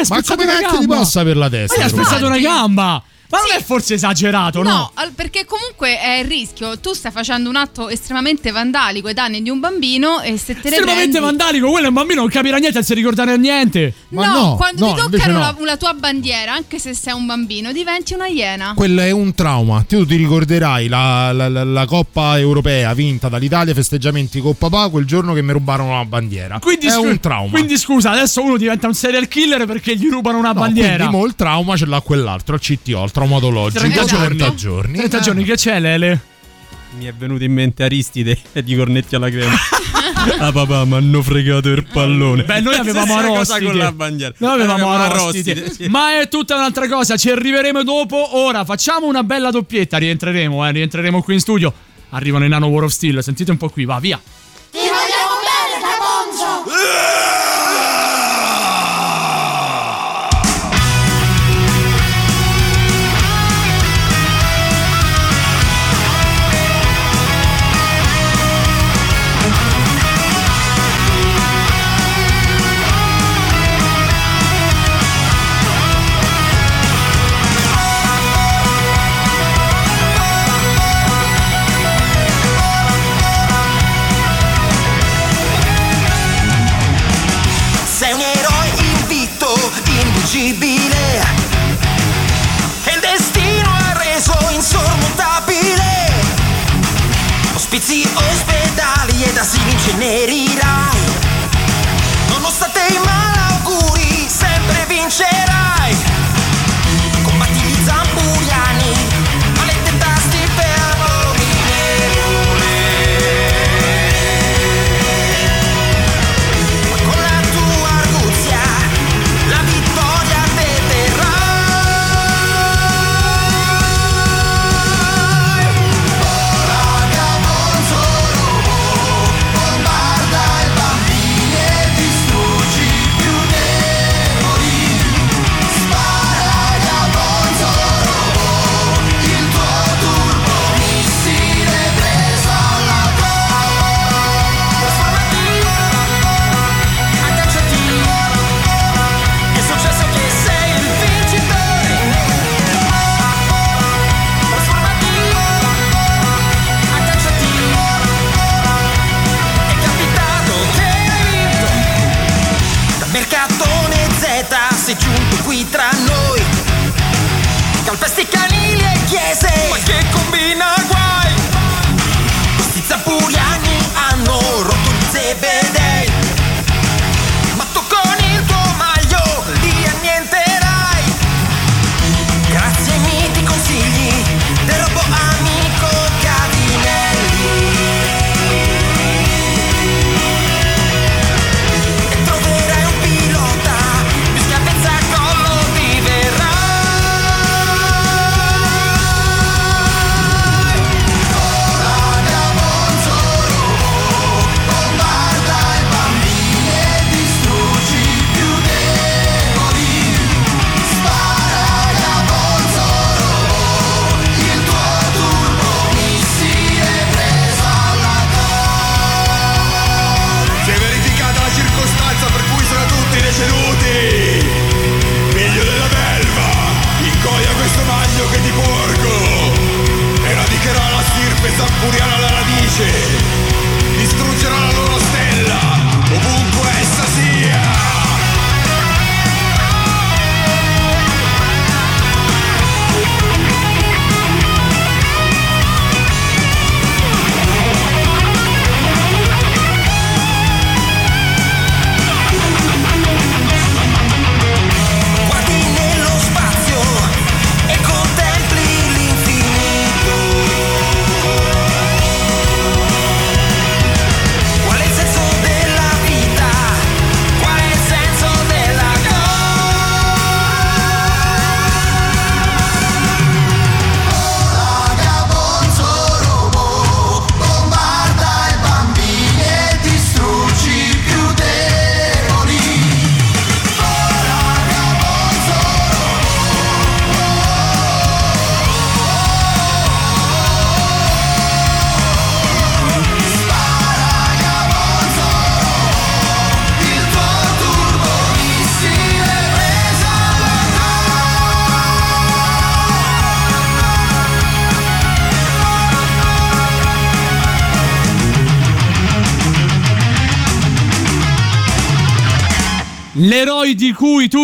[0.09, 1.81] Ma come una cacchio ti possa per la Ma testa?
[1.81, 3.03] gli ha spezzato una gamba.
[3.33, 4.69] Ma non è forse esagerato, no?
[4.71, 6.79] No, perché comunque è il rischio.
[6.79, 10.69] Tu stai facendo un atto estremamente vandalico ai danni di un bambino e se te
[10.69, 11.19] ne Estremamente prendi...
[11.39, 13.95] vandalico, quello è un bambino, non capirà niente, non si ricorderà niente.
[14.11, 18.27] no, quando ti toccano la, la tua bandiera, anche se sei un bambino, diventi una
[18.27, 18.75] iena.
[18.77, 19.83] Quello è un trauma.
[19.89, 25.07] Tu ti ricorderai la, la- la- la Coppa Europea vinta dall'Italia, festeggiamenti con papà, quel
[25.07, 26.59] giorno che mi rubarono la bandiera.
[26.59, 27.51] Quindi, è scu- un trauma.
[27.51, 30.97] quindi scusa, adesso uno diventa un serial killer perché gli rubano una No, bandiera.
[30.97, 33.81] Quindi mo il trauma ce l'ha quell'altro, il CTO, il traumatologico.
[33.81, 34.37] 30 giorni.
[34.37, 34.97] 30 giorni.
[34.99, 36.21] 30 giorni, che c'è Lele?
[36.99, 39.55] Mi è venuto in mente Aristide di cornetti alla crema.
[40.39, 42.45] ah papà, mi hanno fregato il pallone.
[42.45, 43.65] Beh, noi avevamo Arostide.
[43.65, 44.35] con la bandiera.
[44.39, 45.53] Noi avevamo Avevamo Arostide.
[45.53, 45.91] Arostide, sì.
[45.91, 48.37] Ma è tutta un'altra cosa, ci arriveremo dopo.
[48.37, 51.73] Ora facciamo una bella doppietta, rientreremo, eh, rientreremo qui in studio.
[52.11, 54.21] Arrivano i Nano War of Steel, sentite un po' qui, va, via.
[54.71, 57.31] Ti vogliamo bene, Caponzo!
[100.03, 100.42] Neri.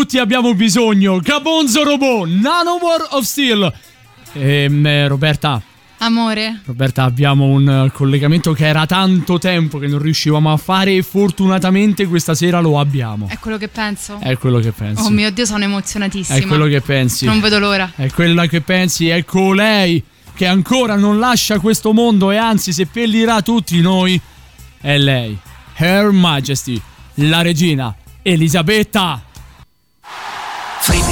[0.09, 3.71] Tutti abbiamo bisogno, Gabonzo Robot, Nanowar of Steel.
[4.33, 5.61] Ehm, eh, Roberta,
[5.99, 10.97] Amore, Roberta, abbiamo un eh, collegamento che era tanto tempo che non riuscivamo a fare
[10.97, 13.29] e fortunatamente questa sera lo abbiamo.
[13.29, 14.17] è quello che penso.
[14.19, 15.03] È quello che pensi.
[15.03, 16.39] Oh mio Dio, sono emozionatissima.
[16.39, 17.27] È quello che pensi.
[17.27, 17.93] Non vedo l'ora.
[17.95, 20.03] È quella che pensi, è colei
[20.33, 24.19] che ancora non lascia questo mondo e anzi seppellirà tutti noi.
[24.81, 25.37] È lei,
[25.77, 26.81] Her Majesty,
[27.17, 29.28] la regina Elisabetta.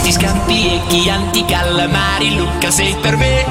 [0.07, 3.45] Fritti, scampi e chianti, calamari, Luca sei per me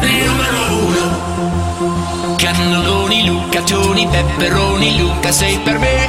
[0.00, 2.36] il numero uno.
[2.36, 6.08] Cannelloni, lucaccioni, peperoni, Luca sei per me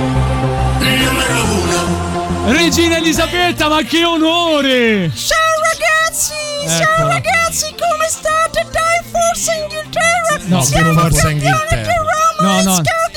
[0.80, 2.52] il numero uno.
[2.52, 5.12] Regina Elisabetta, ma che onore!
[5.16, 5.38] Ciao
[5.72, 6.34] ragazzi,
[6.68, 7.14] ciao Eccola.
[7.14, 8.68] ragazzi, come state?
[8.72, 10.38] Dai, forza Inghilterra!
[10.44, 12.04] No, Siamo forza campioni Inghilterra.
[12.42, 12.76] No, no.
[12.76, 13.13] Girl!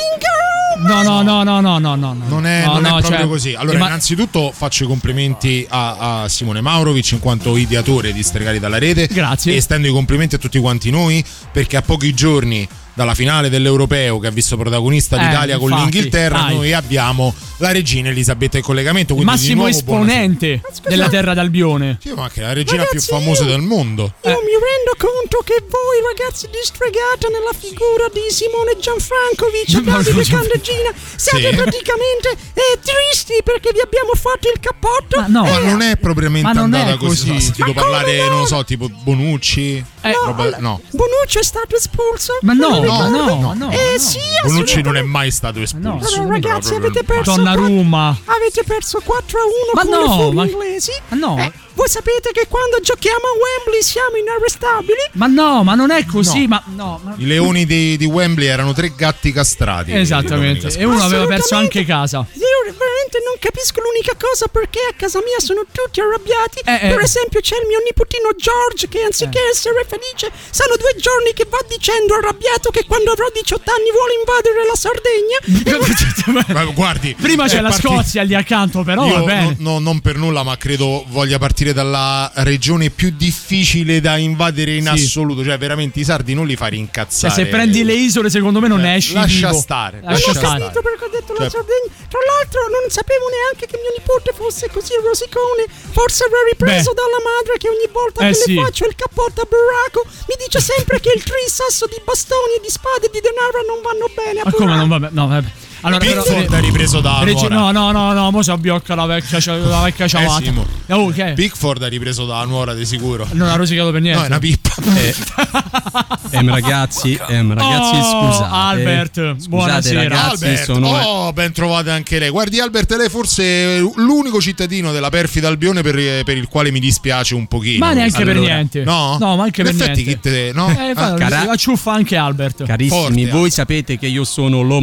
[0.78, 2.24] No, no, no, no, no, no, no, no.
[2.28, 3.54] Non è, No, non è no, proprio cioè, così.
[3.54, 8.58] Allora, ma- innanzitutto faccio i complimenti a, a Simone Maurovic in quanto ideatore di Stregati
[8.58, 9.06] dalla rete.
[9.06, 9.52] Grazie.
[9.54, 14.18] E estendo i complimenti a tutti quanti noi perché a pochi giorni dalla finale dell'Europeo
[14.18, 16.54] che ha visto protagonista Eh, l'Italia con infatti, l'Inghilterra, dai.
[16.54, 19.12] noi abbiamo la regina Elisabetta in collegamento.
[19.14, 21.98] il Quindi di massimo esponente della terra d'Albione.
[22.00, 24.12] Sì, ma anche la regina Ragazzi, più famosa io- del mondo.
[24.22, 24.30] Eh.
[24.30, 29.82] Io mi rendo conto che voi ragazzi di Stregata nella figura di Simone Gianfrancovic e
[29.82, 31.54] Davide scusa- Candeggina siete Sì.
[31.54, 35.20] praticamente eh, tristi perché vi abbiamo fatto il cappotto.
[35.20, 35.42] Ma no.
[35.44, 37.28] Ma Eh, non è propriamente Ma non è andata così.
[37.28, 37.36] così.
[37.36, 38.28] Ho sentito parlare, no?
[38.28, 39.84] non lo so, tipo Bonucci.
[40.00, 40.80] Eh, roba- no.
[40.90, 42.38] Bonucci è stato espulso.
[42.42, 43.98] Ma no, No, ma no, Eh no.
[43.98, 46.22] sì, Bonucci non è mai stato espulso.
[46.22, 48.16] no, ragazzi, avete perso Donnarumma.
[48.26, 50.92] Avete perso 4 a 1 Ma con no, ma- inglesi.
[51.08, 51.52] ma no.
[51.76, 55.12] Eh, voi sapete che quando giochiamo a Wembley siamo inarrestabili?
[55.12, 58.72] Ma no, ma non è così, ma no, ma- I leoni di, di Wembley erano
[58.72, 59.92] tre gatti castrati.
[59.92, 60.68] Esattamente.
[60.76, 62.24] E uno aveva perso anche casa.
[62.32, 66.60] Io veramente non capisco l'unica cosa perché a casa mia sono tutti arrabbiati.
[66.64, 66.94] Eh, eh.
[66.96, 71.46] Per esempio c'è il mio nipotino George che anziché essere felice sono due giorni che
[71.48, 75.38] va dicendo arrabbiato che quando avrò 18 anni vuole invadere la Sardegna.
[76.56, 79.56] Ma guardi, Prima c'è la parti- Scozia lì accanto, però Io va bene.
[79.58, 84.74] no- no- non per nulla, ma credo voglia partire dalla regione più difficile da invadere
[84.76, 84.88] in Sì.
[85.04, 85.42] assoluto.
[85.44, 87.34] Cioè, veramente i sardi non li fai Cioè, rincazzare.
[87.34, 89.60] se prendi le isole, secondo me non Eh, esci lascia vivo.
[89.60, 90.60] stare, Lascia Non ho stare.
[90.60, 91.88] capito perché ho detto la Cioè- Sardegna.
[92.08, 95.66] Tra l'altro non sapevo neanche che mio nipote fosse così rosicone.
[95.90, 97.00] Forse avrà ripreso Beh.
[97.02, 98.54] dalla madre che ogni volta Eh che sì.
[98.54, 102.70] le faccio il cappotto a burraco mi dice sempre che il trisasso di bastoni, di
[102.70, 104.40] spade e di denaro non vanno bene.
[104.40, 105.12] a Ma come non va bene?
[105.14, 105.50] No, vabbè.
[105.82, 107.54] Allora, però, Pickford ha ripreso da Regi- nuora.
[107.54, 110.40] no, no, no, no, mo si abbiocca la vecchia, la vecchia ciavata.
[110.44, 110.52] Eh
[110.86, 110.92] sì.
[110.92, 111.32] Oh, che?
[111.34, 113.26] Pickford ha ripreso da nuora di sicuro.
[113.32, 114.18] Non ha rosicato per niente.
[114.20, 114.74] No, è una pippa.
[116.30, 118.48] Ehm, ragazzi, ehm, ragazzi, Oh, scusate.
[118.50, 120.02] Albert, Scusate, buonasera.
[120.02, 122.28] ragazzi, Albert, sono oh, ben trovate anche lei.
[122.30, 126.80] Guardi, Albert, lei forse è l'unico cittadino della perfida Albione per, per il quale mi
[126.80, 127.84] dispiace un pochino.
[127.86, 128.82] Ma neanche per Allora, niente.
[128.84, 129.16] No?
[129.18, 130.28] No, ma anche In per effetti, niente.
[130.30, 130.68] chi te- no?
[130.68, 132.64] Eh, Ah, cara- la ciuffa anche Albert.
[132.64, 134.80] Carissimi, Forte, voi sapete che io sono lo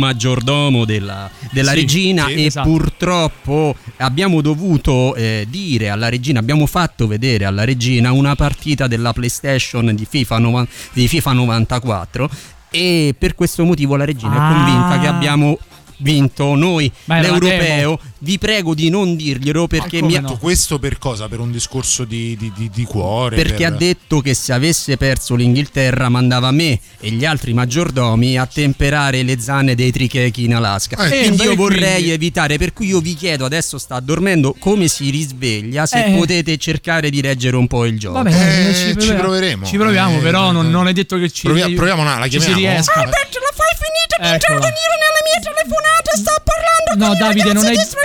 [0.85, 2.69] della, della Sì, regina sì, e esatto.
[2.69, 9.13] purtroppo abbiamo dovuto eh, dire alla regina, abbiamo fatto vedere alla regina una partita della
[9.13, 12.29] PlayStation di FIFA, novan- di FIFA 94
[12.71, 14.49] e per questo motivo la regina Ah.
[14.49, 15.57] è convinta che abbiamo
[16.03, 17.99] vinto noi la l'europeo.
[18.19, 20.37] Vi prego di non dirglielo perché mi ha, no?
[20.37, 21.27] Questo per cosa?
[21.27, 23.35] Per un discorso di, di- di- di cuore?
[23.35, 28.37] perché ha per- detto che se avesse perso l'Inghilterra mandava me e gli altri maggiordomi
[28.37, 31.03] a temperare le zanne dei trichechi in Alaska.
[31.05, 34.55] Eh, quindi beh, io vorrei quindi- evitare, per cui io vi chiedo, adesso sta dormendo,
[34.57, 36.11] come si risveglia, se Eh.
[36.11, 38.21] potete cercare di reggere un po' il gioco.
[38.23, 39.65] Vabbè, Eh, ci, ci proveremo.
[39.65, 40.69] Ci proviamo, Eh, però non, eh.
[40.69, 42.73] non è detto che ci Provia- proviamo, no, la ci si chiamiamo?
[42.73, 42.93] riesca.
[43.01, 43.37] Albert,
[43.83, 44.55] finita di Eccola.
[44.57, 46.09] intervenire nelle mie telefonate?
[46.15, 48.01] Sto parlando No, con i Davide, ragazzi non hai- di.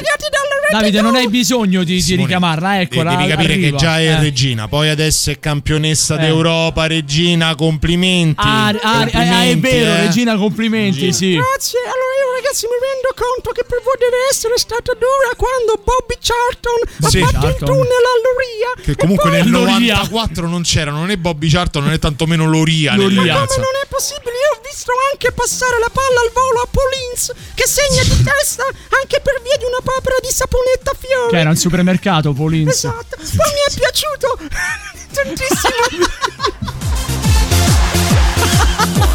[0.71, 3.17] Davide, non hai bisogno di, di Simone, richiamarla, eh, eccola.
[3.17, 3.71] devi capire arriva.
[3.79, 4.21] che già è Eh.
[4.21, 6.19] regina, poi adesso è campionessa Eh.
[6.19, 8.43] d'Europa, regina, complimenti.
[8.45, 10.01] Ah, ah, ah, è Complimenti, vero, eh.
[10.03, 11.33] Regina, complimenti, sì.
[11.33, 15.81] Grazie, allora io ragazzi mi rendo conto che per voi deve essere stata dura quando
[15.83, 17.67] Bobby Charlton ha Sì, fatto il Charlton.
[17.69, 18.71] tunnel all'Oria.
[18.85, 20.05] Che comunque nel Loria.
[20.05, 22.95] 94 non c'erano né Bobby Charlton né tantomeno Loria.
[22.95, 23.17] Loria.
[23.25, 24.33] nelle Come non è possibile?
[24.37, 28.65] Io ho visto anche passare la palla al volo a Polins che segna di testa
[29.01, 31.31] anche per via di una papera di saponetta fiore.
[31.31, 32.73] Che era al supermercato, Polins.
[32.73, 34.39] Esatto, ma mi è piaciuto
[35.13, 35.77] tantissimo.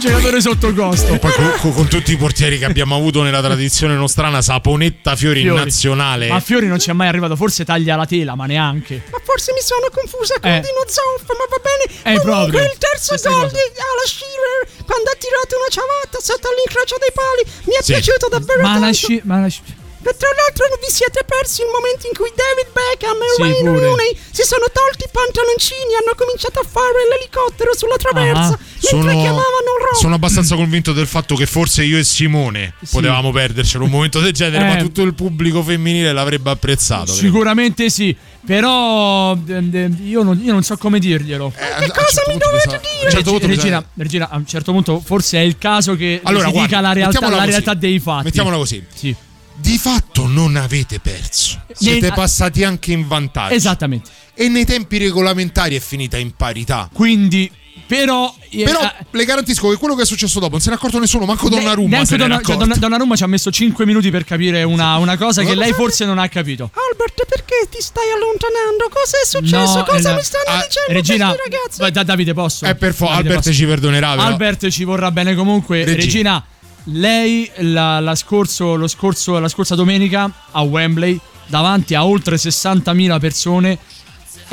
[0.00, 1.12] Giocatore sotto costo.
[1.14, 5.16] E poi con, con- con tutti i portieri che abbiamo avuto nella tradizione nostrana, Saponetta
[5.16, 5.64] Fiori, in Fiori.
[5.64, 6.28] nazionale.
[6.28, 9.02] Ma Fiori non ci è mai arrivato, forse taglia la tela, ma neanche.
[9.10, 10.60] Ma forse mi sono confusa con Eh.
[10.60, 12.16] Dino Zoff, ma va bene.
[12.16, 12.72] Eh, Comunque proprio.
[12.72, 17.42] il terzo gol di Ala Shearer quando ha tirato una ciabatta sotto all'incrocio dei pali
[17.68, 17.92] mi è Sì.
[17.92, 18.94] piaciuto davvero Ma la tanto.
[18.94, 19.62] sci- ma la sci-
[20.02, 23.70] che tra l'altro vi siete persi il momento in cui David Beckham e Sì, Wayne
[23.70, 23.84] pure.
[23.86, 28.58] Rooney si sono tolti i pantaloncini e hanno cominciato a fare l'elicottero sulla traversa Ah.
[28.58, 29.94] mentre Sono, chiamavano Ro.
[29.98, 34.32] sono abbastanza convinto del fatto che forse io e Simone potevamo perdercelo un momento del
[34.32, 34.68] genere, Eh.
[34.68, 37.12] ma tutto il pubblico femminile l'avrebbe apprezzato.
[37.12, 37.18] credo.
[37.18, 38.14] Sicuramente sì,
[38.46, 41.52] però eh, eh, io non, io non so come dirglielo.
[41.52, 43.10] che cosa mi dovete dire?
[43.10, 46.46] certo punto Regina, bisogna- Regina, a un certo punto forse è il caso che Allora,
[46.46, 47.46] si guarda, dica la realtà, la così.
[47.50, 48.24] realtà dei fatti.
[48.24, 48.84] Mettiamola così.
[48.94, 49.14] Sì.
[49.60, 51.62] Di fatto non avete perso.
[51.72, 53.54] Siete passati anche in vantaggio.
[53.54, 54.10] Esattamente.
[54.34, 56.88] E nei tempi regolamentari è finita in parità.
[56.92, 57.50] Quindi,
[57.86, 58.32] però.
[58.50, 60.98] eh, Però eh, le garantisco che quello che è successo dopo non se n'è accorto
[61.00, 62.60] nessuno, manco Donnarumma neanche Donna- cioè, accorto.
[62.64, 66.04] Donna- Donnarumma ci ha messo 5 minuti per capire una, una cosa che lei forse
[66.04, 66.70] non ha capito.
[66.90, 68.88] Albert, perché ti stai allontanando?
[68.90, 69.78] Cosa è successo?
[69.78, 71.92] No, Cosa eh, mi stanno ah, dicendo Regina, questi ragazzi?
[71.92, 72.64] da- Davide posso?
[72.64, 73.52] Eh, per Davide, Albert posso?
[73.52, 74.10] ci perdonerà.
[74.10, 74.22] però.
[74.22, 75.78] Albert ci vorrà bene comunque.
[75.84, 75.96] Regina.
[76.00, 76.44] Regina,
[76.92, 83.18] lei la, la scorso- lo scorso- la scorsa domenica a Wembley, davanti a oltre 60.000
[83.18, 83.78] persone,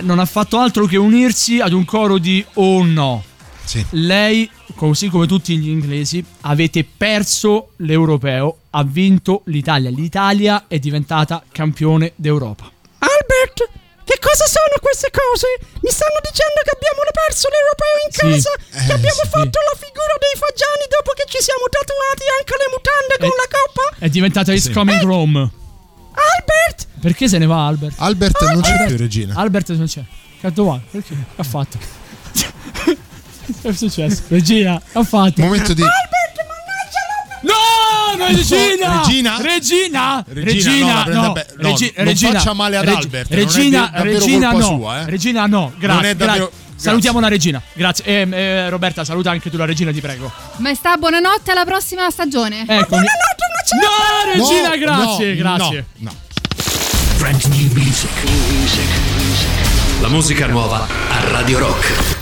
[0.01, 3.23] non ha fatto altro che unirsi ad un coro di oh no.
[3.91, 9.89] Lei, così come tutti gli inglesi, avete perso l'europeo, ha vinto l'Italia.
[9.89, 12.69] L'Italia è diventata campione d'Europa.
[12.99, 13.69] Albert,
[14.25, 15.47] cosa sono queste cose?
[15.85, 18.21] Mi stanno dicendo che abbiamo perso l'europeo in Sì.
[18.25, 18.51] casa?
[18.57, 19.29] Eh, che abbiamo sì.
[19.29, 23.37] fatto la figura dei fagiani dopo che ci siamo tatuati anche le mutande con Eh,
[23.37, 23.85] la coppa?
[24.01, 25.37] È diventata It's Coming Rome.
[26.15, 26.79] Albert!
[27.05, 27.95] Perché se ne va Albert?
[28.01, 29.35] Albert non c'è più, Regina.
[29.37, 30.01] Albert non c'è.
[30.53, 30.79] Dove va?
[30.89, 31.13] Perché?
[31.13, 31.77] Che ha fatto?
[33.61, 34.23] Che è successo?
[34.29, 35.41] Regina, ha fatto?
[35.41, 35.81] Momento di.
[35.81, 35.87] No,
[38.17, 39.01] no, Regina!
[39.01, 39.37] Regina?
[39.41, 40.23] Regina!
[40.27, 43.39] Regina, no, la prenda be- no, Regi- non Regina, faccia male ad Reg- Albert, non
[43.39, 44.61] è Regina, Regina no.
[44.61, 45.05] sua, eh.
[45.09, 46.01] Regina no, grazie.
[46.01, 46.63] Non è davvero- grazie.
[46.77, 47.61] Salutiamo la regina.
[47.73, 48.03] Grazie.
[48.05, 50.29] Eh, eh, Roberta, saluta anche tu la regina, ti prego.
[50.57, 52.65] Maestà, buonanotte alla prossima stagione.
[52.67, 52.97] Ecco.
[52.97, 53.03] No,
[54.33, 55.85] regina, No, grazie, no, grazie.
[57.17, 58.09] Brand new music.
[60.01, 62.14] La musica nuova a Radio Rock.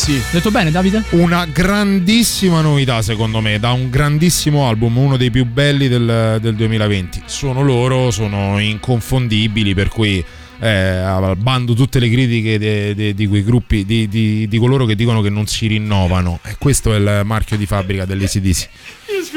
[0.00, 0.30] ACDC.
[0.32, 1.04] Detto bene, Davide?
[1.10, 6.54] Una grandissima novità, secondo me, da un grandissimo album, uno dei più belli del, del
[6.54, 7.22] 2020.
[7.26, 10.24] Sono loro, sono inconfondibili, per cui
[10.62, 14.94] eh, bando tutte le critiche de- de- di quei gruppi, di, di- di coloro che
[14.94, 16.40] dicono che non si rinnovano.
[16.44, 18.68] E questo è il marchio di fabbrica dell'ACDC.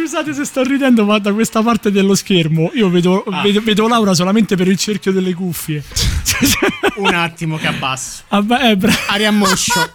[0.03, 4.13] Scusate se sto ridendo, ma da questa parte dello schermo io vedo, vedo, vedo Laura
[4.13, 5.81] solamente per il cerchio delle cuffie.
[6.97, 8.23] Un attimo che abbasso.
[8.27, 9.93] Vabbè, eh, bra- Aria moscio.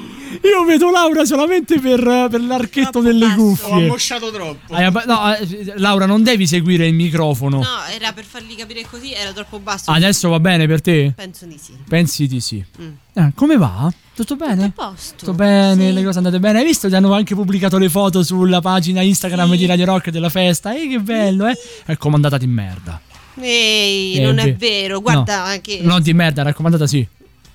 [0.44, 2.00] io vedo Laura solamente per,
[2.30, 3.72] per l'archetto delle Ho cuffie.
[3.72, 4.74] ammosciato troppo.
[4.74, 7.58] Abba- no, eh, Laura, non devi seguire il microfono.
[7.58, 9.90] No, era per fargli capire così, era troppo basso.
[9.90, 11.12] Adesso va bene per te?
[11.16, 11.72] Penso di sì.
[11.88, 12.64] Pensi di sì.
[12.80, 12.90] Mm.
[13.14, 13.92] Eh, come va?
[14.14, 14.66] Tutto bene?
[14.66, 15.14] Tutto a posto.
[15.16, 16.58] Tutto bene, le cose andate bene.
[16.58, 16.88] Hai visto?
[16.88, 20.74] Ti hanno anche pubblicato le foto sulla pagina Instagram di Radio Rock della festa.
[20.74, 21.58] Ehi, che bello, eh?
[21.86, 23.00] Raccomandata di merda.
[23.40, 25.80] Ehi, Eh, non è vero, guarda no, che...
[25.82, 27.04] Non di merda, raccomandata sì.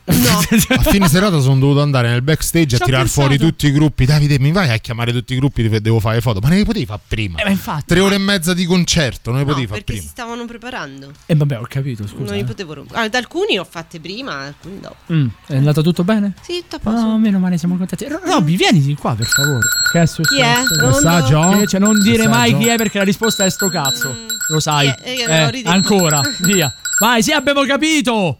[0.77, 3.21] A fine serata sono dovuto andare nel backstage Ci a tirar pensato.
[3.21, 4.05] fuori tutti i gruppi.
[4.05, 6.39] Davide, mi vai a chiamare tutti i gruppi dove devo fare foto?
[6.39, 7.39] Ma ne potevi fare prima?
[7.39, 7.85] Eh, ma infatti.
[7.87, 10.01] Tre ore e mezza di concerto, non ne No, potevi fare perché prima.
[10.07, 11.11] si stavano preparando.
[11.25, 12.23] E vabbè, ho capito, scusa.
[12.23, 12.43] non li eh.
[12.45, 12.99] potevo rompere.
[12.99, 14.95] Allora, alcuni ho fatte prima, alcuni dopo.
[15.13, 16.33] Mm, è andato tutto bene?
[16.41, 17.05] Sì, tutto a posto.
[17.05, 18.07] Oh, meno male, siamo contenti.
[18.07, 19.67] Ro- Robby, vieni di qua, per favore.
[19.91, 20.35] Che è successo?
[20.35, 20.85] Chi è?
[20.87, 21.61] Messaggio?
[21.61, 22.57] Eh, cioè, non dire mai Messaggio?
[22.65, 24.15] chi è perché la risposta è sto cazzo.
[24.49, 24.87] Lo sai.
[25.03, 25.69] Eh, ridetto.
[25.69, 26.73] ancora, via.
[26.99, 28.39] Vai, sì, abbiamo capito.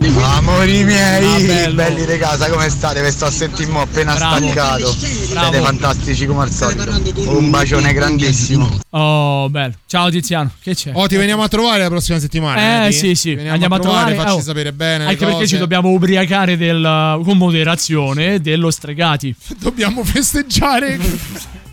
[0.00, 3.02] Amori miei, Ah, belli di casa, come state?
[3.02, 4.36] Vi sto a sentire mo appena Bravo.
[4.46, 4.94] staccato.
[5.30, 5.50] Bravo.
[5.50, 7.30] Siete fantastici come al solito.
[7.36, 8.78] Un bacione grandissimo.
[8.90, 9.74] Oh, bello.
[9.86, 10.92] Ciao Tiziano, che c'è?
[10.94, 12.84] Oh, ti veniamo a trovare la prossima settimana.
[12.84, 12.92] Eh Edi?
[12.94, 14.14] sì, sì, Veniamo andiamo a trovare.
[14.14, 15.06] facci oh, sapere bene.
[15.06, 19.34] Anche perché ci dobbiamo ubriacare del, con moderazione dello stregati.
[19.58, 20.96] Dobbiamo festeggiare.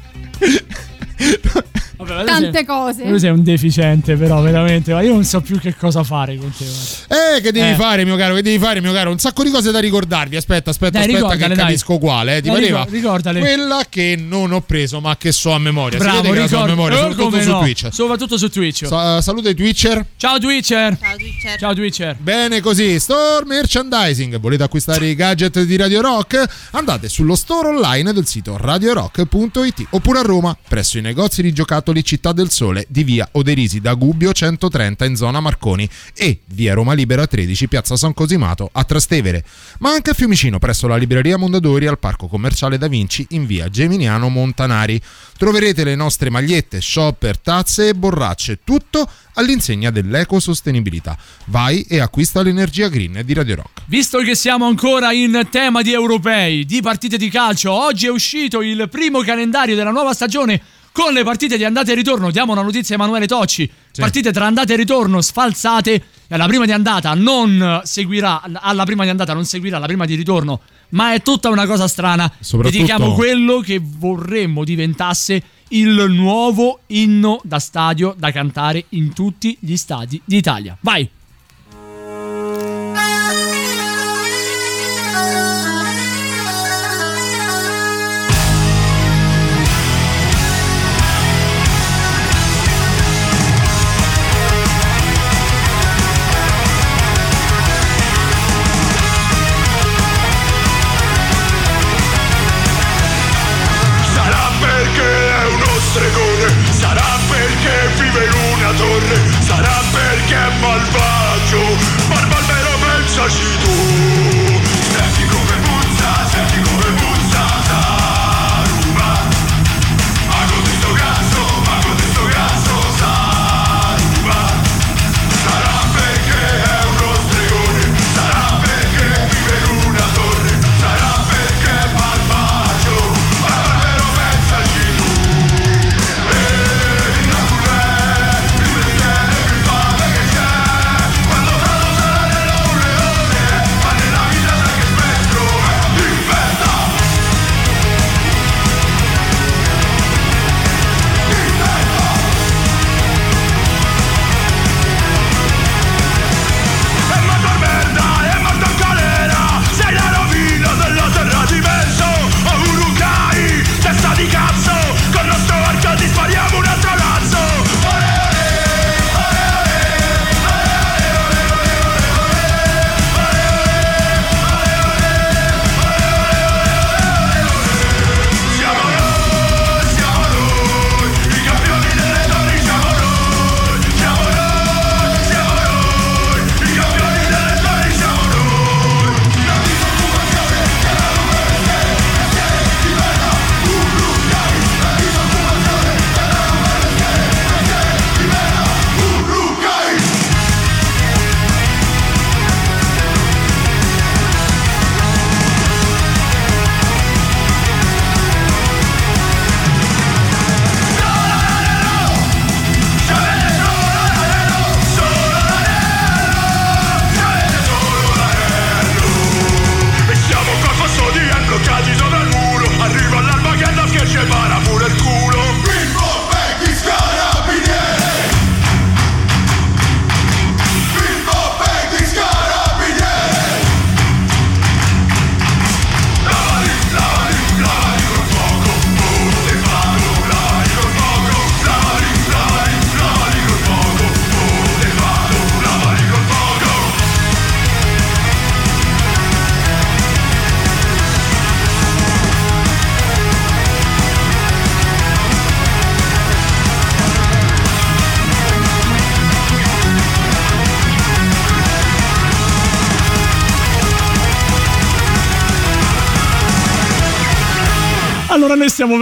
[2.42, 3.04] Tante sei- cose.
[3.08, 4.94] Tu sei un deficiente, però, veramente.
[4.94, 6.66] Ma io non so più che cosa fare con te.
[6.66, 7.36] guarda.
[7.38, 7.76] Eh, che devi Eh.
[7.76, 8.36] fare, mio caro?
[8.36, 9.12] Che devi fare, mio caro?
[9.12, 10.36] Un sacco di cose da ricordarvi.
[10.36, 11.58] Aspetta, aspetta, Dai, aspetta, che dai.
[11.58, 12.38] capisco quale.
[12.38, 12.42] Eh.
[12.42, 12.78] Ti Dai, pareva?
[12.84, 13.40] ricor- ricordale.
[13.40, 15.98] Quella che non ho preso, ma che so a memoria.
[15.98, 17.60] Bravo, si la so a ricordo- memoria, Eh, soprattutto su no.
[17.60, 17.88] Twitch.
[17.92, 18.86] Soprattutto su Twitch.
[18.88, 20.06] Sa- saluta i Twitcher.
[20.18, 20.98] Ciao Twitcher.
[21.00, 21.60] Ciao Twitcher.
[21.60, 22.16] Ciao Twitcher.
[22.20, 24.40] Bene così, store merchandising.
[24.40, 26.44] Volete acquistare i gadget di Radio Rock?
[26.72, 32.04] Andate sullo store online del sito radiorock.it oppure a Roma, presso i negozi di giocattoli
[32.04, 36.94] Città del Sole di via Oderisi da Gubbio 130 in zona Marconi e via Roma
[36.94, 39.44] Libera 13 piazza San Cosimato a Trastevere,
[39.80, 43.70] ma anche a Fiumicino presso la libreria Mondadori al parco commerciale Da Vinci in via
[43.70, 45.02] Geminiano Montanari.
[45.38, 51.18] Troverete le nostre magliette, shopper, tazze e borracce, tutto all'insegna dell'ecosostenibilità.
[51.46, 53.82] Vai e acquista l'energia green di Radio Rock.
[53.88, 58.62] Visto che siamo ancora in tema di europei, di partite di calcio, oggi è uscito
[58.62, 60.62] il primo calendario della nuova stagione
[60.96, 62.32] con le partite di andata e ritorno.
[62.32, 63.70] Diamo una notizia a Emanuele Tocci.
[63.98, 65.94] Partite tra andata e ritorno sfalsate.
[65.94, 70.06] E alla prima di andata non seguirà, alla prima di andata non seguirà la prima
[70.06, 70.62] di ritorno,
[70.92, 72.32] ma è tutta una cosa strana.
[72.40, 79.58] Soprattutto- Dedichiamo quello che vorremmo diventasse il nuovo inno da stadio da cantare in tutti
[79.60, 80.78] gli stadi d'Italia.
[80.80, 81.08] Vai!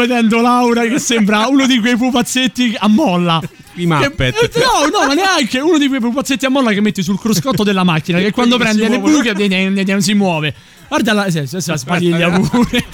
[0.08, 3.42] Vedendo Laura che sembra uno di quei pupazzetti a molla.
[3.76, 4.50] I Muppet.
[4.50, 7.20] Che- eh, no, no, ma neanche uno di quei pupazzetti a molla che metti sul
[7.20, 9.34] cruscotto della macchina che quando prende le buche
[10.02, 10.54] si muove.
[10.88, 12.86] Guarda la, se, se, se la sbadiglia pure.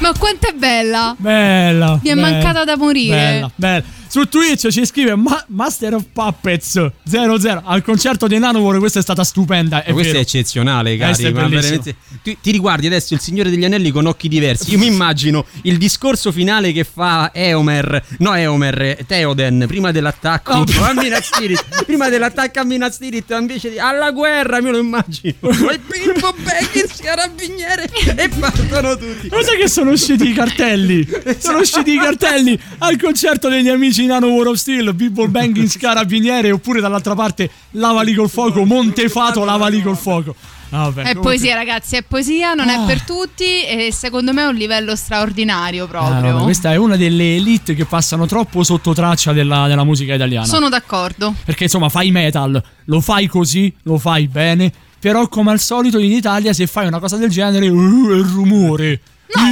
[0.00, 1.14] Ma quanto è bella!
[1.18, 1.98] Bella.
[2.02, 3.16] Mi è bella, mancata da morire.
[3.16, 3.82] Bella, bella.
[4.12, 8.78] Su Twitch ci scrive Ma- Master of Puppets 00 al concerto dei Nanowar.
[8.80, 9.84] Questa è stata stupenda.
[9.84, 10.18] È Ma questo vero.
[10.18, 11.22] è eccezionale, cari.
[11.22, 14.72] è ma veramente- tu- ti riguardi adesso il Signore degli Anelli con occhi diversi.
[14.72, 20.54] Io mi immagino il discorso finale che fa Eomer, no Eomer, eh, Theoden, prima dell'attacco
[20.54, 20.64] Oh.
[20.82, 21.84] a Minas Tirith.
[21.84, 25.34] Prima dell'attacco a Minas Tirith, invece di alla guerra, me lo immagino.
[25.70, 29.28] E Pippo Baggins, carabiniere, e partono tutti.
[29.28, 31.06] Cosa che sono usciti i cartelli?
[31.38, 36.50] Sono usciti i cartelli al concerto degli amici Nano War of Steel, Bibble Banging Carabiniere,
[36.50, 40.34] oppure dall'altra parte Lavali col fuoco, Montefato Lavali col fuoco.
[40.72, 42.84] Ah, vabbè, È poesia, ragazzi, è poesia, non Ah.
[42.84, 46.30] è per tutti e secondo me è un livello straordinario Ah, proprio.
[46.30, 50.46] no, questa è una delle elite che passano troppo sotto traccia della, della musica italiana.
[50.46, 51.34] Sono d'accordo.
[51.44, 54.72] Perché insomma fai metal, lo fai così, lo fai bene.
[55.00, 58.24] Però come al solito in Italia se fai una cosa del genere, uh, è il
[58.24, 59.00] rumore.
[59.34, 59.48] No.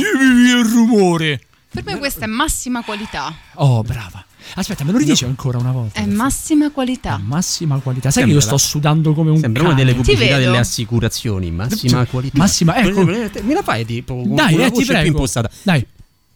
[0.60, 1.40] il rumore.
[1.70, 3.32] Per me questa è massima qualità.
[3.54, 4.24] Oh, brava.
[4.54, 6.00] Aspetta, me lo ridici ancora una volta?
[6.00, 7.20] È massima qualità.
[7.24, 8.10] Massima qualità.
[8.10, 9.84] Sai Sembra che io sto sudando come un Sembra una cane.
[9.84, 12.38] delle pubblicità delle assicurazioni, massima qualità.
[12.38, 13.04] Massima, ecco.
[13.04, 15.02] Me la fai tipo con Dai, una eh, voce ti prego.
[15.02, 15.50] più impostata.
[15.62, 15.86] Dai.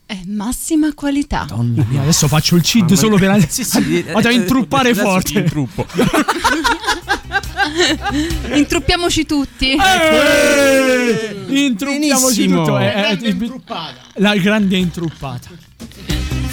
[0.05, 1.47] È massima qualità.
[1.49, 5.39] Madonna mia, adesso faccio il CID solo per Sì, sì, Vado a eh, intruppare forte.
[5.39, 5.87] intruppo.
[8.55, 9.71] Intruppiamoci tutti.
[9.73, 12.65] Eh, Intruppiamoci Benissimo.
[12.65, 12.79] tutto.
[12.79, 13.37] eh, eh,
[14.17, 15.49] la grande intruppata.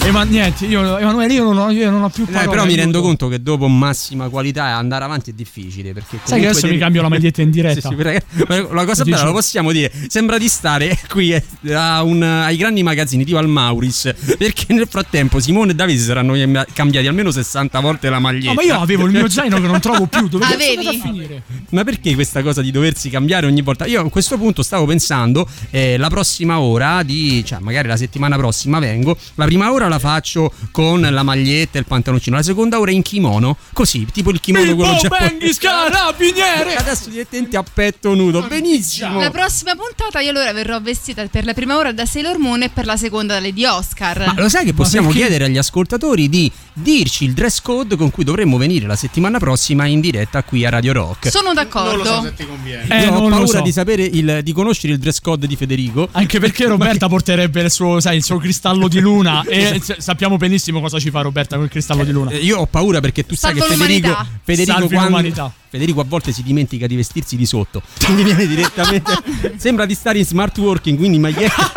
[0.02, 2.48] E ma niente, io, Emanuele, io non ho, io non ho più Eh, parole.
[2.50, 3.02] però mi rendo aiuto.
[3.02, 5.92] conto che dopo massima qualità andare avanti è difficile.
[5.92, 7.90] Perché Sai che adesso devi- mi cambio la maglietta in diretta.
[7.90, 9.92] Sì, sì, la cosa bella lo possiamo dire.
[10.08, 11.44] Sembra di stare qui eh,
[11.74, 14.12] a un- ai grandi magazzini tipo al Mauris.
[14.38, 16.34] Perché nel frattempo Simone e Davide saranno
[16.72, 18.48] cambiati almeno 60 volte la maglietta.
[18.48, 20.28] No, ma io avevo il mio zaino che non trovo più.
[20.28, 20.86] Dove Avevi?
[20.88, 21.42] a finire?
[21.70, 23.84] Ma perché questa cosa di doversi cambiare ogni volta?
[23.84, 28.36] Io a questo punto stavo pensando, eh, la prossima ora, di, cioè magari la settimana
[28.36, 32.78] prossima vengo, la prima ora la faccio con la maglietta e il pantaloncino, la seconda
[32.78, 35.30] ora in kimono, così, tipo il kimono quello Pippo giapponese.
[35.30, 36.74] Bangis Carabiniere!
[36.76, 37.10] Adesso
[37.52, 39.20] a petto nudo, benissimo.
[39.20, 42.68] La prossima puntata io allora verrò vestita per la prima ora da Sailor Moon e
[42.70, 44.32] per la seconda da Lady Oscar.
[44.34, 48.24] Ma lo sai che possiamo chiedere agli ascoltatori di dirci il dress code con cui
[48.24, 51.30] dovremmo venire la settimana prossima in diretta qui a Radio Rock?
[51.30, 51.90] Sono d'accordo.
[51.90, 52.86] Non lo so se ti conviene.
[52.88, 53.62] Eh, Io ho paura so.
[53.62, 56.08] di sapere il, di conoscere il dress code di Federico.
[56.12, 59.42] Anche perché Roberta porterebbe il suo, sai, il suo cristallo di luna.
[59.48, 62.30] e sappiamo benissimo cosa ci fa Roberta con il cristallo di luna.
[62.30, 64.38] Eh, Io ho paura perché tu sai Salvo che Federico, l'umanità.
[64.42, 65.52] Federico, Salvi quando- l'umanità.
[65.70, 67.80] Federico a volte si dimentica di vestirsi di sotto.
[68.04, 69.12] Quindi viene direttamente.
[69.56, 71.72] sembra di stare in smart working, quindi maglietta.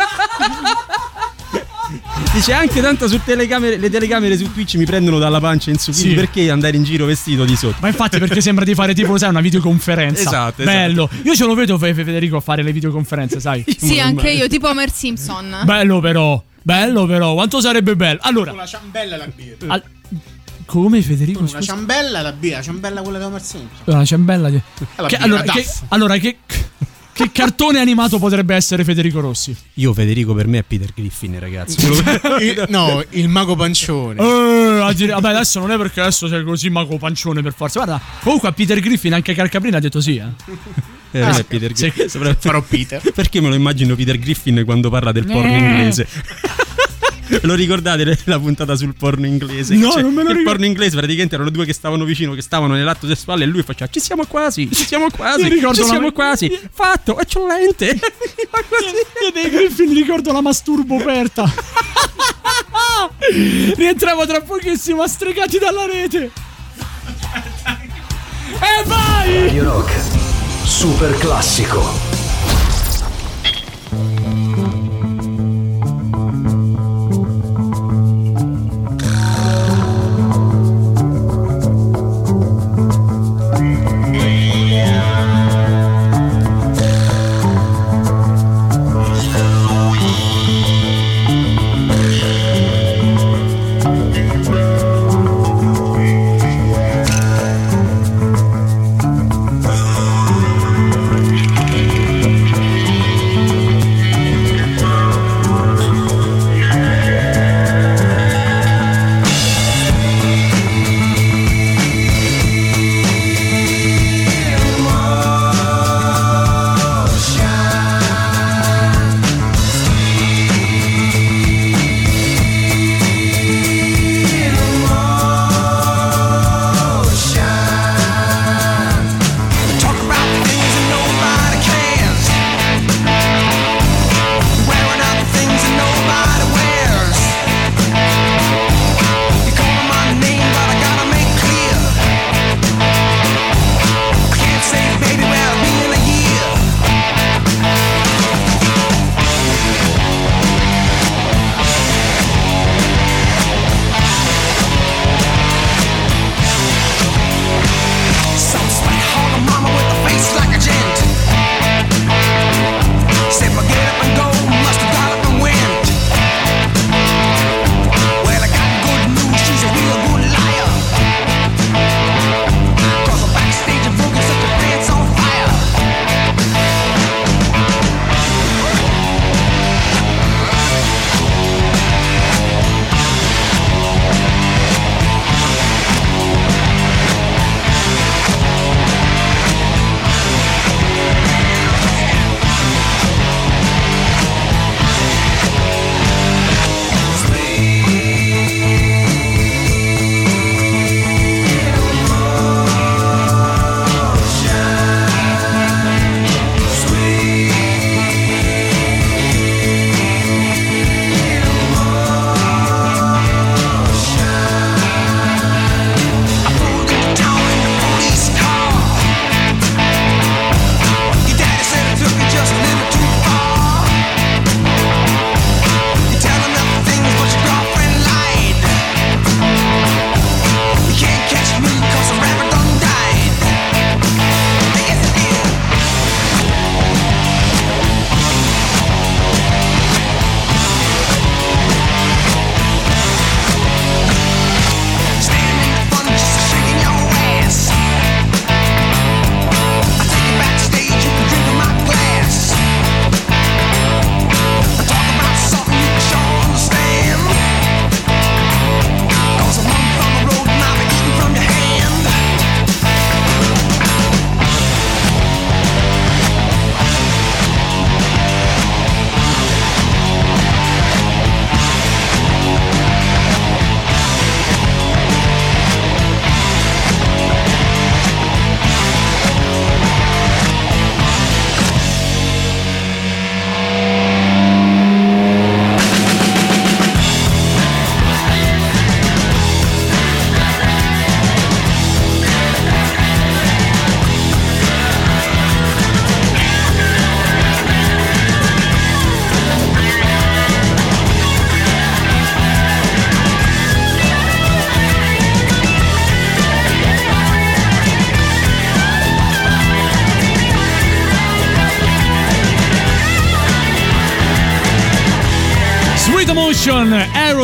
[2.34, 5.92] Dice anche tanto su telecamere, le telecamere su Twitch mi prendono dalla pancia in su.
[5.92, 6.14] Quindi Sì.
[6.16, 7.76] perché andare in giro vestito di sotto?
[7.80, 10.20] Ma infatti perché sembra di fare tipo, sai, una videoconferenza.
[10.22, 10.64] Esatto, esatto.
[10.64, 11.08] Bello.
[11.22, 13.64] Io ce lo vedo Fe- Federico a fare le videoconferenze, sai.
[13.78, 15.60] Sì, anche io, tipo Homer Simpson.
[15.64, 16.42] Bello però.
[16.60, 17.34] Bello però.
[17.34, 18.18] Quanto sarebbe bello.
[18.22, 19.72] Allora, Con la ciambella e la birra.
[19.72, 19.82] al-
[20.66, 21.38] come Federico?
[21.38, 21.72] Con una Scusa.
[21.72, 22.56] ciambella e la birra.
[22.56, 23.68] La ciambella quella di Homer Simpson.
[23.94, 24.60] Una ciambella di...
[24.96, 26.36] la Che- allora, che, allora, che,
[27.14, 29.56] che cartone animato potrebbe essere Federico Rossi?
[29.74, 31.86] Io, Federico, per me è Peter Griffin, ragazzi.
[32.40, 34.20] Il- no, il mago pancione.
[34.20, 37.82] Eh, dire- vabbè, adesso non è perché adesso sei così mago pancione per forza.
[37.84, 40.24] Guarda, comunque a Peter Griffin anche Carcaprina ha detto sì, eh.
[41.12, 41.72] Eh, è Peter.
[41.72, 42.08] Griffin.
[42.08, 43.00] Soprattutto- Farò Peter.
[43.12, 45.58] Perché me lo immagino Peter Griffin quando parla del porno Eh.
[45.58, 46.06] inglese?
[47.42, 49.74] Lo ricordate la puntata sul porno inglese?
[49.74, 50.42] No, non me lo Il ricordo.
[50.50, 53.90] porno inglese praticamente erano due che stavano vicino, che stavano nell'atto sessuale e lui faceva
[53.90, 56.58] ci siamo quasi, ci siamo quasi, Mi ricordo ci siamo quasi.
[56.72, 57.86] Fatto, eccellente.
[57.86, 61.52] Io dei Griffin ricordo la masturbo aperta.
[63.76, 66.30] Rientriamo tra pochissimo a stregati dalla rete.
[68.60, 69.40] E vai!
[69.46, 69.92] Radio Rock.
[70.64, 72.23] Super classico.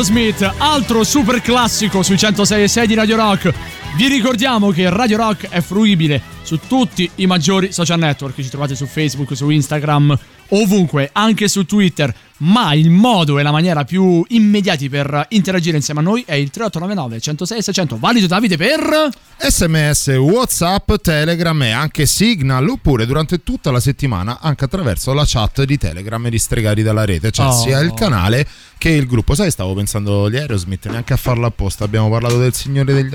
[0.01, 3.53] Aerosmith, altro super classico sui 106 e 6 di Radio Rock.
[3.99, 8.75] Vi ricordiamo che Radio Rock è fruibile su tutti i maggiori social network, ci trovate
[8.75, 10.19] su Facebook, su Instagram,
[10.49, 16.01] ovunque, anche su Twitter, ma il modo e la maniera più immediati per interagire insieme
[16.01, 19.09] a noi è il 3899 106 600, valido Davide per...
[19.39, 25.65] SMS, Whatsapp, Telegram e anche Signal oppure durante tutta la settimana anche attraverso la chat
[25.65, 27.53] di Telegram di Stregati dalla rete, cioè Oh.
[27.53, 28.47] sia il canale
[28.79, 29.35] che il gruppo.
[29.35, 33.15] Sai, stavo pensando agli Aerosmith, neanche a farlo apposta, abbiamo parlato del Signore degli...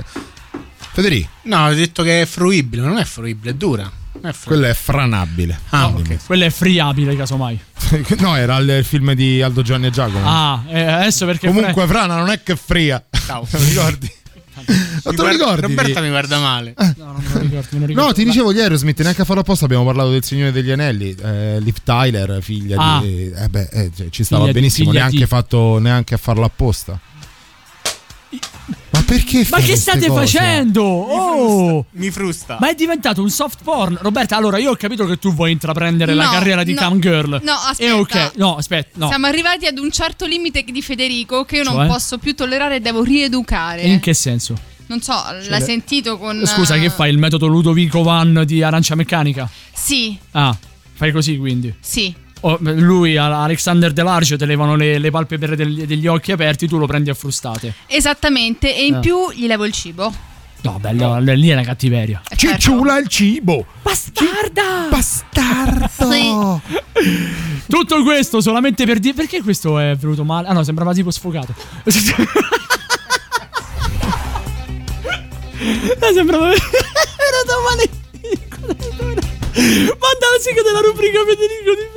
[0.77, 3.83] Federico, No, ho detto che è fruibile, non è fruibile, è dura.
[3.83, 4.43] Non è fruibile.
[4.45, 5.59] quello è franabile.
[5.69, 6.25] Ah, ok.
[6.25, 7.59] Quello è friabile, casomai.
[8.19, 10.21] no, era il, il film di Aldo Giovanni e Giacomo.
[10.27, 11.47] Ah, eh, adesso perché...
[11.47, 13.03] Comunque, Frana non è che fria.
[13.25, 13.47] Ciao.
[13.49, 14.11] Lo ricordi?
[15.03, 15.61] Ma te lo ricordi?
[15.61, 16.73] Roberta di- mi guarda male.
[16.77, 18.07] No, non me lo ricordo, me lo ricordo.
[18.07, 21.13] No, ti dicevo gli Aerosmith, neanche a farlo apposta abbiamo parlato del Signore degli Anelli,
[21.23, 22.99] eh, Liv Tyler, figlia Ah.
[23.01, 23.31] di...
[23.31, 26.17] Eh beh, eh, cioè, ci stava Figlia di- benissimo, figlia neanche, di- fatto, neanche a
[26.17, 26.99] farlo apposta.
[29.05, 30.19] Ma perché Ma che state cose?
[30.37, 30.81] facendo?
[30.83, 31.85] Oh!
[31.91, 32.57] Mi frusta.
[32.59, 33.97] Ma è diventato un soft porn.
[34.01, 36.79] Roberta, allora io ho capito che tu vuoi intraprendere la No, carriera di no.
[36.81, 37.39] cam girl.
[37.43, 37.83] No, aspetta.
[37.83, 39.07] E ok, no, aspetta, no.
[39.07, 41.87] Siamo arrivati ad un certo limite di Federico che io non Cioè?
[41.87, 43.81] posso più tollerare e devo rieducare.
[43.83, 44.55] In che senso?
[44.87, 46.43] Non so, l'hai le- sentito con.
[46.45, 47.09] Scusa, che fai?
[47.11, 49.49] Il metodo Ludovico Van di Arancia Meccanica?
[49.73, 50.55] Sì, Ah,
[50.93, 51.73] fai così quindi.
[51.79, 52.13] sì.
[52.41, 56.85] Oh, lui, Alexander Delarge, te levano le, le palpebre del- degli occhi aperti, tu lo
[56.85, 57.73] prendi a frustate.
[57.87, 58.75] Esattamente.
[58.75, 58.99] E in Ah.
[58.99, 60.13] più gli levo il cibo.
[60.61, 62.21] No, bello, lì è una cattiveria.
[62.35, 63.65] Cicciula il cibo!
[63.83, 64.87] Bastarda!
[64.89, 66.61] Bastardo!
[67.69, 69.13] Tutto questo solamente per dire.
[69.13, 70.47] Perché questo è venuto male?
[70.47, 71.53] Ah no, sembrava tipo sfogato.
[75.99, 76.49] Ah, sembrava.
[76.51, 77.89] Era da male.
[79.55, 81.94] Manda la sigla della rubrica Federico, prego.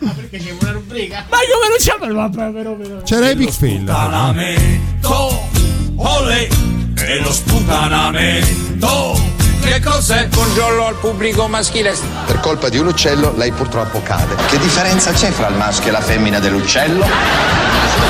[0.00, 1.24] Ma perché c'è una rubrica?
[1.28, 1.96] Ma come non c'è?
[2.12, 3.02] Vabbè, però, però.
[3.02, 3.78] C'era Epic Fail.
[3.80, 5.48] Sputanamento,
[5.96, 6.48] olè,
[6.96, 9.36] e lo sputanamento.
[9.60, 10.28] Che cos'è?
[10.28, 11.94] Buongiorno al pubblico maschile.
[12.26, 14.36] Per colpa di un uccello lei purtroppo cade.
[14.48, 17.04] Che differenza c'è fra il maschio e la femmina dell'uccello?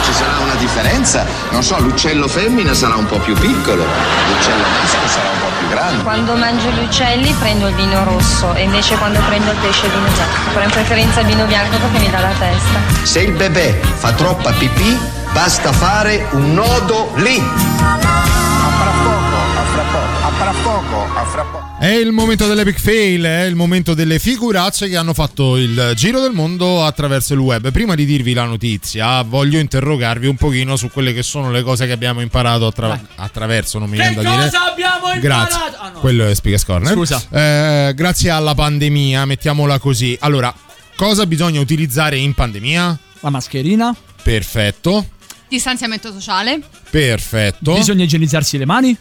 [0.05, 1.25] Ci sarà una differenza.
[1.51, 5.58] Non so, l'uccello femmina sarà un po' più piccolo, l'uccello maschio sarà un po' più
[5.69, 6.03] grande.
[6.03, 9.93] Quando mangio gli uccelli prendo il vino rosso e invece quando prendo il pesce il
[9.93, 10.51] vino bianco.
[10.53, 12.79] Però in preferenza il vino bianco perché mi dà la testa.
[13.03, 14.99] Se il bebè fa troppa pipì,
[15.33, 17.39] basta fare un nodo lì.
[17.39, 17.99] A
[18.79, 21.67] fra poco, a fra poco, a fra poco, a fra poco.
[21.81, 26.21] È il momento dell'epic fail, è il momento delle figuracce che hanno fatto il giro
[26.21, 27.71] del mondo attraverso il web.
[27.73, 31.87] Prima di dirvi la notizia, voglio interrogarvi un pochino su quelle che sono le cose
[31.87, 34.43] che abbiamo imparato attra- attraverso, non mi viene Che da dire.
[34.45, 35.21] cosa abbiamo imparato?
[35.21, 35.77] Grazie.
[35.79, 35.99] Ah, no.
[36.01, 36.93] Quello è Spigas Corner.
[36.93, 37.23] Scusa.
[37.31, 40.15] Eh, grazie alla pandemia, mettiamola così.
[40.21, 40.53] Allora,
[40.97, 42.99] cosa bisogna utilizzare in pandemia?
[43.21, 43.95] La mascherina.
[44.23, 45.07] Perfetto.
[45.49, 46.61] Distanziamento sociale.
[46.91, 47.73] Perfetto.
[47.73, 48.97] Bisogna igienizzarsi le mani.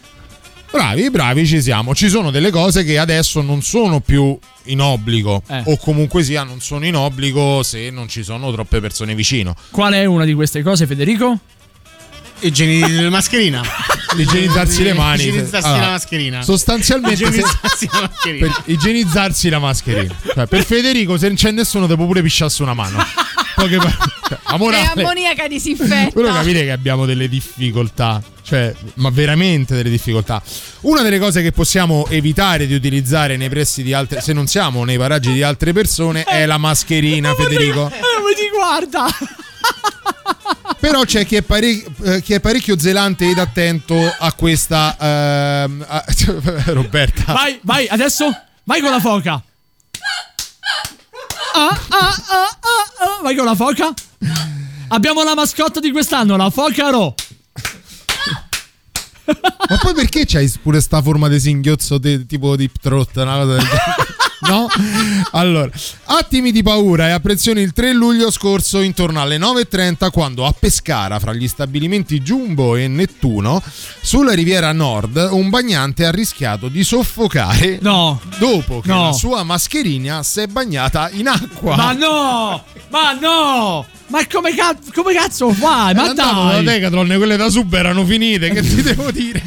[0.70, 1.94] Bravi, bravi, ci siamo.
[1.94, 5.62] Ci sono delle cose che adesso non sono più in obbligo, Eh.
[5.64, 9.54] o comunque sia, non sono in obbligo se non ci sono troppe persone vicino.
[9.70, 11.38] Qual è una di queste cose, Federico?
[12.40, 13.62] Igieni- la mascherina.
[14.16, 15.22] Igienizzarsi le mani.
[15.26, 16.42] Igienizzarsi Allora, la mascherina.
[16.42, 18.46] Sostanzialmente, se- Igienizzarsi la mascherina.
[18.46, 20.14] per igienizzarsi la mascherina.
[20.34, 22.98] Cioè, per Federico, se non c'è nessuno, può pure pisciarsi una mano.
[23.54, 23.96] Poche par-
[24.28, 26.12] cioè, la È ammoniaca disinfetta.
[26.12, 30.40] Quello capire che abbiamo delle difficoltà, cioè, ma veramente delle difficoltà.
[30.82, 34.84] Una delle cose che possiamo evitare di utilizzare nei pressi di altre, se non siamo
[34.84, 37.88] nei paraggi di altre persone, è la mascherina, Federico.
[37.88, 39.06] Eh, come ti guarda?
[40.80, 44.96] Però c'è chi è, pare- eh, chi è parecchio zelante ed attento a questa.
[44.98, 46.04] ehm, a-
[46.72, 47.32] Roberta.
[47.32, 48.26] Vai, vai, adesso.
[48.64, 49.42] Vai con la foca.
[51.54, 52.58] Ah, ah, ah, ah,
[53.00, 53.22] ah.
[53.22, 53.92] Vai con la foca.
[54.88, 57.14] Abbiamo la mascotte di quest'anno, la foca Ro.
[59.68, 63.16] Ma poi perché c'hai pure sta forma di singhiozzo de- tipo di Throat?
[63.16, 64.07] Una cosa del genere?
[64.40, 64.68] No?
[65.32, 65.68] Allora,
[66.04, 71.18] attimi di paura e apprensione il 3 luglio scorso intorno alle 9.30 quando a Pescara,
[71.18, 73.60] fra gli stabilimenti Jumbo e Nettuno,
[74.00, 78.20] sulla riviera nord, un bagnante ha rischiato di soffocare No.
[78.38, 79.06] dopo che No.
[79.06, 81.74] la sua mascherina si è bagnata in acqua.
[81.76, 82.64] Ma no!
[82.90, 83.86] Ma no!
[84.06, 85.92] Ma come, ca- come cazzo fai?
[85.94, 86.64] Ma da dai!
[86.64, 89.42] Decathlon, quelle da sub erano finite, che ti devo dire?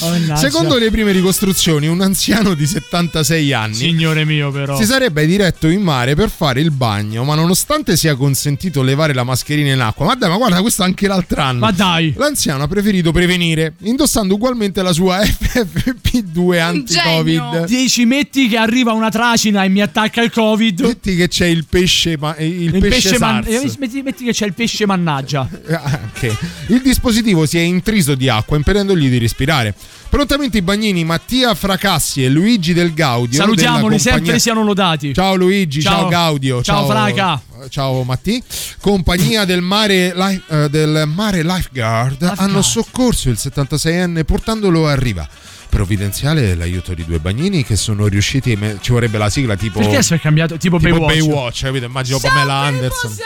[0.00, 0.36] Mannaggia.
[0.36, 4.76] Secondo le prime ricostruzioni, un anziano di 76 anni Signore mio, però.
[4.78, 9.24] si sarebbe diretto in mare per fare il bagno, ma nonostante sia consentito levare la
[9.24, 11.60] mascherina in acqua, ma dai, ma guarda, questo anche l'altro anno.
[11.60, 12.14] Ma dai.
[12.16, 17.64] L'anziano ha preferito prevenire, indossando ugualmente la sua FFP2 anti-Covid.
[17.66, 20.80] 10 metti che arriva una tracina e mi attacca il Covid.
[20.80, 23.64] Metti che c'è il pesce, ma- il pesce, man- SARS.
[23.74, 25.48] eh, metti, metti che c'è il pesce mannaggia.
[25.76, 26.36] Ah, ok.
[26.68, 29.74] Il dispositivo si è intriso di acqua impedendogli di respirare.
[30.08, 33.38] Prontamente i bagnini Mattia Fracassi e Luigi Del Gaudio.
[33.38, 35.12] Salutiamoli, sempre siano lodati.
[35.12, 36.08] Ciao Luigi, ciao, Ciao.
[36.08, 37.40] Gaudio, Ciao, Fraca.
[37.68, 38.42] Ciao Matti.
[38.80, 40.14] Compagnia del mare,
[40.48, 45.28] eh, del mare Lifeguard hanno soccorso il 76enne portandolo a riva.
[45.68, 48.56] Provvidenziale l'aiuto di due bagnini che sono riusciti.
[48.56, 49.80] me- Ci vorrebbe la sigla tipo.
[49.80, 50.56] Perché si è cambiato?
[50.56, 51.18] Tipo, tipo Baywatch.
[51.18, 51.84] Baywatch, capito?
[51.84, 53.16] Immagino Pamela Anderson.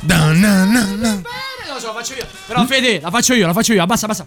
[0.00, 1.22] Da, na, na,
[1.88, 2.26] so, faccio io.
[2.46, 3.82] Però Fede, la faccio io, la faccio io.
[3.82, 4.26] Abbassa, abbassa.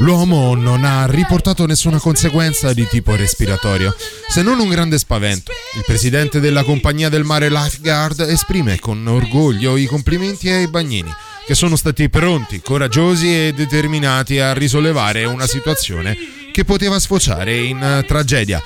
[0.00, 3.94] L'uomo non ha riportato nessuna conseguenza di tipo respiratorio,
[4.28, 5.50] se non un grande spavento.
[5.76, 11.12] Il presidente della compagnia del mare Lifeguard esprime con orgoglio i complimenti ai bagnini,
[11.44, 16.16] che sono stati pronti, coraggiosi e determinati a risollevare una situazione
[16.52, 18.62] che poteva sfociare in tragedia.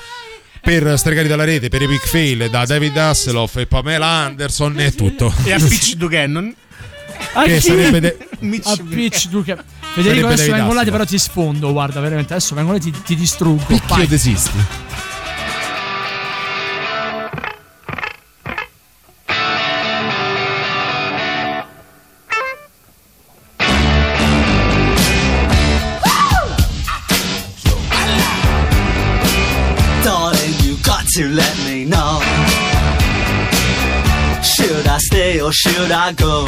[0.61, 5.33] Per Stregari dalla rete, per Epic Fail, da David Hasselhoff e Pamela Anderson è tutto.
[5.43, 6.55] E a Pitch Dugannon.
[7.45, 8.17] Che sarebbe de-
[8.63, 9.72] a Pitch Duke.
[9.93, 11.71] Federico, adesso David vengo là, però ti sfondo.
[11.71, 12.33] Guarda, veramente.
[12.33, 13.63] Adesso vengo là e ti, ti distruggo.
[13.65, 14.91] Picchio desisti.
[31.13, 32.19] To let me know.
[34.41, 36.47] Should I stay or should I go?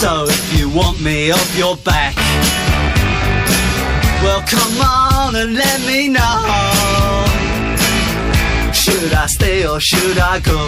[0.00, 2.14] So if you want me off your back,
[4.22, 7.24] well come on and let me know.
[8.72, 10.58] Should I stay or should I go?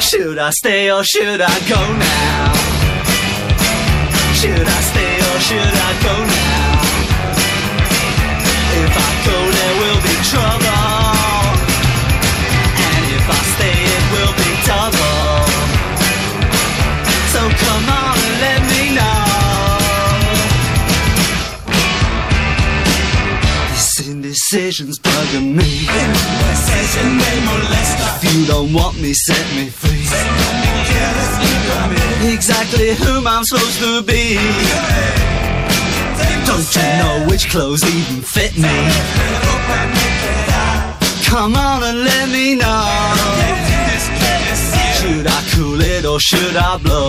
[0.00, 2.52] Should I stay or should I go now?
[4.40, 6.45] Should I stay or should I go now?
[17.56, 18.76] So come on and let me.
[23.70, 25.86] This indecision's bugging me.
[28.16, 30.06] If you don't want me, set me free.
[32.32, 34.38] Exactly whom I'm supposed to be.
[36.46, 38.90] Don't you know which clothes even fit me?
[41.24, 43.55] Come on and let me know.
[45.16, 47.08] Should I cool it or should I blow?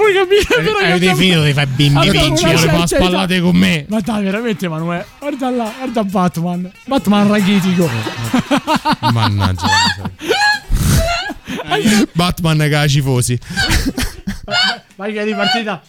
[0.00, 3.56] Poi capire però Avete che finito di fare bimbi piccoli, una le spallate età- con
[3.56, 3.84] me.
[3.88, 5.06] Ma dai, veramente Emanuele.
[5.18, 6.72] Guarda là, guarda Batman.
[6.86, 7.90] Batman rachitico.
[9.12, 9.66] Mannaggia.
[12.12, 13.38] Batman cacifosi.
[14.96, 15.82] Vai che è ripartita.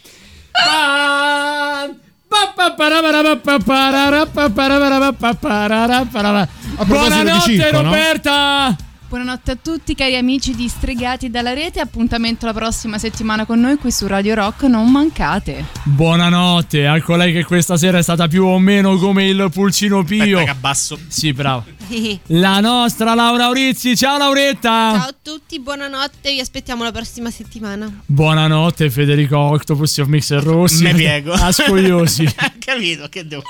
[6.84, 7.72] Buonanotte?
[7.72, 8.76] Roberta!
[9.12, 13.76] Buonanotte a tutti cari amici di Stregati dalla rete, appuntamento la prossima settimana con noi
[13.76, 15.66] qui su Radio Rock, non mancate.
[15.84, 20.22] Buonanotte a colei che questa sera è stata più o meno come il pulcino Pio.
[20.24, 20.98] Aspetta che abbasso.
[21.10, 21.66] Sì, bravo.
[22.28, 24.94] La nostra Laura Urizzi, ciao Lauretta!
[24.98, 27.92] Ciao a tutti, buonanotte, vi aspettiamo la prossima settimana.
[28.06, 30.84] Buonanotte Federico Octopus of Mixer Rossi.
[30.84, 31.34] Me piego.
[31.36, 32.24] Ascogliosi.
[32.60, 33.44] Capito che devo.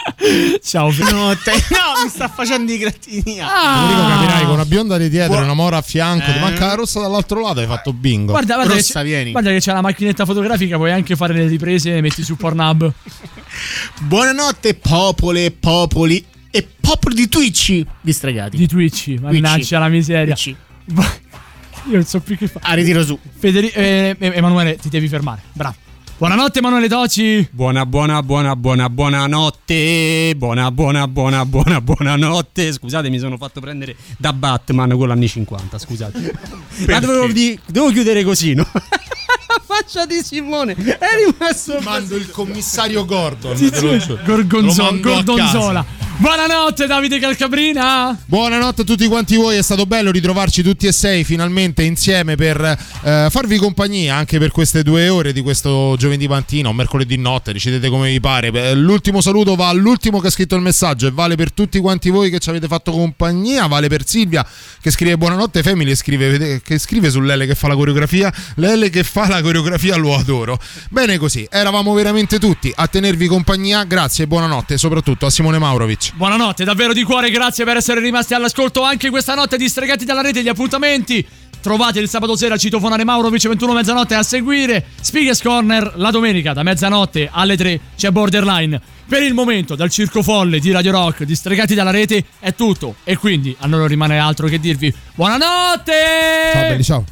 [0.63, 1.18] Ciao Federico.
[1.18, 1.51] Notte.
[1.51, 3.22] No, mi sta facendo i grattini.
[3.22, 6.34] Federico capirai con una bionda di dietro e una mora a fianco, Eh.
[6.34, 8.31] ti manca la rossa dall'altro lato, hai fatto bingo.
[8.31, 9.31] Guarda, guarda, Rossa, che c'è, vieni.
[9.31, 12.35] guarda che c'è la macchinetta fotografica, puoi anche fare le riprese e le metti su
[12.35, 12.91] Pornhub.
[13.99, 17.84] Buonanotte, popole, popoli e popoli di Twitch.
[18.02, 18.57] Distregati.
[18.57, 20.36] Di Twitch, mannaggia la miseria.
[20.36, 20.56] Twitch.
[21.90, 22.65] Io non so più che fare.
[22.68, 23.18] Ah, ritiro su.
[23.38, 25.41] Federico, eh, eh, Emanuele, ti devi fermare.
[25.53, 25.76] Bravo.
[26.18, 27.48] Buonanotte Emanuele Toci.
[27.52, 30.36] Buona, buona, buona, buona, buonanotte.
[30.38, 32.72] Buona, buona, buona, buona, buonanotte.
[32.73, 35.80] Scusate, mi sono fatto prendere da Batman con l'anni 50.
[35.80, 36.34] Scusate.
[36.88, 38.68] Ma dovevo, di- dovevo chiudere così, no?
[39.65, 40.73] Faccia di Simone.
[40.76, 41.80] È rimasto.
[41.82, 43.57] Mando il commissario Gordon.
[43.57, 43.88] Sì, sì.
[43.88, 46.01] a Gorgonzola.
[46.17, 48.15] Buonanotte Davide Calcabrina.
[48.25, 52.61] Buonanotte a tutti quanti voi, è stato bello ritrovarci tutti e sei finalmente insieme per
[52.61, 57.53] eh, farvi compagnia anche per queste due ore di questo giovedì mattina o mercoledì notte,
[57.53, 58.75] decidete come vi pare.
[58.75, 62.29] L'ultimo saluto va all'ultimo che ha scritto il messaggio e vale per tutti quanti voi
[62.29, 64.45] che ci avete fatto compagnia, vale per Silvia
[64.79, 69.27] che scrive buonanotte Family scrive, che scrive sull'L che fa la coreografia, l'L che fa
[69.27, 70.59] la coreografia lo adoro.
[70.89, 76.10] Bene così, eravamo veramente tutti a tenervi compagnia, grazie e buonanotte soprattutto a Simone Maurovic.
[76.13, 80.21] Buonanotte, davvero di cuore, grazie per essere rimasti all'ascolto anche questa notte di Stregati dalla
[80.21, 80.43] rete.
[80.43, 81.25] Gli appuntamenti
[81.61, 84.88] trovate il sabato sera citofonare Maurovic 21 mezzanotte a seguire.
[84.99, 88.81] Speakers Corner la domenica da mezzanotte alle 3 c'è Borderline.
[89.07, 92.95] Per il momento dal Circo Folle di Radio Rock di Stregati dalla rete è tutto
[93.05, 95.93] e quindi a noi non rimane altro che dirvi buonanotte!
[96.53, 97.05] Ciao belli, ciao.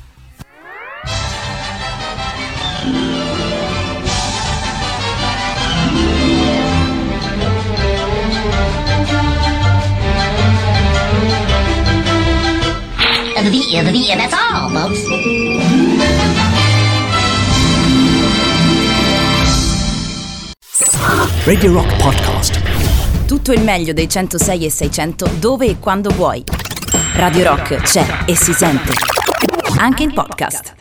[13.39, 14.99] And the V, the V, and that's all, folks.
[21.45, 22.59] Radio Rock Podcast.
[23.25, 26.43] Tutto il meglio dei 106 e 600 dove e quando vuoi.
[27.13, 28.91] Radio Rock c'è e si sente.
[29.77, 30.75] Anche in podcast.